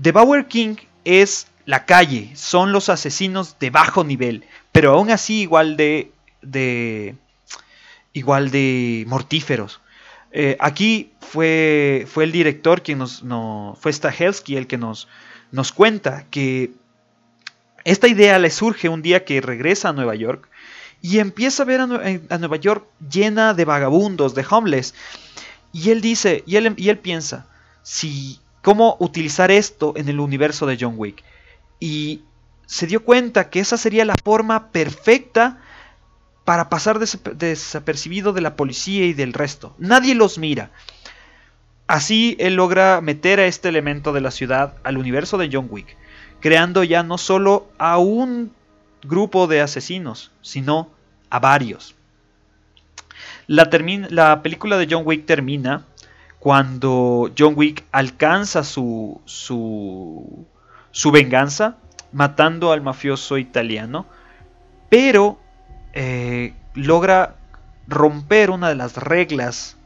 The 0.00 0.12
Bower 0.12 0.46
King 0.46 0.76
es 1.04 1.46
la 1.64 1.84
calle, 1.86 2.32
son 2.34 2.72
los 2.72 2.88
asesinos 2.88 3.56
de 3.60 3.70
bajo 3.70 4.02
nivel, 4.02 4.44
pero 4.72 4.92
aún 4.92 5.10
así 5.10 5.42
igual 5.42 5.76
de, 5.76 6.10
de 6.42 7.14
igual 8.12 8.50
de 8.50 9.04
mortíferos. 9.06 9.81
Eh, 10.32 10.56
aquí 10.60 11.12
fue, 11.20 12.06
fue 12.08 12.24
el 12.24 12.32
director 12.32 12.82
quien 12.82 12.98
nos, 12.98 13.22
no, 13.22 13.76
fue 13.78 13.92
Stahelski 13.92 14.56
el 14.56 14.66
que 14.66 14.78
nos, 14.78 15.06
nos 15.50 15.72
cuenta 15.72 16.24
que 16.30 16.72
esta 17.84 18.08
idea 18.08 18.38
le 18.38 18.50
surge 18.50 18.88
un 18.88 19.02
día 19.02 19.24
que 19.24 19.40
regresa 19.40 19.90
a 19.90 19.92
Nueva 19.92 20.14
York 20.14 20.48
y 21.02 21.18
empieza 21.18 21.64
a 21.64 21.66
ver 21.66 21.80
a, 21.80 21.86
Nueva 21.86 22.56
York 22.56 22.86
llena 23.10 23.54
de 23.54 23.64
vagabundos, 23.64 24.34
de 24.34 24.46
homeless. 24.48 24.94
Y 25.72 25.90
él 25.90 26.00
dice, 26.00 26.44
y 26.46 26.56
él, 26.56 26.74
y 26.76 26.88
él 26.88 26.98
piensa, 26.98 27.46
si, 27.82 28.38
¿cómo 28.62 28.96
utilizar 29.00 29.50
esto 29.50 29.94
en 29.96 30.08
el 30.08 30.20
universo 30.20 30.64
de 30.64 30.78
John 30.80 30.94
Wick? 30.96 31.24
Y 31.80 32.22
se 32.66 32.86
dio 32.86 33.04
cuenta 33.04 33.50
que 33.50 33.58
esa 33.60 33.76
sería 33.76 34.04
la 34.04 34.14
forma 34.22 34.70
perfecta 34.70 35.60
para 36.44 36.68
pasar 36.68 36.98
desapercibido 36.98 38.32
de 38.32 38.40
la 38.40 38.56
policía 38.56 39.06
y 39.06 39.12
del 39.12 39.32
resto. 39.32 39.74
Nadie 39.78 40.14
los 40.14 40.38
mira. 40.38 40.70
Así 41.86 42.36
él 42.40 42.54
logra 42.54 43.00
meter 43.00 43.38
a 43.38 43.46
este 43.46 43.68
elemento 43.68 44.12
de 44.12 44.20
la 44.20 44.30
ciudad 44.30 44.74
al 44.82 44.98
universo 44.98 45.38
de 45.38 45.50
John 45.52 45.68
Wick, 45.70 45.96
creando 46.40 46.84
ya 46.84 47.02
no 47.02 47.18
solo 47.18 47.68
a 47.78 47.98
un 47.98 48.52
grupo 49.02 49.46
de 49.46 49.60
asesinos, 49.60 50.30
sino 50.40 50.90
a 51.30 51.38
varios. 51.38 51.94
La, 53.46 53.68
la 54.10 54.42
película 54.42 54.78
de 54.78 54.88
John 54.90 55.02
Wick 55.04 55.26
termina 55.26 55.84
cuando 56.38 57.30
John 57.38 57.54
Wick 57.56 57.84
alcanza 57.92 58.64
su, 58.64 59.20
su, 59.26 60.46
su 60.90 61.10
venganza 61.10 61.76
matando 62.12 62.72
al 62.72 62.80
mafioso 62.80 63.38
italiano, 63.38 64.06
pero 64.88 65.38
eh, 65.92 66.54
logra 66.74 67.36
romper 67.88 68.50
una 68.50 68.68
de 68.68 68.74
las 68.74 68.96
reglas 68.96 69.76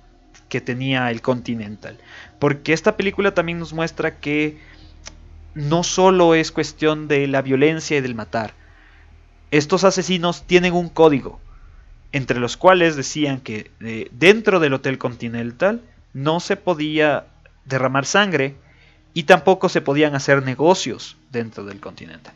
que 0.48 0.60
tenía 0.60 1.10
el 1.10 1.22
Continental. 1.22 1.98
Porque 2.38 2.72
esta 2.72 2.96
película 2.96 3.34
también 3.34 3.58
nos 3.58 3.72
muestra 3.72 4.18
que 4.18 4.58
no 5.54 5.82
solo 5.82 6.34
es 6.34 6.52
cuestión 6.52 7.08
de 7.08 7.26
la 7.26 7.42
violencia 7.42 7.96
y 7.96 8.00
del 8.00 8.14
matar. 8.14 8.52
Estos 9.50 9.84
asesinos 9.84 10.46
tienen 10.46 10.74
un 10.74 10.88
código, 10.88 11.40
entre 12.12 12.38
los 12.40 12.56
cuales 12.56 12.96
decían 12.96 13.40
que 13.40 13.70
eh, 13.80 14.08
dentro 14.12 14.60
del 14.60 14.74
Hotel 14.74 14.98
Continental 14.98 15.82
no 16.12 16.40
se 16.40 16.56
podía 16.56 17.26
derramar 17.64 18.06
sangre 18.06 18.56
y 19.14 19.24
tampoco 19.24 19.68
se 19.68 19.80
podían 19.80 20.14
hacer 20.14 20.42
negocios 20.42 21.16
dentro 21.30 21.64
del 21.64 21.80
Continental. 21.80 22.34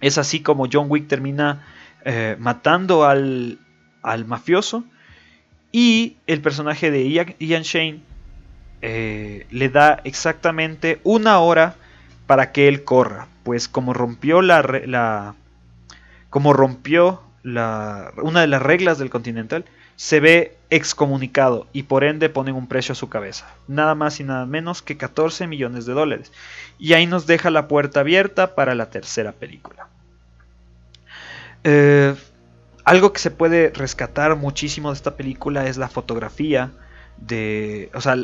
Es 0.00 0.18
así 0.18 0.40
como 0.40 0.68
John 0.72 0.86
Wick 0.88 1.08
termina 1.08 1.66
eh, 2.04 2.36
matando 2.38 3.04
al, 3.04 3.58
mafioso. 4.26 4.84
Y 5.70 6.16
el 6.26 6.40
personaje 6.40 6.90
de 6.90 7.08
Ian, 7.08 7.62
Shane 7.62 8.00
eh, 8.82 9.46
le 9.50 9.68
da 9.68 10.00
exactamente 10.04 11.00
una 11.02 11.38
hora 11.38 11.76
para 12.26 12.52
que 12.52 12.68
él 12.68 12.84
corra. 12.84 13.28
Pues 13.42 13.68
como 13.68 13.94
rompió 13.94 14.42
la, 14.42 14.62
la 14.62 15.34
como 16.30 16.52
rompió 16.52 17.22
la, 17.42 18.12
una 18.22 18.40
de 18.40 18.46
las 18.46 18.62
reglas 18.62 18.98
del 18.98 19.10
Continental, 19.10 19.64
se 19.96 20.20
ve 20.20 20.56
excomunicado 20.70 21.66
y 21.72 21.84
por 21.84 22.04
ende 22.04 22.28
ponen 22.28 22.54
un 22.54 22.66
precio 22.66 22.92
a 22.92 22.96
su 22.96 23.08
cabeza. 23.08 23.46
Nada 23.68 23.94
más 23.94 24.20
y 24.20 24.24
nada 24.24 24.46
menos 24.46 24.82
que 24.82 24.96
14 24.96 25.46
millones 25.46 25.86
de 25.86 25.92
dólares. 25.92 26.32
Y 26.78 26.94
ahí 26.94 27.06
nos 27.06 27.26
deja 27.26 27.50
la 27.50 27.68
puerta 27.68 28.00
abierta 28.00 28.54
para 28.54 28.74
la 28.74 28.90
tercera 28.90 29.32
película. 29.32 29.88
Eh, 31.64 32.14
algo 32.84 33.12
que 33.12 33.20
se 33.20 33.30
puede 33.30 33.70
rescatar 33.70 34.36
muchísimo 34.36 34.90
de 34.90 34.96
esta 34.96 35.16
película 35.16 35.66
es 35.66 35.76
la 35.76 35.88
fotografía. 35.88 36.72
De, 37.16 37.90
o 37.94 38.00
sea, 38.00 38.16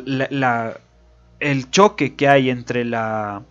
el 1.39 1.71
choque 1.71 2.15
que 2.15 2.27
hay 2.27 2.49
entre 2.49 2.83
la, 2.83 3.43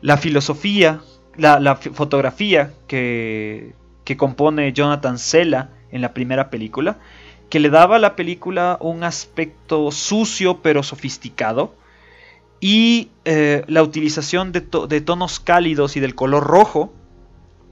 la 0.00 0.16
filosofía, 0.16 1.00
la, 1.36 1.76
fotografía 1.76 2.72
que, 2.86 3.74
que 4.04 4.16
compone 4.16 4.72
Jonathan 4.72 5.18
Sella 5.18 5.70
en 5.90 6.00
la 6.00 6.14
primera 6.14 6.50
película, 6.50 6.98
que 7.50 7.60
le 7.60 7.68
daba 7.68 7.96
a 7.96 7.98
la 7.98 8.16
película 8.16 8.78
un 8.80 9.04
aspecto 9.04 9.90
sucio 9.90 10.62
pero 10.62 10.82
sofisticado, 10.82 11.74
y 12.60 13.10
eh, 13.26 13.64
la 13.66 13.82
utilización 13.82 14.50
de 14.50 14.62
tonos 14.62 15.40
cálidos 15.40 15.96
y 15.96 16.00
del 16.00 16.14
color 16.14 16.44
rojo, 16.44 16.94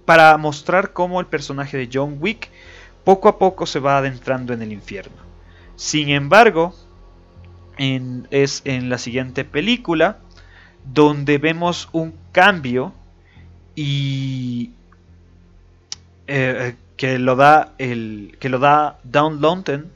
para 0.05 0.37
mostrar 0.37 0.93
cómo 0.93 1.21
el 1.21 1.27
personaje 1.27 1.77
de 1.77 1.89
John 1.93 2.17
Wick 2.21 2.51
poco 3.05 3.29
a 3.29 3.39
poco 3.39 3.67
se 3.67 3.81
va 3.81 3.99
adentrando 3.99 4.53
en 4.53 4.63
el 4.63 4.73
infierno. 4.73 5.17
Sin 5.77 6.11
embargo, 6.11 6.75
es 7.79 8.63
en 8.65 8.89
la 8.89 8.99
siguiente 8.99 9.45
película 9.45 10.19
donde 10.85 11.39
vemos 11.39 11.89
un 11.93 12.15
cambio 12.33 12.93
y 13.75 14.73
eh, 16.27 16.77
que 16.97 17.19
lo 17.19 17.37
da 17.37 17.73
el 17.79 18.37
que 18.39 18.49
lo 18.49 18.59
da 18.59 18.99
Down 19.05 19.41
London 19.41 19.91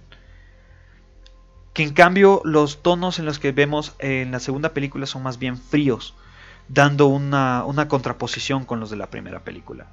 que 1.73 1.83
en 1.83 1.93
cambio 1.93 2.41
los 2.45 2.83
tonos 2.83 3.19
en 3.19 3.27
los 3.27 3.39
que 3.39 3.53
vemos 3.53 3.95
en 3.99 4.31
la 4.31 4.41
segunda 4.41 4.71
película 4.73 5.07
son 5.07 5.23
más 5.23 5.39
bien 5.39 5.59
fríos 5.59 6.15
dando 6.69 7.07
una, 7.07 7.89
contraposición 7.89 8.65
con 8.65 8.81
los 8.81 8.91
de 8.91 8.97
la 8.97 9.09
primera 9.09 9.41
película. 9.41 9.87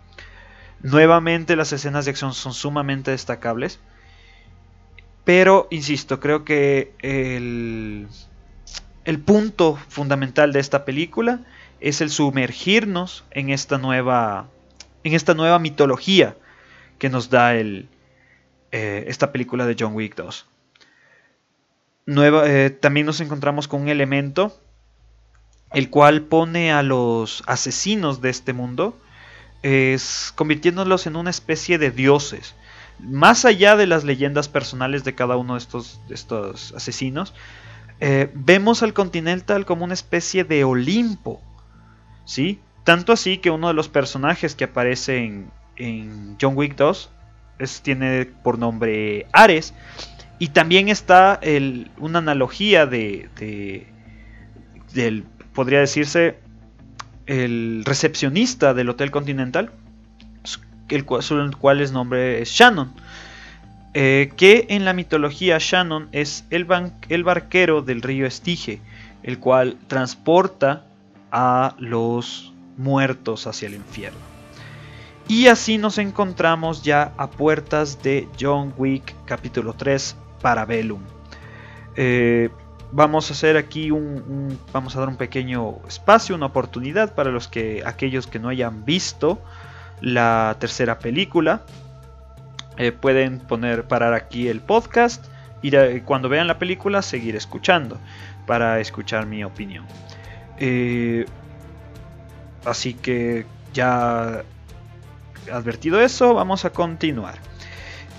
Nuevamente 0.81 1.55
las 1.55 1.71
escenas 1.71 2.05
de 2.05 2.11
acción 2.11 2.33
son 2.33 2.53
sumamente 2.53 3.11
destacables. 3.11 3.79
Pero, 5.23 5.67
insisto, 5.71 6.19
creo 6.19 6.43
que 6.43 6.93
el, 6.99 8.07
el, 9.05 9.19
punto 9.19 9.79
fundamental 9.87 10.51
de 10.51 10.59
esta 10.59 10.83
película 10.83 11.39
es 11.79 12.01
el 12.01 12.09
sumergirnos 12.09 13.23
en 13.31 13.49
esta 13.49 13.77
nueva, 13.77 14.47
en 15.05 15.13
esta 15.13 15.33
nueva 15.33 15.59
mitología 15.59 16.35
que 16.97 17.09
nos 17.09 17.29
da 17.29 17.55
el, 17.55 17.87
eh, 18.73 19.05
esta 19.07 19.31
película 19.31 19.67
de 19.67 19.75
John 19.79 19.93
Wick 19.93 20.15
2. 20.15 20.47
Nueva, 22.07 22.49
eh, 22.49 22.71
también 22.71 23.05
nos 23.05 23.21
encontramos 23.21 23.67
con 23.67 23.83
un 23.83 23.87
elemento 23.87 24.59
el 25.73 25.89
cual 25.89 26.21
pone 26.21 26.71
a 26.71 26.83
los 26.83 27.43
asesinos 27.47 28.21
de 28.21 28.29
este 28.29 28.53
mundo, 28.53 28.97
es, 29.63 30.31
convirtiéndolos 30.35 31.07
en 31.07 31.15
una 31.15 31.31
especie 31.31 31.77
de 31.77 31.89
dioses. 31.91 32.55
Más 32.99 33.43
allá 33.43 33.75
de 33.75 33.87
las 33.87 34.03
leyendas 34.03 34.47
personales 34.47 35.03
de 35.03 35.15
cada 35.15 35.35
uno 35.35 35.53
de 35.53 35.59
estos, 35.59 35.99
estos 36.09 36.73
asesinos, 36.73 37.33
eh, 37.99 38.29
vemos 38.33 38.83
al 38.83 38.93
Continental 38.93 39.65
como 39.65 39.83
una 39.83 39.93
especie 39.93 40.43
de 40.43 40.63
Olimpo. 40.63 41.41
¿sí? 42.25 42.59
Tanto 42.83 43.11
así 43.13 43.39
que 43.39 43.49
uno 43.49 43.69
de 43.69 43.73
los 43.73 43.89
personajes 43.89 44.55
que 44.55 44.65
aparece 44.65 45.25
en, 45.77 46.37
John 46.39 46.55
Wick 46.55 46.75
2 46.75 47.09
tiene 47.81 48.25
por 48.25 48.59
nombre 48.59 49.25
Ares. 49.31 49.73
Y 50.37 50.49
también 50.49 50.89
está 50.89 51.39
una 51.97 52.19
analogía 52.19 52.85
de, 52.85 53.29
del 54.93 55.23
podría 55.53 55.79
decirse, 55.79 56.37
el 57.25 57.83
recepcionista 57.85 58.73
del 58.73 58.89
Hotel 58.89 59.11
Continental, 59.11 59.71
el 60.89 61.05
cual, 61.05 61.81
es 61.81 61.91
nombre 61.91 62.41
es 62.41 62.49
Shannon. 62.49 62.93
Eh, 63.95 64.31
que 64.35 64.65
en 64.69 64.85
la 64.85 64.93
mitología 64.93 65.57
Shannon 65.59 66.09
es 66.11 66.45
el, 66.49 66.65
barquero 66.65 67.81
del 67.81 68.01
río 68.01 68.25
Estige, 68.25 68.81
el 69.21 69.39
cual 69.39 69.77
transporta 69.87 70.85
a 71.31 71.75
los 71.77 72.53
muertos 72.77 73.45
hacia 73.47 73.67
el 73.67 73.75
infierno. 73.75 74.19
Y 75.27 75.47
así 75.47 75.77
nos 75.77 75.99
encontramos 75.99 76.83
ya 76.83 77.13
a 77.17 77.29
puertas 77.29 78.01
de 78.03 78.27
John 78.39 78.73
Wick 78.77 79.15
capítulo 79.25 79.73
3 79.73 80.17
para 80.41 80.65
Bellum. 80.65 81.01
Eh, 81.95 82.49
vamos 82.93 83.29
a 83.29 83.33
hacer 83.33 83.57
aquí 83.57 83.91
un, 83.91 84.57
vamos 84.71 84.95
a 84.95 84.99
dar 84.99 85.09
un 85.09 85.17
pequeño 85.17 85.79
espacio, 85.87 86.35
una 86.35 86.45
oportunidad 86.45 87.15
para 87.15 87.31
los 87.31 87.47
que 87.47 87.81
aquellos 87.85 88.27
que 88.27 88.39
no 88.39 88.49
hayan 88.49 88.85
visto 88.85 89.41
la 89.99 90.55
tercera 90.59 90.99
película. 90.99 91.63
eh, 92.77 92.91
pueden 92.91 93.39
poner 93.39 93.83
parar 93.83 94.13
aquí 94.13 94.47
el 94.47 94.61
podcast 94.61 95.25
y 95.61 95.71
cuando 96.01 96.27
vean 96.29 96.47
la 96.47 96.59
película 96.59 97.01
seguir 97.01 97.35
escuchando 97.35 97.97
para 98.45 98.79
escuchar 98.79 99.25
mi 99.25 99.43
opinión. 99.43 99.85
Eh, 100.59 101.25
así 102.65 102.93
que 102.93 103.45
ya 103.73 104.43
advertido 105.51 106.01
eso, 106.01 106.33
vamos 106.33 106.65
a 106.65 106.71
continuar. 106.71 107.35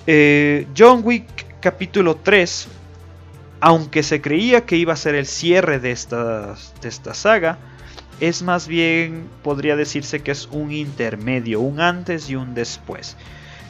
Eh, 0.07 0.67
John 0.77 1.03
Wick 1.05 1.61
capítulo 1.61 2.17
3, 2.17 2.69
aunque 3.65 4.03
se 4.03 4.21
creía 4.21 4.67
que 4.67 4.77
iba 4.77 4.93
a 4.93 4.97
ser 4.97 5.15
el 5.15 5.25
cierre 5.25 5.79
de 5.79 5.91
esta, 5.91 6.55
de 6.83 6.89
esta 6.91 7.15
saga, 7.15 7.57
es 8.21 8.43
más 8.43 8.69
bien, 8.69 9.27
podría 9.43 9.75
decirse 9.75 10.23
que 10.23 10.33
es 10.33 10.47
un 10.53 10.71
intermedio, 10.71 11.61
un 11.61 11.81
antes 11.81 12.29
y 12.29 12.37
un 12.37 12.53
después. 12.53 13.17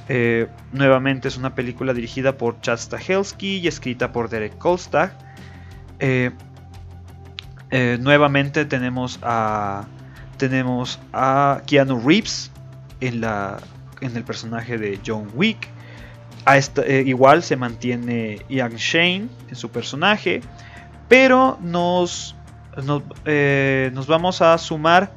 Eh, 0.08 0.48
nuevamente 0.72 1.28
es 1.28 1.36
una 1.36 1.54
película 1.54 1.94
dirigida 1.94 2.36
por 2.36 2.60
Chad 2.60 2.78
Stahelski 2.78 3.58
y 3.58 3.68
escrita 3.68 4.10
por 4.10 4.28
Derek 4.28 4.58
Kolstad. 4.58 5.12
Eh, 6.00 6.32
nuevamente 8.00 8.64
tenemos 8.64 9.20
a 9.22 9.86
tenemos 10.38 10.98
a 11.12 11.62
Keanu 11.66 12.00
Reeves 12.04 12.50
en, 13.00 13.20
la, 13.20 13.58
en 14.00 14.16
el 14.16 14.24
personaje 14.24 14.76
de 14.76 14.98
John 15.06 15.28
Wick. 15.34 15.68
A 16.44 16.58
eh, 16.58 17.04
igual 17.06 17.42
se 17.42 17.56
mantiene 17.56 18.40
Ian 18.48 18.76
Shane 18.76 19.28
en 19.48 19.56
su 19.56 19.70
personaje. 19.70 20.42
Pero 21.08 21.58
nos, 21.60 22.34
eh, 23.24 23.90
nos, 23.94 24.06
vamos 24.06 24.42
a 24.42 24.56
sumar 24.58 25.12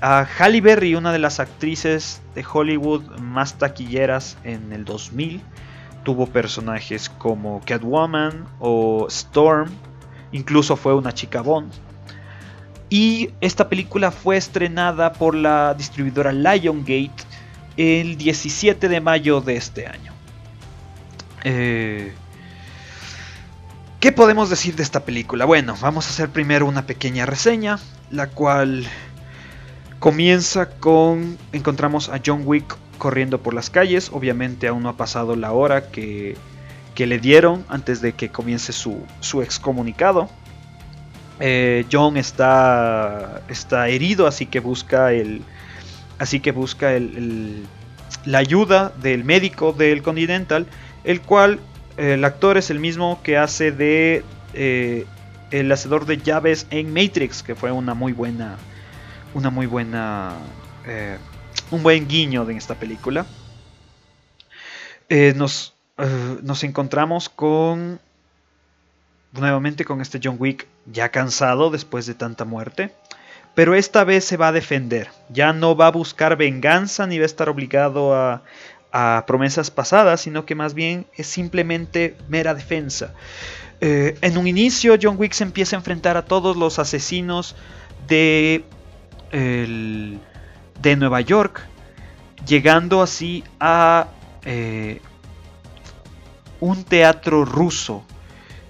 a 0.00 0.26
Halle 0.38 0.60
Berry, 0.60 0.94
una 0.94 1.12
de 1.12 1.18
las 1.18 1.40
actrices 1.40 2.22
de 2.34 2.44
Hollywood 2.50 3.18
más 3.18 3.54
taquilleras 3.54 4.36
en 4.44 4.72
el 4.72 4.84
2000. 4.84 5.40
Tuvo 6.02 6.26
personajes 6.26 7.08
como 7.08 7.60
Catwoman 7.64 8.46
o 8.58 9.06
Storm. 9.08 9.70
Incluso 10.32 10.76
fue 10.76 10.94
una 10.94 11.12
chica 11.12 11.40
Bond. 11.40 11.72
Y 12.90 13.30
esta 13.40 13.68
película 13.68 14.10
fue 14.10 14.36
estrenada 14.36 15.12
por 15.14 15.34
la 15.34 15.74
distribuidora 15.74 16.32
Liongate 16.32 17.24
el 17.76 18.16
17 18.16 18.88
de 18.88 19.00
mayo 19.00 19.40
de 19.40 19.56
este 19.56 19.86
año. 19.86 20.13
Eh, 21.44 22.12
¿Qué 24.00 24.12
podemos 24.12 24.50
decir 24.50 24.76
de 24.76 24.82
esta 24.82 25.04
película? 25.04 25.44
Bueno, 25.44 25.76
vamos 25.80 26.06
a 26.06 26.10
hacer 26.10 26.28
primero 26.28 26.66
una 26.66 26.86
pequeña 26.86 27.24
reseña, 27.26 27.78
la 28.10 28.28
cual 28.28 28.84
comienza 29.98 30.68
con... 30.68 31.38
Encontramos 31.52 32.08
a 32.08 32.20
John 32.24 32.42
Wick 32.44 32.76
corriendo 32.98 33.42
por 33.42 33.54
las 33.54 33.70
calles, 33.70 34.10
obviamente 34.12 34.68
aún 34.68 34.82
no 34.82 34.88
ha 34.90 34.96
pasado 34.96 35.36
la 35.36 35.52
hora 35.52 35.90
que, 35.90 36.36
que 36.94 37.06
le 37.06 37.18
dieron 37.18 37.64
antes 37.68 38.00
de 38.00 38.12
que 38.12 38.28
comience 38.30 38.72
su, 38.72 39.02
su 39.20 39.42
excomunicado. 39.42 40.28
Eh, 41.40 41.84
John 41.90 42.16
está, 42.16 43.42
está 43.48 43.88
herido, 43.88 44.26
así 44.26 44.46
que 44.46 44.60
busca 44.60 45.12
el, 45.12 45.42
así 46.18 46.40
que 46.40 46.52
busca 46.52 46.92
el, 46.92 47.66
la 48.24 48.38
ayuda 48.38 48.92
del 49.02 49.24
médico 49.24 49.72
del 49.72 50.02
Continental, 50.02 50.66
el 51.04 51.20
cual 51.20 51.60
el 51.96 52.24
actor 52.24 52.56
es 52.56 52.70
el 52.70 52.80
mismo 52.80 53.20
que 53.22 53.36
hace 53.38 53.70
de 53.70 54.24
eh, 54.54 55.06
el 55.50 55.70
hacedor 55.70 56.06
de 56.06 56.18
llaves 56.18 56.66
en 56.70 56.92
Matrix, 56.92 57.42
que 57.42 57.54
fue 57.54 57.70
una 57.70 57.94
muy 57.94 58.12
buena, 58.12 58.56
una 59.34 59.50
muy 59.50 59.66
buena, 59.66 60.32
eh, 60.86 61.18
un 61.70 61.82
buen 61.82 62.08
guiño 62.08 62.44
de 62.44 62.56
esta 62.56 62.74
película. 62.74 63.26
nos, 65.08 65.74
nos 66.42 66.64
encontramos 66.64 67.28
con 67.28 68.00
nuevamente 69.40 69.84
con 69.84 70.00
este 70.00 70.20
John 70.22 70.36
Wick 70.38 70.66
ya 70.86 71.10
cansado 71.10 71.70
después 71.70 72.06
de 72.06 72.14
tanta 72.14 72.44
muerte. 72.44 72.92
Pero 73.54 73.74
esta 73.74 74.02
vez 74.02 74.24
se 74.24 74.36
va 74.36 74.48
a 74.48 74.52
defender. 74.52 75.10
Ya 75.28 75.52
no 75.52 75.76
va 75.76 75.86
a 75.86 75.92
buscar 75.92 76.36
venganza 76.36 77.06
ni 77.06 77.18
va 77.18 77.22
a 77.22 77.26
estar 77.26 77.48
obligado 77.48 78.14
a, 78.14 78.42
promesas 79.26 79.70
pasadas, 79.70 80.20
sino 80.20 80.46
que 80.46 80.54
más 80.54 80.74
bien 80.74 81.06
es 81.16 81.26
simplemente 81.26 82.16
mera 82.28 82.54
defensa. 82.54 83.12
Eh, 83.80 84.16
en 84.20 84.38
un 84.38 84.46
inicio, 84.46 84.96
John 85.00 85.16
Wick 85.18 85.32
se 85.32 85.42
empieza 85.42 85.74
a 85.74 85.78
enfrentar 85.78 86.16
a 86.16 86.24
todos 86.24 86.56
los 86.56 86.78
asesinos 86.78 87.56
de, 88.06 88.64
de 89.32 90.96
Nueva 90.96 91.20
York, 91.22 91.60
llegando 92.46 93.02
así 93.02 93.42
a 93.58 94.06
eh, 94.44 95.00
un 96.60 96.84
teatro 96.84 97.44
ruso 97.44 98.04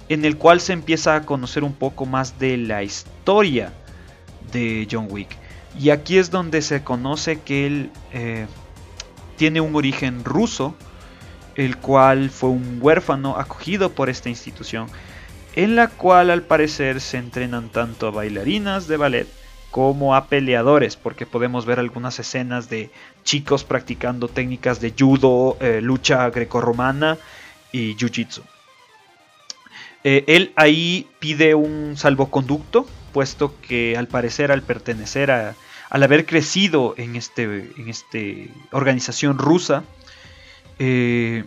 en 0.09 0.25
el 0.25 0.39
cual 0.39 0.61
se 0.61 0.73
empieza 0.73 1.17
a 1.17 1.23
conocer 1.23 1.65
un 1.65 1.75
poco 1.75 2.07
más 2.07 2.39
de 2.39 2.57
la 2.57 2.83
historia 2.83 3.73
de 4.53 4.89
John 4.91 5.09
Wick. 5.11 5.37
Y 5.79 5.91
aquí 5.91 6.19
es 6.19 6.31
donde 6.31 6.63
se 6.63 6.83
conoce 6.83 7.41
que 7.41 7.67
él 7.67 7.91
eh, 8.13 8.47
tiene 9.37 9.61
un 9.61 9.75
origen 9.77 10.25
ruso, 10.25 10.75
el 11.55 11.77
cual 11.77 12.31
fue 12.31 12.51
un 12.51 12.79
huérfano 12.81 13.37
acogido 13.37 13.93
por 13.93 14.09
esta 14.09 14.29
institución, 14.29 14.89
en 15.55 15.77
la 15.77 15.89
cual 15.89 16.31
al 16.31 16.43
parecer 16.43 17.01
se 17.01 17.19
entrenan 17.19 17.69
tanto 17.69 18.09
a 18.09 18.11
bailarinas 18.11 18.89
de 18.89 18.97
ballet 18.97 19.29
como 19.71 20.15
a 20.15 20.27
peleadores, 20.27 20.97
porque 20.97 21.27
podemos 21.27 21.67
ver 21.67 21.81
algunas 21.81 22.19
escenas 22.19 22.69
de 22.71 22.91
chicos 23.25 23.65
practicando 23.65 24.29
técnicas 24.29 24.81
de 24.81 24.95
judo, 24.97 25.57
eh, 25.61 25.81
lucha 25.83 26.31
grecorromana 26.31 27.19
y 27.73 27.97
jiu-jitsu. 27.97 28.43
Eh, 30.05 30.25
él 30.29 30.53
ahí 30.55 31.09
pide 31.19 31.55
un 31.55 31.97
salvoconducto, 31.97 32.87
puesto 33.13 33.59
que 33.63 33.97
al 33.97 34.07
parecer 34.07 34.53
al 34.53 34.63
pertenecer 34.63 35.31
a, 35.31 35.55
al 35.95 36.03
haber 36.03 36.27
crecido 36.27 36.95
en 36.97 37.15
este, 37.15 37.45
en 37.45 37.89
este 37.89 38.51
organización 38.73 39.39
rusa, 39.39 39.85
eh, 40.81 41.45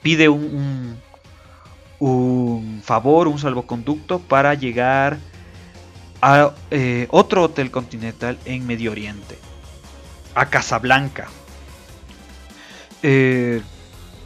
pide 0.00 0.28
un, 0.28 0.96
un, 1.98 2.82
favor, 2.84 3.26
un 3.26 3.40
salvoconducto 3.40 4.20
para 4.20 4.54
llegar 4.54 5.18
a 6.22 6.54
eh, 6.70 7.08
otro 7.10 7.42
hotel 7.42 7.72
continental 7.72 8.38
en 8.44 8.64
Medio 8.64 8.92
Oriente, 8.92 9.36
a 10.36 10.48
Casablanca. 10.48 11.26
Eh, 13.02 13.60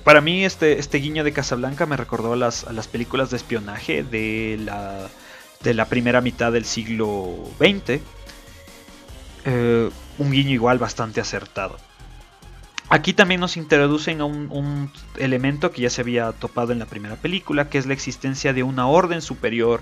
para 0.04 0.20
mí 0.20 0.44
este, 0.44 0.78
este 0.78 0.98
guiño 0.98 1.24
de 1.24 1.32
Casablanca 1.32 1.86
me 1.86 1.96
recordó 1.96 2.34
a 2.34 2.36
las, 2.36 2.88
películas 2.92 3.30
de 3.30 3.38
espionaje 3.38 4.02
de 4.02 4.58
la, 4.62 5.08
de 5.62 5.72
la 5.72 5.86
primera 5.86 6.20
mitad 6.20 6.52
del 6.52 6.66
siglo 6.66 7.34
XX. 7.58 8.02
Eh, 9.44 9.90
un 10.18 10.30
guiño 10.30 10.50
igual 10.50 10.78
bastante 10.78 11.20
acertado. 11.20 11.76
Aquí 12.88 13.12
también 13.12 13.40
nos 13.40 13.56
introducen 13.56 14.20
a 14.20 14.24
un, 14.24 14.90
elemento 15.16 15.70
que 15.70 15.82
ya 15.82 15.90
se 15.90 16.00
había 16.00 16.32
topado 16.32 16.72
en 16.72 16.78
la 16.78 16.86
primera 16.86 17.16
película, 17.16 17.68
que 17.68 17.78
es 17.78 17.86
la 17.86 17.94
existencia 17.94 18.52
de 18.52 18.62
una 18.64 18.88
orden 18.88 19.22
superior, 19.22 19.80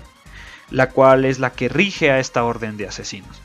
la 0.69 0.89
cual 0.89 1.25
es 1.25 1.39
la 1.39 1.51
que 1.51 1.69
rige 1.69 2.11
a 2.11 2.19
esta 2.19 2.43
orden 2.43 2.77
de 2.77 2.87
asesinos. 2.87 3.41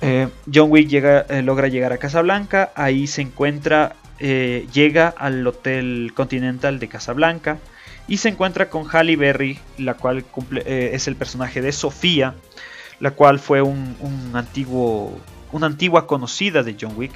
Eh, 0.00 0.28
John 0.52 0.70
Wick 0.70 0.90
eh, 0.92 1.42
logra 1.42 1.68
llegar 1.68 1.92
a 1.92 1.98
Casablanca, 1.98 2.72
ahí 2.74 3.06
se 3.06 3.22
encuentra 3.22 3.96
llega 4.20 5.14
al 5.16 5.46
Hotel 5.46 6.12
Continental 6.14 6.78
de 6.78 6.88
Casablanca 6.88 7.58
y 8.10 8.16
se 8.16 8.28
encuentra 8.28 8.68
con 8.68 8.86
Halle 8.88 9.16
Berry, 9.16 9.60
la 9.78 9.94
cual 9.94 10.24
eh, 10.66 10.90
es 10.92 11.06
el 11.06 11.14
personaje 11.14 11.62
de 11.62 11.70
Sofía, 11.70 12.34
la 13.00 13.10
cual 13.12 13.38
fue 13.38 13.62
un, 13.62 13.96
antiguo, 14.34 15.18
una 15.52 15.66
antigua 15.66 16.06
conocida 16.06 16.62
de 16.62 16.76
John 16.80 16.92
Wick, 16.96 17.12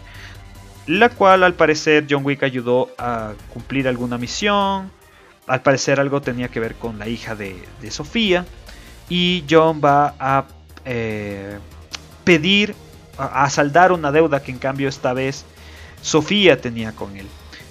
la 0.86 1.10
cual 1.10 1.44
al 1.44 1.54
parecer 1.54 2.06
John 2.08 2.24
Wick 2.24 2.42
ayudó 2.42 2.90
a 2.98 3.32
cumplir 3.52 3.86
alguna 3.86 4.18
misión, 4.18 4.90
al 5.46 5.62
parecer 5.62 6.00
algo 6.00 6.20
tenía 6.20 6.48
que 6.48 6.60
ver 6.60 6.74
con 6.74 6.98
la 6.98 7.06
hija 7.06 7.34
de, 7.34 7.56
Sofía, 7.90 8.46
y 9.08 9.44
John 9.48 9.80
va 9.84 10.14
a 10.18 10.46
eh, 10.84 11.58
pedir, 12.24 12.74
a 13.16 13.48
saldar 13.48 13.92
una 13.92 14.10
deuda 14.10 14.42
que 14.42 14.50
en 14.50 14.58
cambio 14.58 14.88
esta 14.88 15.12
vez 15.12 15.44
Sofía 16.04 16.60
tenía 16.60 16.92
con 16.92 17.16
él. 17.16 17.26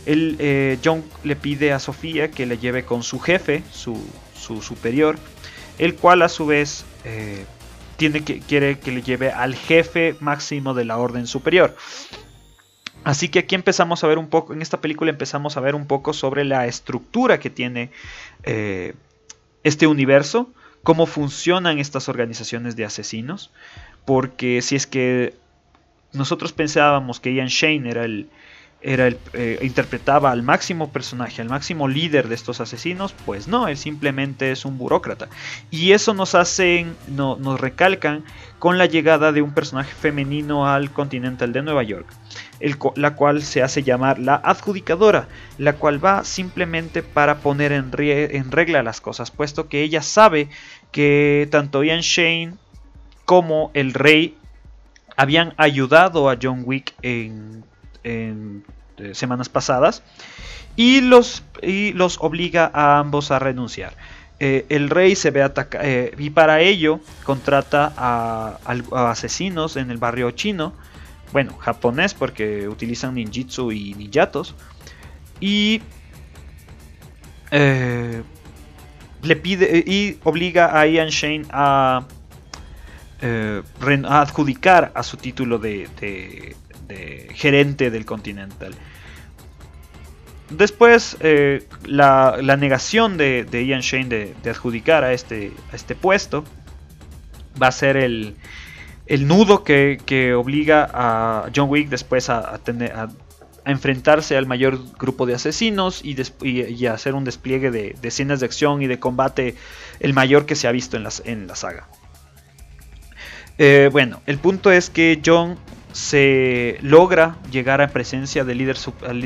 él 0.08 0.36
eh, 0.40 0.80
John 0.84 1.04
le 1.24 1.36
pide 1.36 1.72
a 1.72 1.80
Sofía 1.80 2.32
que 2.32 2.48
le 2.48 2.58
lleve 2.58 2.84
con 2.84 3.04
su 3.04 3.20
jefe, 3.20 3.64
su, 3.72 4.00
superior, 4.62 5.18
el 5.78 5.96
cual 5.96 6.24
a 6.24 6.30
su 6.30 6.48
vez 6.48 6.84
eh, 7.06 7.46
tiene 8.10 8.26
que, 8.26 8.40
quiere 8.40 8.80
que 8.80 8.92
le 8.92 9.02
lleve 9.02 9.32
al 9.32 9.56
jefe 9.56 10.18
máximo 10.20 10.74
de 10.74 10.84
la 10.84 10.98
orden 10.98 11.26
superior. 11.26 11.74
Así 13.06 13.30
que 13.30 13.40
aquí 13.40 13.56
empezamos 13.56 14.04
a 14.04 14.08
ver 14.08 14.18
un 14.18 14.28
poco, 14.28 14.52
en 14.52 14.62
esta 14.62 14.82
película 14.82 15.10
empezamos 15.10 15.56
a 15.56 15.62
ver 15.62 15.74
un 15.74 15.88
poco 15.88 16.12
sobre 16.12 16.44
la 16.44 16.68
estructura 16.68 17.40
que 17.40 17.50
tiene 17.50 17.92
eh, 18.44 18.94
este 19.64 19.88
universo, 19.88 20.50
cómo 20.84 21.06
funcionan 21.06 21.80
estas 21.80 22.10
organizaciones 22.10 22.76
de 22.76 22.84
asesinos, 22.84 23.52
porque 24.04 24.62
si 24.62 24.76
es 24.76 24.86
que 24.86 25.34
nosotros 26.12 26.52
pensábamos 26.52 27.22
que 27.22 27.34
Ian 27.34 27.48
Shane 27.48 27.90
era 27.90 28.04
el, 28.04 28.28
era 28.84 29.08
el, 29.08 29.18
eh, 29.34 29.60
interpretaba 29.62 30.32
al 30.32 30.44
máximo 30.44 30.92
personaje, 30.92 31.42
al 31.42 31.50
máximo 31.50 31.88
líder 31.88 32.28
de 32.28 32.36
estos 32.36 32.60
asesinos, 32.60 33.16
pues 33.26 33.48
no, 33.48 33.68
él 33.68 33.78
simplemente 33.78 34.52
es 34.52 34.66
un 34.66 34.78
burócrata. 34.78 35.30
Y 35.72 35.94
eso 35.94 36.14
nos 36.14 36.36
hacen, 36.36 36.96
no, 37.08 37.38
nos 37.38 37.60
recalcan 37.60 38.24
con 38.60 38.78
la 38.78 38.86
llegada 38.86 39.32
de 39.32 39.42
un 39.42 39.54
personaje 39.54 39.94
femenino 39.94 40.68
al 40.68 40.92
Continental 40.92 41.54
de 41.54 41.62
Nueva 41.62 41.84
York, 41.84 42.08
el, 42.60 42.78
la 42.96 43.16
cual 43.16 43.42
se 43.42 43.64
hace 43.64 43.84
llamar 43.84 44.20
la 44.20 44.36
adjudicadora, 44.36 45.28
la 45.58 45.74
cual 45.74 46.04
va 46.04 46.24
simplemente 46.26 47.04
para 47.04 47.38
poner 47.38 47.72
en, 47.72 47.92
regla 48.52 48.84
las 48.84 49.02
cosas, 49.02 49.32
puesto 49.32 49.70
que 49.70 49.82
ella 49.82 50.02
sabe 50.02 50.50
que 50.92 51.48
tanto 51.52 51.84
Ian 51.84 52.02
Shane 52.02 52.56
como 53.26 53.72
el 53.74 53.94
rey 53.94 54.38
habían 55.16 55.54
ayudado 55.58 56.30
a 56.30 56.38
John 56.42 56.64
Wick 56.66 56.94
en 57.02 57.64
eh, 58.98 59.16
semanas 59.16 59.50
pasadas 59.50 60.04
y 60.76 61.02
los, 61.02 61.44
y 61.64 61.94
los 61.94 62.18
obliga 62.22 62.70
a 62.74 63.00
ambos 63.00 63.32
a 63.32 63.40
renunciar. 63.40 63.96
Eh, 64.40 64.68
el 64.70 64.90
rey 64.90 65.16
se 65.16 65.32
ve 65.32 65.42
atacado 65.42 65.84
eh, 65.84 66.14
y 66.18 66.30
para 66.30 66.62
ello 66.62 67.00
contrata 67.24 67.92
a, 67.98 68.60
asesinos 69.10 69.78
en 69.78 69.90
el 69.90 69.98
barrio 69.98 70.30
chino, 70.32 70.74
bueno, 71.32 71.58
japonés 71.58 72.14
porque 72.14 72.68
utilizan 72.68 73.16
ninjitsu 73.16 73.72
y 73.72 73.96
ninjatos, 73.96 74.54
y 75.40 75.82
le 77.50 79.36
pide 79.42 79.84
y 79.88 80.20
obliga 80.24 80.80
a 80.80 80.86
Ian 80.86 81.10
Shane 81.10 81.46
a, 81.52 82.06
a 83.22 84.22
adjudicar 84.22 84.92
a 84.94 85.04
su 85.04 85.18
título 85.18 85.58
de, 85.58 86.56
gerente 87.34 87.92
del 87.92 88.06
Continental. 88.06 88.74
Después, 90.58 91.18
eh, 91.22 91.66
la, 91.86 92.38
negación 92.58 93.18
de, 93.18 93.66
Ian 93.68 93.82
Shane 93.82 94.34
de, 94.44 94.50
adjudicar 94.50 95.04
a 95.04 95.14
este, 95.14 95.52
a 95.72 95.76
este 95.76 95.96
puesto 95.96 96.44
va 97.62 97.68
a 97.68 97.72
ser 97.72 97.98
el, 97.98 98.36
nudo 99.08 99.64
que, 99.64 100.34
obliga 100.38 100.90
a 100.94 101.50
John 101.56 101.70
Wick 101.70 101.90
después 101.90 102.30
a, 102.30 102.56
a, 102.56 103.10
enfrentarse 103.66 104.36
al 104.38 104.46
mayor 104.46 104.80
grupo 104.98 105.26
de 105.26 105.36
asesinos 105.36 106.02
y, 106.04 106.16
y, 106.44 106.86
hacer 106.86 107.16
un 107.16 107.24
despliegue 107.24 107.72
de, 107.72 107.96
escenas 108.04 108.40
de 108.40 108.46
acción 108.46 108.82
y 108.82 108.88
de 108.88 109.00
combate 109.00 109.56
el 110.00 110.14
mayor 110.14 110.46
que 110.46 110.56
se 110.56 110.68
ha 110.68 110.72
visto 110.72 110.98
en, 110.98 111.08
en 111.26 111.48
la 111.48 111.56
saga. 111.56 111.88
Eh, 113.58 113.90
bueno, 113.92 114.22
el 114.26 114.38
punto 114.40 114.72
es 114.72 114.90
que 114.90 115.22
John 115.24 115.58
se 115.94 116.80
logra 116.82 117.38
llegar 117.52 117.82
a 117.82 117.88
presencia 117.88 118.44
del 118.44 118.58
líder, 118.58 118.78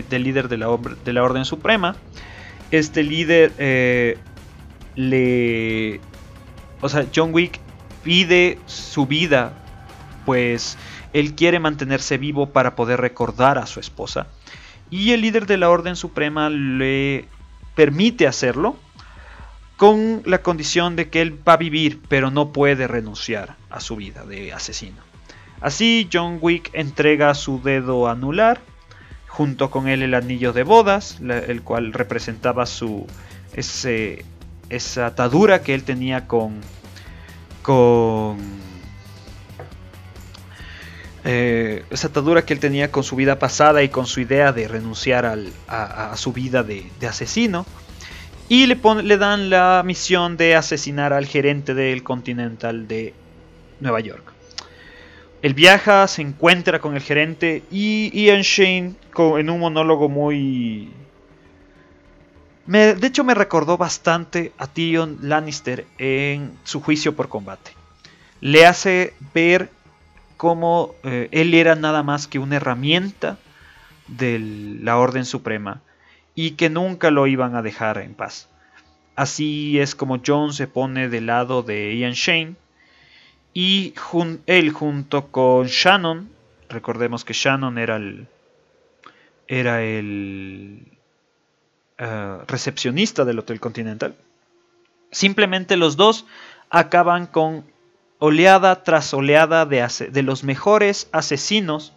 del 0.10 0.24
líder 0.24 0.50
de, 0.50 0.58
la, 0.58 0.68
de 1.04 1.14
la 1.14 1.24
Orden 1.24 1.46
Suprema. 1.46 1.96
Este 2.70 3.04
líder 3.04 3.54
eh, 3.58 4.18
le... 4.96 6.00
O 6.82 6.90
sea, 6.90 7.08
John 7.16 7.34
Wick 7.34 7.60
pide 8.04 8.60
su 8.66 9.08
vida, 9.08 9.54
pues 10.26 10.78
él 11.14 11.36
quiere 11.36 11.60
mantenerse 11.60 12.18
vivo 12.18 12.50
para 12.50 12.76
poder 12.76 13.00
recordar 13.00 13.58
a 13.58 13.66
su 13.66 13.80
esposa. 13.80 14.28
Y 14.92 15.12
el 15.12 15.22
líder 15.22 15.48
de 15.48 15.58
la 15.58 15.70
Orden 15.70 15.96
Suprema 15.96 16.50
le 16.50 17.26
permite 17.76 18.28
hacerlo 18.28 18.76
con 19.78 20.22
la 20.26 20.42
condición 20.42 20.96
de 20.98 21.10
que 21.10 21.22
él 21.22 21.40
va 21.48 21.54
a 21.54 21.58
vivir, 21.58 22.02
pero 22.10 22.30
no 22.30 22.52
puede 22.52 22.88
renunciar 22.88 23.56
a 23.70 23.80
su 23.80 23.96
vida 23.96 24.26
de 24.26 24.52
asesino. 24.52 25.07
Así, 25.62 26.08
John 26.12 26.38
Wick 26.42 26.70
entrega 26.74 27.34
su 27.34 27.62
dedo 27.62 28.08
anular, 28.08 28.60
junto 29.28 29.72
con 29.72 29.88
él 29.88 30.04
el 30.04 30.14
anillo 30.14 30.54
de 30.54 30.64
bodas, 30.64 31.20
el 31.22 31.62
cual 31.64 31.94
representaba 31.94 32.66
su 32.66 33.08
ese, 33.54 34.24
esa 34.70 35.08
atadura 35.08 35.62
que 35.62 35.74
él 35.74 35.84
tenía 35.84 36.28
con 36.28 36.62
con 37.62 38.38
eh, 41.26 41.84
esa 41.90 42.08
atadura 42.08 42.46
que 42.46 42.54
él 42.54 42.62
tenía 42.62 42.90
con 42.90 43.04
su 43.04 43.18
vida 43.18 43.38
pasada 43.38 43.84
y 43.84 43.90
con 43.90 44.06
su 44.06 44.22
idea 44.22 44.54
de 44.54 44.70
renunciar 44.70 45.26
a, 45.68 46.16
su 46.16 46.32
vida 46.32 46.64
de, 46.64 46.90
asesino. 47.06 47.66
Y 48.48 48.68
le, 48.68 48.80
le 49.04 49.18
dan 49.18 49.50
la 49.50 49.84
misión 49.86 50.38
de 50.38 50.56
asesinar 50.56 51.12
al 51.12 51.26
gerente 51.26 51.74
del 51.74 52.02
Continental 52.04 52.88
de 52.88 53.14
Nueva 53.82 54.00
York. 54.00 54.37
Él 55.42 55.54
viaja, 55.54 56.08
se 56.08 56.22
encuentra 56.22 56.80
con 56.80 56.96
el 56.96 57.02
gerente 57.02 57.64
y 57.72 58.10
Ian 58.26 58.42
Shane 58.42 58.96
en 59.18 59.50
un 59.50 59.60
monólogo 59.60 60.10
muy... 60.10 60.92
de 62.66 63.08
hecho 63.08 63.24
me 63.24 63.36
recordó 63.36 63.78
bastante 63.78 64.52
a 64.58 64.68
Tyrion 64.68 65.20
Lannister 65.22 65.86
en 66.00 66.58
su 66.64 66.82
juicio 66.82 67.16
por 67.16 67.30
combate. 67.30 67.72
Le 68.42 68.66
hace 68.66 69.14
ver 69.34 69.70
cómo 70.38 70.96
eh, 71.04 71.30
él 71.32 71.54
era 71.54 71.76
nada 71.76 72.04
más 72.04 72.28
que 72.28 72.40
una 72.40 72.56
herramienta 72.58 73.38
de 74.08 74.40
la 74.40 74.98
Orden 74.98 75.26
Suprema 75.26 75.82
y 76.36 76.52
que 76.52 76.70
nunca 76.70 77.12
lo 77.12 77.28
iban 77.28 77.56
a 77.56 77.62
dejar 77.62 77.98
en 78.00 78.14
paz. 78.14 78.50
Así 79.16 79.80
es 79.80 79.96
como 79.96 80.22
Jon 80.26 80.54
se 80.54 80.68
pone 80.68 81.10
del 81.10 81.26
lado 81.26 81.64
de 81.64 81.96
Ian 81.98 82.14
Shane 82.14 82.56
y 83.60 83.96
él 84.46 84.72
junto 84.72 85.32
con 85.32 85.66
Shannon, 85.66 86.30
recordemos 86.70 87.26
que 87.26 87.34
Shannon 87.34 87.80
era 87.80 87.96
el, 87.96 88.28
era 89.48 89.82
el 89.82 90.86
eh, 91.98 92.38
recepcionista 92.48 93.26
del 93.26 93.40
Hotel 93.40 93.60
Continental, 93.60 94.16
simplemente 95.10 95.76
los 95.76 95.98
dos 95.98 96.28
acaban 96.70 97.26
con 97.26 97.66
oleada 98.20 98.84
tras 98.84 99.12
oleada 99.16 99.66
de, 99.66 99.88
de 100.12 100.22
los 100.22 100.44
mejores 100.44 101.10
asesinos 101.12 101.94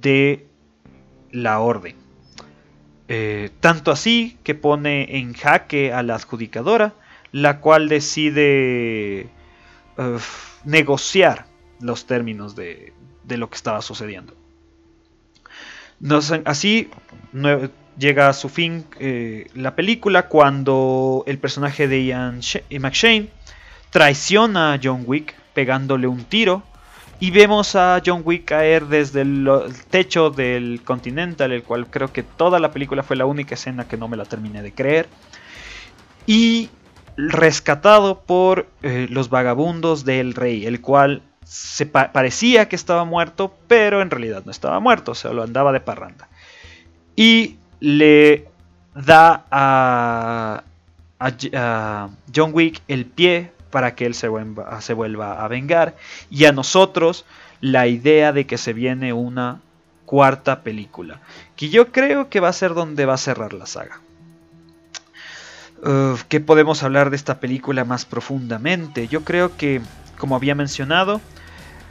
de 0.00 0.46
la 1.32 1.58
orden. 1.58 1.96
Eh, 3.08 3.50
tanto 3.58 3.90
así 3.90 4.38
que 4.44 4.54
pone 4.54 5.18
en 5.18 5.34
jaque 5.34 5.92
a 5.92 6.04
la 6.04 6.14
adjudicadora, 6.14 6.94
la 7.32 7.58
cual 7.58 7.88
decide 7.88 9.30
negociar 10.64 11.46
los 11.80 12.06
términos 12.06 12.54
de, 12.54 12.92
lo 13.28 13.48
que 13.48 13.56
estaba 13.56 13.82
sucediendo. 13.82 14.34
así 16.44 16.90
llega 17.98 18.28
a 18.28 18.32
su 18.32 18.48
fin 18.48 18.84
eh, 18.98 19.48
la 19.54 19.76
película 19.76 20.28
cuando 20.28 21.22
el 21.26 21.38
personaje 21.38 21.86
de 21.86 22.04
Ian 22.04 22.40
McShane 22.80 23.28
traiciona 23.90 24.72
a 24.72 24.80
John 24.82 25.04
Wick 25.06 25.34
pegándole 25.52 26.06
un 26.06 26.24
tiro 26.24 26.62
y 27.22 27.30
vemos 27.30 27.76
a 27.76 28.00
John 28.04 28.22
Wick 28.24 28.46
caer 28.46 28.86
desde 28.86 29.20
el, 29.20 29.46
techo 29.90 30.30
del 30.30 30.80
Continental, 30.82 31.52
el 31.52 31.62
cual 31.62 31.86
creo 31.88 32.10
que 32.10 32.22
toda 32.22 32.58
la 32.58 32.72
película 32.72 33.02
fue 33.02 33.14
la 33.14 33.26
única 33.26 33.56
escena 33.56 33.86
que 33.86 33.98
no 33.98 34.08
me 34.08 34.16
la 34.16 34.24
terminé 34.24 34.62
de 34.62 34.72
creer. 34.72 35.06
Y 36.26 36.70
rescatado 37.28 38.20
por 38.20 38.66
eh, 38.82 39.06
los 39.10 39.28
vagabundos 39.28 40.04
del 40.04 40.34
rey, 40.34 40.66
el 40.66 40.80
cual 40.80 41.22
se 41.44 41.86
parecía 41.86 42.68
que 42.68 42.76
estaba 42.76 43.04
muerto, 43.04 43.54
pero 43.66 44.02
en 44.02 44.10
realidad 44.10 44.42
no 44.44 44.50
estaba 44.50 44.78
muerto, 44.78 45.14
se 45.14 45.32
lo 45.34 45.42
andaba 45.42 45.72
de 45.72 45.80
parranda. 45.80 46.28
Y 47.16 47.56
le 47.80 48.46
da 48.94 49.44
a, 49.50 50.62
John 52.34 52.50
Wick 52.52 52.82
el 52.88 53.04
pie 53.04 53.52
para 53.70 53.94
que 53.94 54.06
él 54.06 54.14
se 54.14 54.28
vuelva 54.28 55.44
a 55.44 55.48
vengar. 55.48 55.96
Y 56.30 56.44
a 56.44 56.52
nosotros 56.52 57.26
la 57.60 57.86
idea 57.88 58.32
de 58.32 58.46
que 58.46 58.56
se 58.56 58.72
viene 58.72 59.12
una 59.12 59.60
cuarta 60.06 60.62
película. 60.62 61.20
Que 61.56 61.68
yo 61.68 61.92
creo 61.92 62.28
que 62.28 62.40
va 62.40 62.48
a 62.48 62.52
ser 62.52 62.74
donde 62.74 63.06
va 63.06 63.14
a 63.14 63.18
cerrar 63.18 63.52
la 63.52 63.66
saga. 63.66 64.00
¿Qué 66.28 66.40
podemos 66.40 66.82
hablar 66.82 67.10
de 67.10 67.16
esta 67.16 67.40
película 67.40 67.84
más 67.84 68.04
profundamente? 68.04 69.08
Yo 69.08 69.24
creo 69.24 69.56
que, 69.56 69.80
como 70.18 70.36
había 70.36 70.54
mencionado, 70.54 71.20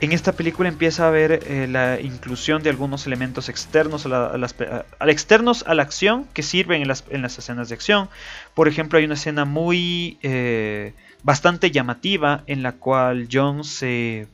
en 0.02 0.14
esta 0.14 0.32
película 0.32 0.70
empieza 0.70 1.04
a 1.04 1.08
haber 1.10 1.44
eh, 1.46 1.68
la 1.70 2.00
inclusión 2.00 2.64
de 2.64 2.70
algunos 2.70 3.06
elementos 3.06 3.50
externos 3.50 4.06
a, 4.06 4.38
la, 4.38 4.86
externos 5.08 5.66
a 5.68 5.74
la 5.74 5.84
acción 5.84 6.26
que 6.34 6.42
sirven 6.42 6.82
en 6.82 6.88
las, 6.88 7.38
escenas 7.38 7.68
de 7.68 7.76
acción. 7.76 8.10
Por 8.54 8.70
ejemplo, 8.70 8.98
hay 8.98 9.06
una 9.06 9.16
escena 9.16 9.44
muy 9.44 10.18
eh, 10.22 10.94
bastante 11.24 11.72
llamativa 11.72 12.44
en 12.48 12.64
la 12.64 12.74
cual 12.74 13.28
John 13.30 13.66
se, 13.66 14.28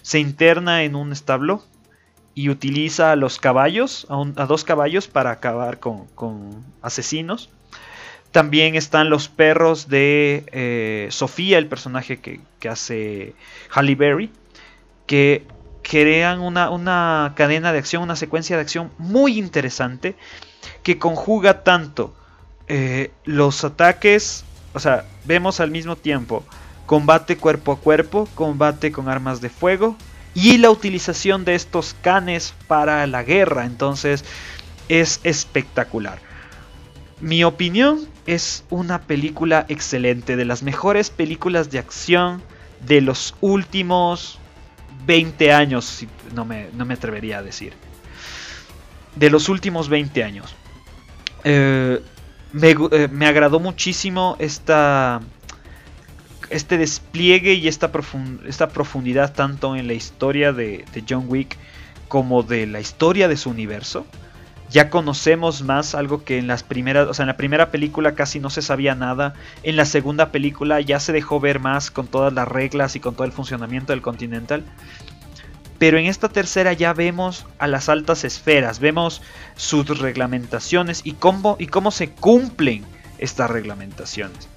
se 0.00 0.20
interna 0.20 0.84
en 0.84 0.94
un 0.94 1.12
establo 1.12 1.62
y 2.34 2.48
utiliza 2.48 3.12
a 3.12 3.16
los 3.16 3.38
caballos, 3.38 4.06
a, 4.08 4.46
dos 4.46 4.64
caballos 4.64 5.06
para 5.06 5.32
acabar 5.32 5.80
con, 5.80 6.06
con 6.14 6.64
asesinos. 6.80 7.50
También 8.32 8.74
están 8.74 9.10
los 9.10 9.28
perros 9.28 9.88
de 9.88 10.44
eh, 10.52 11.08
Sofía, 11.10 11.58
el 11.58 11.66
personaje 11.66 12.20
que, 12.20 12.40
hace 12.68 13.34
Halle 13.70 13.94
Berry, 13.94 14.30
que, 15.06 15.46
crean 15.82 16.40
una, 16.40 16.68
una 16.68 17.32
cadena 17.34 17.72
de 17.72 17.78
acción, 17.78 18.02
una 18.02 18.14
secuencia 18.14 18.56
de 18.56 18.62
acción 18.62 18.90
muy 18.98 19.38
interesante 19.38 20.16
que 20.82 20.98
conjuga 20.98 21.64
tanto 21.64 22.14
eh, 22.66 23.10
los 23.24 23.64
ataques, 23.64 24.44
o 24.74 24.80
sea, 24.80 25.06
vemos 25.24 25.60
al 25.60 25.70
mismo 25.70 25.96
tiempo 25.96 26.44
combate 26.88 27.36
cuerpo 27.36 27.72
a 27.72 27.76
cuerpo, 27.78 28.28
combate 28.34 28.92
con 28.92 29.08
armas 29.10 29.42
de 29.42 29.50
fuego 29.50 29.94
y 30.34 30.56
la 30.56 30.70
utilización 30.70 31.44
de 31.44 31.54
estos 31.54 31.94
canes 32.00 32.54
para 32.66 33.06
la 33.06 33.22
guerra. 33.22 33.66
Entonces 33.66 34.24
es 34.88 35.20
espectacular. 35.22 36.18
Mi 37.20 37.42
opinión 37.44 38.06
es 38.26 38.64
una 38.70 39.00
película 39.02 39.66
excelente, 39.68 40.36
de 40.36 40.44
las 40.44 40.62
mejores 40.62 41.10
películas 41.10 41.70
de 41.70 41.78
acción 41.78 42.42
de 42.86 43.00
los 43.00 43.34
últimos 43.40 44.38
20 45.06 45.52
años, 45.52 46.06
no 46.34 46.44
me, 46.44 46.68
no 46.74 46.84
me 46.84 46.94
atrevería 46.94 47.38
a 47.38 47.42
decir. 47.42 47.72
De 49.16 49.30
los 49.30 49.48
últimos 49.48 49.88
20 49.88 50.22
años. 50.22 50.54
Eh, 51.44 52.00
eh, 52.54 53.08
me, 53.10 53.26
agradó 53.26 53.60
muchísimo 53.60 54.36
esta, 54.38 55.20
este 56.50 56.78
despliegue 56.78 57.54
y 57.54 57.68
esta, 57.68 57.90
esta 58.46 58.68
profundidad 58.68 59.34
tanto 59.34 59.76
en 59.76 59.86
la 59.86 59.94
historia 59.94 60.52
de, 60.52 60.84
de, 60.92 61.04
John 61.08 61.24
Wick 61.28 61.56
como 62.08 62.42
de 62.42 62.66
la 62.66 62.80
historia 62.80 63.28
de 63.28 63.36
su 63.36 63.50
universo. 63.50 64.06
Ya 64.70 64.90
conocemos 64.90 65.62
más 65.62 65.94
algo 65.94 66.24
que 66.24 66.38
en 66.38 66.46
las 66.46 66.62
primeras, 66.62 67.08
o 67.08 67.14
sea, 67.14 67.22
en 67.22 67.28
la 67.28 67.36
primera 67.36 67.70
película 67.70 68.14
casi 68.14 68.38
no 68.38 68.50
se 68.50 68.62
sabía 68.62 68.94
nada. 68.94 69.34
En 69.62 69.76
la 69.76 69.86
segunda 69.86 70.30
película 70.30 70.80
ya 70.80 71.00
se 71.00 71.12
dejó 71.12 71.40
ver 71.40 71.58
más 71.58 71.90
con 71.90 72.06
todas 72.06 72.32
las 72.32 72.46
reglas 72.46 72.94
y 72.96 73.00
con 73.00 73.14
todo 73.14 73.24
el 73.24 73.32
funcionamiento 73.32 73.92
del 73.92 74.02
Continental. 74.02 74.64
Pero 75.78 75.96
en 75.96 76.06
esta 76.06 76.28
tercera 76.28 76.72
ya 76.72 76.92
vemos 76.92 77.46
a 77.58 77.68
las 77.68 77.88
altas 77.88 78.24
esferas, 78.24 78.80
vemos 78.80 79.22
sus 79.56 79.98
reglamentaciones 79.98 81.02
y 81.04 81.12
cómo, 81.12 81.56
y 81.58 81.68
cómo 81.68 81.90
se 81.90 82.10
cumplen 82.10 82.84
estas 83.18 83.50
reglamentaciones. 83.50 84.48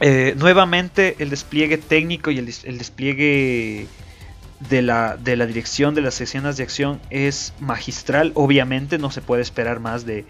Eh, 0.00 0.34
nuevamente 0.36 1.16
el 1.18 1.30
despliegue 1.30 1.78
técnico 1.78 2.30
y 2.30 2.38
el, 2.38 2.46
despliegue 2.46 3.86
de 4.60 4.82
la, 4.82 5.16
de 5.16 5.36
la, 5.36 5.46
dirección 5.46 5.94
de 5.94 6.00
las 6.00 6.20
escenas 6.20 6.56
de 6.56 6.62
acción 6.62 7.00
es 7.10 7.52
magistral. 7.60 8.32
Obviamente 8.34 8.98
no 8.98 9.10
se 9.10 9.20
puede 9.20 9.42
esperar 9.42 9.80
más 9.80 10.04
de, 10.06 10.24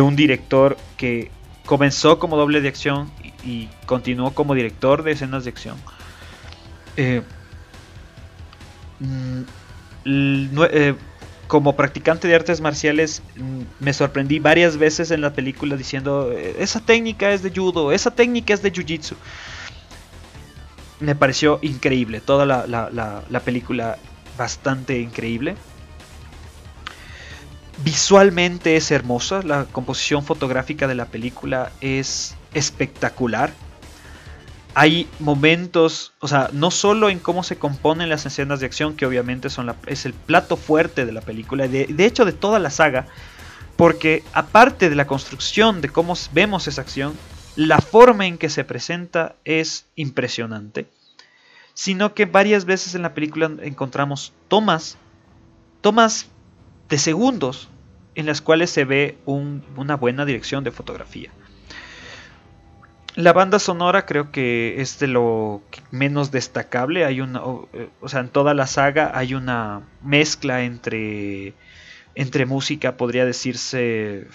un 0.00 0.16
director 0.16 0.76
que 0.96 1.30
comenzó 1.66 2.18
como 2.18 2.36
doble 2.36 2.60
de 2.60 2.68
acción 2.68 3.10
y, 3.44 3.68
continuó 3.86 4.32
como 4.32 4.54
director 4.54 5.02
de 5.02 5.12
escenas 5.12 5.44
de 5.44 5.50
acción. 5.50 5.76
Eh, 6.96 7.22
Mm, 9.02 9.42
eh, 10.70 10.94
como 11.48 11.76
practicante 11.76 12.28
de 12.28 12.34
artes 12.34 12.60
marciales 12.60 13.22
mm, 13.36 13.62
me 13.84 13.92
sorprendí 13.92 14.38
varias 14.38 14.76
veces 14.76 15.10
en 15.10 15.20
la 15.20 15.32
película 15.32 15.76
diciendo, 15.76 16.32
eh, 16.32 16.56
esa 16.58 16.80
técnica 16.80 17.32
es 17.32 17.42
de 17.42 17.50
judo, 17.50 17.92
esa 17.92 18.12
técnica 18.12 18.54
es 18.54 18.62
de 18.62 18.72
jiu-jitsu. 18.72 19.14
Me 21.02 21.14
pareció 21.14 21.58
increíble, 21.62 22.20
toda 22.20 22.46
la, 22.46 22.66
la 22.66 23.40
película 23.40 23.98
bastante 24.38 24.98
increíble. 25.00 25.56
Visualmente 27.84 28.76
es 28.76 28.90
hermosa, 28.90 29.42
la 29.42 29.64
composición 29.64 30.24
fotográfica 30.24 30.86
de 30.86 30.94
la 30.94 31.06
película 31.06 31.72
es 31.80 32.36
espectacular 32.54 33.52
hay 34.74 35.06
momentos, 35.18 36.12
o 36.20 36.28
sea, 36.28 36.48
no 36.52 36.70
solo 36.70 37.10
en 37.10 37.18
cómo 37.18 37.42
se 37.42 37.56
componen 37.56 38.08
las 38.08 38.24
escenas 38.24 38.60
de 38.60 38.66
acción, 38.66 38.96
que 38.96 39.04
obviamente 39.04 39.50
son 39.50 39.74
es 39.86 40.06
el 40.06 40.14
plato 40.14 40.56
fuerte 40.56 41.04
de 41.04 41.12
la 41.12 41.20
película, 41.20 41.68
de, 41.68 41.86
de, 41.86 42.06
hecho 42.06 42.24
de 42.24 42.32
toda 42.32 42.58
la 42.58 42.70
saga, 42.70 43.06
porque 43.76 44.22
aparte 44.32 44.88
de 44.88 44.96
la 44.96 45.06
construcción 45.06 45.80
de 45.80 45.90
cómo 45.90 46.14
vemos 46.32 46.68
esa 46.68 46.80
acción, 46.80 47.14
la 47.56 47.78
forma 47.80 48.26
en 48.26 48.38
que 48.38 48.48
se 48.48 48.64
presenta 48.64 49.36
es 49.44 49.86
impresionante, 49.94 50.86
sino 51.74 52.14
que 52.14 52.24
varias 52.24 52.64
veces 52.64 52.94
en 52.94 53.02
la 53.02 53.14
película 53.14 53.50
encontramos 53.62 54.32
tomas, 54.48 54.96
tomas 55.80 56.28
de 56.88 56.98
segundos 56.98 57.68
en 58.14 58.26
las 58.26 58.40
cuales 58.40 58.70
se 58.70 58.84
ve 58.84 59.18
una 59.26 59.96
buena 59.96 60.24
dirección 60.24 60.64
de 60.64 60.70
fotografía. 60.70 61.30
La 63.14 63.34
banda 63.34 63.58
sonora 63.58 64.06
creo 64.06 64.32
que 64.32 64.80
es 64.80 64.98
de 64.98 65.06
lo 65.06 65.62
menos 65.90 66.30
destacable. 66.30 67.04
Hay 67.04 67.20
una, 67.20 67.42
o, 67.42 67.68
sea, 68.06 68.20
en 68.20 68.28
toda 68.28 68.54
la 68.54 68.66
saga 68.66 69.12
hay 69.14 69.34
una 69.34 69.82
mezcla 70.02 70.62
entre 70.62 71.54
entre 72.14 72.46
música, 72.46 72.96
podría 72.96 73.24
decirse 73.24 74.26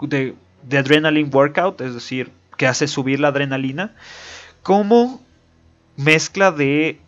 de, 0.00 0.34
de 0.68 0.78
adrenaline 0.78 1.30
workout, 1.32 1.80
es 1.80 1.94
decir, 1.94 2.30
que 2.56 2.66
hace 2.66 2.88
subir 2.88 3.20
la 3.20 3.28
adrenalina, 3.28 3.92
como 4.62 5.22
mezcla 5.96 6.50
de 6.50 7.00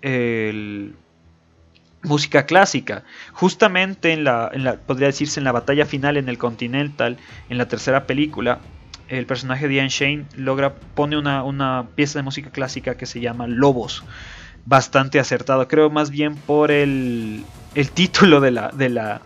música 2.03 2.47
clásica. 2.47 3.05
Justamente 3.33 4.13
en 4.13 4.25
la, 4.25 4.51
podría 4.87 5.09
decirse 5.09 5.41
en 5.41 5.45
la 5.45 5.53
batalla 5.53 5.87
final 5.87 6.17
en 6.17 6.29
el 6.29 6.39
Continental, 6.39 7.19
en 7.49 7.59
la 7.59 7.69
tercera 7.69 8.07
película, 8.07 8.61
el 9.09 9.27
personaje 9.27 9.69
de 9.69 9.75
Ian 9.75 9.89
Shane 9.89 10.27
logra, 10.37 10.75
pone 10.95 11.17
una, 11.17 11.87
pieza 11.95 12.19
de 12.19 12.23
música 12.23 12.51
clásica 12.51 12.97
que 12.97 13.07
se 13.07 13.21
llama 13.21 13.47
Lobos. 13.47 14.05
Bastante 14.67 15.19
acertado. 15.19 15.67
Creo 15.67 15.89
más 15.89 16.11
bien 16.11 16.37
por 16.37 16.71
el, 16.71 17.45
el 17.75 17.91
título 17.91 18.41
de 18.41 18.51
la, 18.51 18.69
de 18.69 18.91
la, 18.91 19.23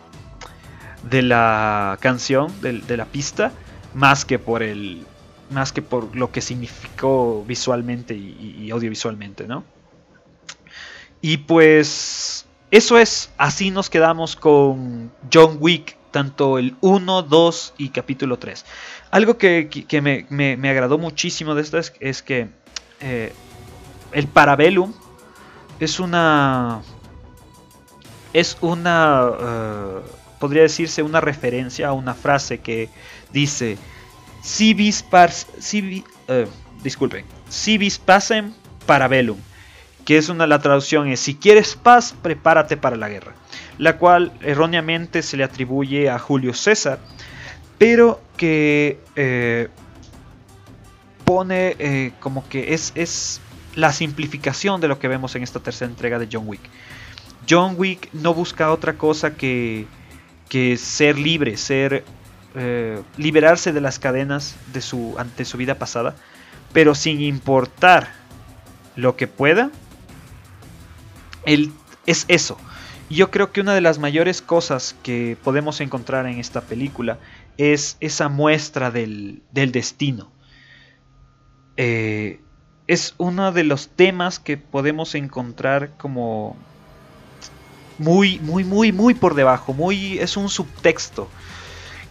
de 1.02 1.22
la 1.22 1.98
canción, 2.00 2.52
de, 2.60 2.96
la 2.96 3.06
pista, 3.06 3.50
más 3.94 4.24
que 4.24 4.38
por 4.38 4.62
el. 4.62 5.06
Más 5.50 5.72
que 5.72 5.82
por 5.82 6.16
lo 6.16 6.32
que 6.32 6.40
significó 6.40 7.44
visualmente 7.46 8.14
y, 8.14 8.70
audiovisualmente, 8.70 9.46
¿no? 9.46 9.64
Y 11.20 11.38
pues. 11.38 12.46
Eso 12.70 12.98
es. 12.98 13.30
Así 13.36 13.70
nos 13.70 13.90
quedamos 13.90 14.34
con 14.34 15.12
John 15.30 15.58
Wick 15.60 15.96
tanto 16.10 16.58
el 16.58 16.76
1, 16.80 17.22
2 17.22 17.74
y 17.78 17.88
capítulo 17.88 18.38
3. 18.38 18.64
Algo 19.10 19.36
que, 19.36 19.68
me, 20.30 20.70
agradó 20.70 20.98
muchísimo 20.98 21.54
de 21.54 21.62
esto 21.62 21.78
es, 21.78 22.22
que 22.22 22.48
eh, 23.00 23.32
el 24.12 24.28
Parabellum 24.28 24.92
es 25.80 25.98
una... 25.98 26.82
Es 28.32 28.56
una... 28.60 29.30
Eh, 29.40 30.00
podría 30.38 30.62
decirse 30.62 31.02
una 31.02 31.20
referencia 31.20 31.88
a 31.88 31.92
una 31.92 32.14
frase 32.14 32.58
que 32.58 32.88
dice... 33.32 33.78
Si 34.42 34.74
vis 34.74 35.04
pars, 35.04 35.46
disculpen. 36.82 37.24
Si 37.48 37.78
vis 37.78 37.98
pacem 37.98 38.52
parabellum. 38.86 39.38
Que 40.04 40.18
es 40.18 40.28
una 40.28 40.48
la 40.48 40.58
traducción 40.58 41.06
es 41.06 41.20
si 41.20 41.36
quieres 41.36 41.76
paz, 41.76 42.12
prepárate 42.22 42.76
para 42.76 42.96
la 42.96 43.08
guerra 43.08 43.34
la 43.78 43.98
cual 43.98 44.32
erróneamente 44.42 45.22
se 45.22 45.36
le 45.36 45.44
atribuye 45.44 46.10
a 46.10 46.18
Julio 46.18 46.54
César, 46.54 46.98
pero 47.78 48.20
que 48.36 49.00
eh, 49.16 49.68
pone 51.24 51.76
eh, 51.78 52.12
como 52.20 52.48
que 52.48 52.74
es, 52.74 52.92
es 52.94 53.40
la 53.74 53.92
simplificación 53.92 54.80
de 54.80 54.88
lo 54.88 54.98
que 54.98 55.08
vemos 55.08 55.34
en 55.34 55.42
esta 55.42 55.60
tercera 55.60 55.90
entrega 55.90 56.18
de 56.18 56.28
John 56.30 56.44
Wick. 56.46 56.60
John 57.48 57.74
Wick 57.76 58.08
no 58.12 58.34
busca 58.34 58.70
otra 58.70 58.94
cosa 58.94 59.34
que, 59.34 59.86
que 60.48 60.76
ser 60.76 61.18
libre, 61.18 61.56
ser 61.56 62.04
eh, 62.54 63.02
liberarse 63.16 63.72
de 63.72 63.80
las 63.80 63.98
cadenas 63.98 64.56
de 64.72 64.80
su, 64.80 65.14
ante 65.18 65.44
su 65.44 65.56
vida 65.56 65.76
pasada, 65.76 66.14
pero 66.72 66.94
sin 66.94 67.20
importar 67.20 68.12
lo 68.96 69.16
que 69.16 69.26
pueda, 69.26 69.70
él 71.44 71.72
es 72.06 72.24
eso 72.28 72.58
yo 73.12 73.30
creo 73.30 73.52
que 73.52 73.60
una 73.60 73.74
de 73.74 73.80
las 73.80 73.98
mayores 73.98 74.40
cosas 74.40 74.96
que 75.02 75.36
podemos 75.44 75.80
encontrar 75.80 76.26
en 76.26 76.38
esta 76.38 76.62
película 76.62 77.18
es 77.58 77.96
esa 78.00 78.28
muestra 78.28 78.90
del, 78.90 79.42
destino. 79.52 80.30
Eh, 81.76 82.40
es 82.86 83.14
uno 83.18 83.52
de 83.52 83.64
los 83.64 83.88
temas 83.88 84.38
que 84.38 84.56
podemos 84.56 85.14
encontrar 85.14 85.90
como 85.98 86.56
muy, 87.98 88.38
muy, 88.40 88.64
muy, 88.64 88.92
muy 88.92 89.14
por 89.14 89.34
debajo. 89.34 89.74
Muy, 89.74 90.18
es 90.18 90.36
un 90.36 90.48
subtexto. 90.48 91.28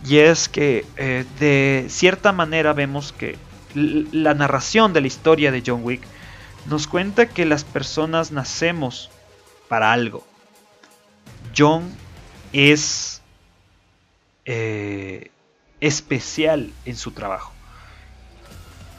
Y 0.05 0.17
es 0.17 0.49
que 0.49 0.85
eh, 0.97 1.25
de 1.39 1.85
cierta 1.89 2.31
manera 2.31 2.73
vemos 2.73 3.13
que 3.13 3.37
la 3.73 4.33
narración 4.33 4.93
de 4.93 5.01
la 5.01 5.07
historia 5.07 5.51
de 5.51 5.63
John 5.65 5.81
Wick 5.83 6.01
nos 6.67 6.87
cuenta 6.87 7.27
que 7.27 7.45
las 7.45 7.63
personas 7.63 8.31
nacemos 8.31 9.09
para 9.67 9.91
algo. 9.93 10.25
John 11.55 11.89
es 12.53 13.21
eh, 14.45 15.31
especial 15.79 16.71
en 16.85 16.95
su 16.95 17.11
trabajo. 17.11 17.53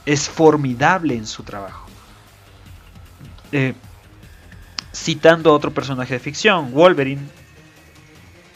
Es 0.07 0.29
formidable 0.29 1.15
en 1.15 1.27
su 1.27 1.43
trabajo. 1.43 1.87
Eh, 3.53 3.75
citando 4.95 5.51
a 5.51 5.55
otro 5.55 5.73
personaje 5.73 6.15
de 6.15 6.21
ficción, 6.21 6.73
Wolverine, 6.73 7.23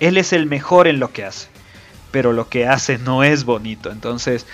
él 0.01 0.19
es 0.19 0.33
el 0.33 0.47
mejor 0.47 0.89
en 0.89 1.01
lo 1.01 1.13
que 1.13 1.25
hace, 1.25 1.49
pero 2.11 2.33
lo 2.33 2.49
que 2.49 2.67
hace 2.67 2.99
no 2.99 3.23
es 3.25 3.45
bonito. 3.45 3.91
Entonces, 3.91 4.47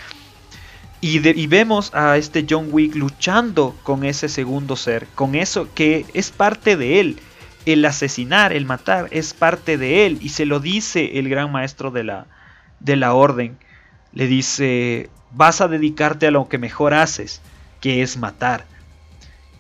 y, 1.05 1.19
vemos 1.49 1.93
a 1.95 2.17
este 2.17 2.47
John 2.49 2.69
Wick 2.71 2.95
luchando 2.95 3.77
con 3.83 4.05
ese 4.05 4.29
segundo 4.29 4.77
ser, 4.77 5.09
con 5.17 5.35
eso 5.35 5.69
que 5.75 6.07
es 6.15 6.31
parte 6.31 6.77
de 6.77 7.01
él. 7.01 7.21
El 7.67 7.85
asesinar, 7.85 8.53
el 8.53 8.67
matar, 8.67 9.09
es 9.11 9.35
parte 9.35 9.79
de 9.79 10.07
él. 10.07 10.19
Y 10.21 10.29
se 10.29 10.47
lo 10.47 10.61
dice 10.61 11.19
el 11.19 11.29
gran 11.29 11.51
maestro 11.51 11.91
de 11.91 12.05
la, 12.05 12.27
de 12.79 12.95
la 12.95 13.15
orden. 13.15 13.59
Le 14.13 14.29
dice, 14.29 15.11
vas 15.33 15.61
a 15.61 15.67
dedicarte 15.67 16.29
a 16.29 16.31
lo 16.31 16.49
que 16.49 16.59
mejor 16.59 16.95
haces, 16.95 17.43
que 17.81 18.03
es 18.03 18.17
matar. 18.17 18.65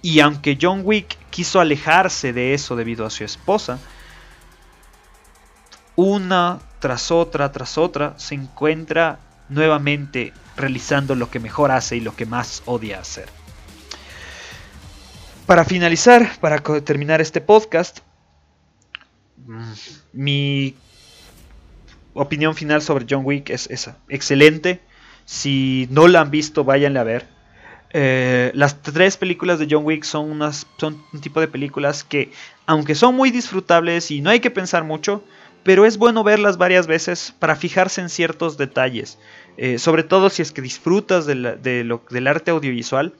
Y 0.00 0.20
aunque 0.20 0.56
John 0.60 0.82
Wick 0.84 1.16
quiso 1.30 1.58
alejarse 1.58 2.32
de 2.32 2.54
eso 2.54 2.76
debido 2.76 3.04
a 3.04 3.10
su 3.10 3.24
esposa, 3.24 3.80
una 5.96 6.60
tras 6.82 7.12
otra, 7.12 7.52
tras 7.52 7.78
otra, 7.78 8.18
se 8.18 8.34
encuentra 8.34 9.20
nuevamente 9.48 10.32
realizando 10.56 11.14
lo 11.14 11.30
que 11.30 11.38
mejor 11.38 11.70
hace 11.70 11.96
y 11.96 12.00
lo 12.00 12.16
que 12.16 12.26
más 12.26 12.64
odia 12.66 12.98
hacer. 12.98 13.28
Para 15.46 15.64
finalizar, 15.64 16.28
para 16.40 16.58
terminar 16.58 17.20
este 17.20 17.40
podcast, 17.40 18.00
mm, 19.46 19.72
mi 20.12 20.74
opinión 22.14 22.56
final 22.56 22.82
sobre 22.82 23.06
John 23.08 23.22
Wick 23.24 23.50
es 23.50 23.70
esa. 23.70 23.98
Excelente. 24.08 24.80
Si 25.24 25.86
no 25.88 26.08
la 26.08 26.22
han 26.22 26.32
visto, 26.32 26.64
váyanle 26.64 26.98
a 26.98 27.04
ver. 27.04 27.28
Eh, 27.90 28.50
las 28.54 28.82
tres 28.82 29.16
películas 29.16 29.60
de 29.60 29.68
John 29.70 29.84
Wick 29.84 30.02
son, 30.02 30.32
unas, 30.32 30.66
son 30.78 31.00
un 31.12 31.20
tipo 31.20 31.40
de 31.40 31.46
películas 31.46 32.02
que, 32.02 32.32
aunque 32.66 32.96
son 32.96 33.14
muy 33.14 33.30
disfrutables 33.30 34.10
y 34.10 34.20
no 34.20 34.30
hay 34.30 34.40
que 34.40 34.50
pensar 34.50 34.82
mucho, 34.82 35.22
pero 35.62 35.86
es 35.86 35.98
bueno 35.98 36.24
verlas 36.24 36.58
varias 36.58 36.86
veces 36.86 37.34
para 37.38 37.56
fijarse 37.56 38.00
en 38.00 38.08
ciertos 38.08 38.56
detalles. 38.56 39.18
Eh, 39.56 39.78
sobre 39.78 40.02
todo 40.02 40.30
si 40.30 40.42
es 40.42 40.52
que 40.52 40.62
disfrutas 40.62 41.26
del 41.26 42.26
arte 42.26 42.50
audiovisual, 42.50 43.14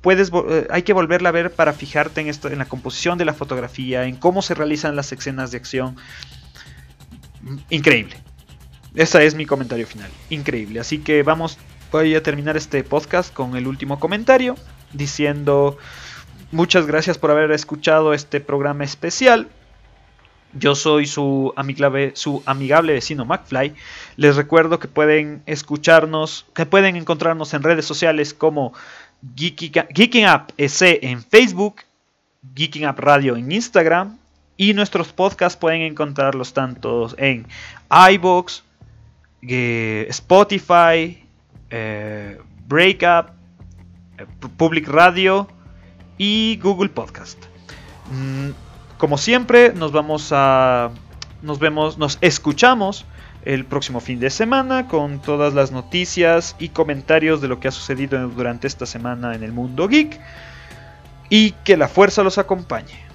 puedes, 0.00 0.30
eh, 0.32 0.66
hay 0.70 0.82
que 0.82 0.92
volverla 0.92 1.30
a 1.30 1.32
ver 1.32 1.52
para 1.52 1.72
fijarte 1.72 2.20
en, 2.20 2.28
esto, 2.28 2.48
en 2.48 2.58
la 2.58 2.66
composición 2.66 3.18
de 3.18 3.24
la 3.24 3.34
fotografía, 3.34 4.04
en 4.04 4.16
cómo 4.16 4.42
se 4.42 4.54
realizan 4.54 4.96
las 4.96 5.12
escenas 5.12 5.50
de 5.50 5.56
acción. 5.58 5.96
Increíble. 7.70 8.16
Ese 8.94 9.24
es 9.26 9.34
mi 9.34 9.46
comentario 9.46 9.86
final. 9.86 10.10
Increíble. 10.30 10.80
Así 10.80 10.98
que 10.98 11.22
vamos, 11.22 11.58
voy 11.92 12.14
a 12.14 12.22
terminar 12.22 12.56
este 12.56 12.82
podcast 12.84 13.32
con 13.32 13.56
el 13.56 13.66
último 13.66 14.00
comentario 14.00 14.56
diciendo 14.92 15.76
muchas 16.50 16.86
gracias 16.86 17.18
por 17.18 17.30
haber 17.30 17.50
escuchado 17.52 18.14
este 18.14 18.40
programa 18.40 18.84
especial. 18.84 19.48
Yo 20.54 20.74
soy 20.74 21.06
su 21.06 21.52
amigable, 21.56 22.12
su 22.14 22.42
amigable 22.46 22.94
vecino 22.94 23.24
McFly. 23.24 23.74
Les 24.16 24.36
recuerdo 24.36 24.78
que 24.78 24.88
pueden 24.88 25.42
escucharnos, 25.46 26.46
que 26.54 26.64
pueden 26.64 26.96
encontrarnos 26.96 27.52
en 27.54 27.62
redes 27.62 27.84
sociales 27.84 28.32
como 28.32 28.72
Geeking 29.36 30.26
Up 30.26 30.52
en 30.56 31.22
Facebook, 31.22 31.82
Geeking 32.54 32.86
Up 32.86 32.98
Radio 32.98 33.36
en 33.36 33.50
Instagram 33.52 34.18
y 34.56 34.74
nuestros 34.74 35.12
podcasts 35.12 35.58
pueden 35.58 35.82
encontrarlos 35.82 36.52
tanto 36.52 37.08
en 37.18 37.46
iBox, 38.12 38.64
eh, 39.42 40.06
Spotify, 40.08 41.24
eh, 41.70 42.38
Breakup, 42.66 43.30
eh, 44.18 44.26
Public 44.56 44.88
Radio 44.88 45.48
y 46.16 46.58
Google 46.62 46.88
Podcast. 46.88 47.38
Mm, 48.10 48.50
como 48.98 49.16
siempre, 49.16 49.72
nos 49.72 49.92
vamos 49.92 50.30
a. 50.32 50.90
Nos 51.40 51.60
vemos, 51.60 51.98
nos 51.98 52.18
escuchamos 52.20 53.06
el 53.44 53.64
próximo 53.64 54.00
fin 54.00 54.18
de 54.18 54.28
semana 54.28 54.88
con 54.88 55.22
todas 55.22 55.54
las 55.54 55.70
noticias 55.70 56.56
y 56.58 56.70
comentarios 56.70 57.40
de 57.40 57.46
lo 57.46 57.60
que 57.60 57.68
ha 57.68 57.70
sucedido 57.70 58.28
durante 58.28 58.66
esta 58.66 58.86
semana 58.86 59.34
en 59.34 59.44
el 59.44 59.52
mundo 59.52 59.86
geek. 59.88 60.20
Y 61.30 61.52
que 61.64 61.76
la 61.76 61.88
fuerza 61.88 62.22
los 62.22 62.38
acompañe. 62.38 63.07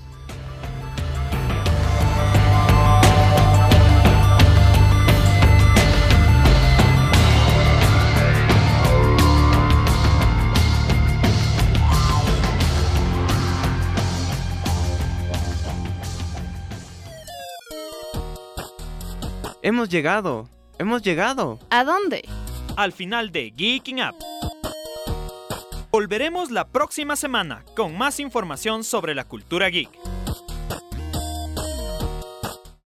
Hemos 19.65 19.87
llegado. 19.87 20.49
Hemos 20.77 21.03
llegado. 21.03 21.57
¿A 21.69 21.85
dónde? 21.85 22.27
Al 22.75 22.91
final 22.91 23.31
de 23.31 23.53
Geeking 23.55 24.01
Up. 24.01 24.15
Volveremos 25.89 26.51
la 26.51 26.67
próxima 26.67 27.15
semana 27.15 27.63
con 27.73 27.97
más 27.97 28.19
información 28.19 28.83
sobre 28.83 29.15
la 29.15 29.23
cultura 29.23 29.69
geek. 29.69 29.89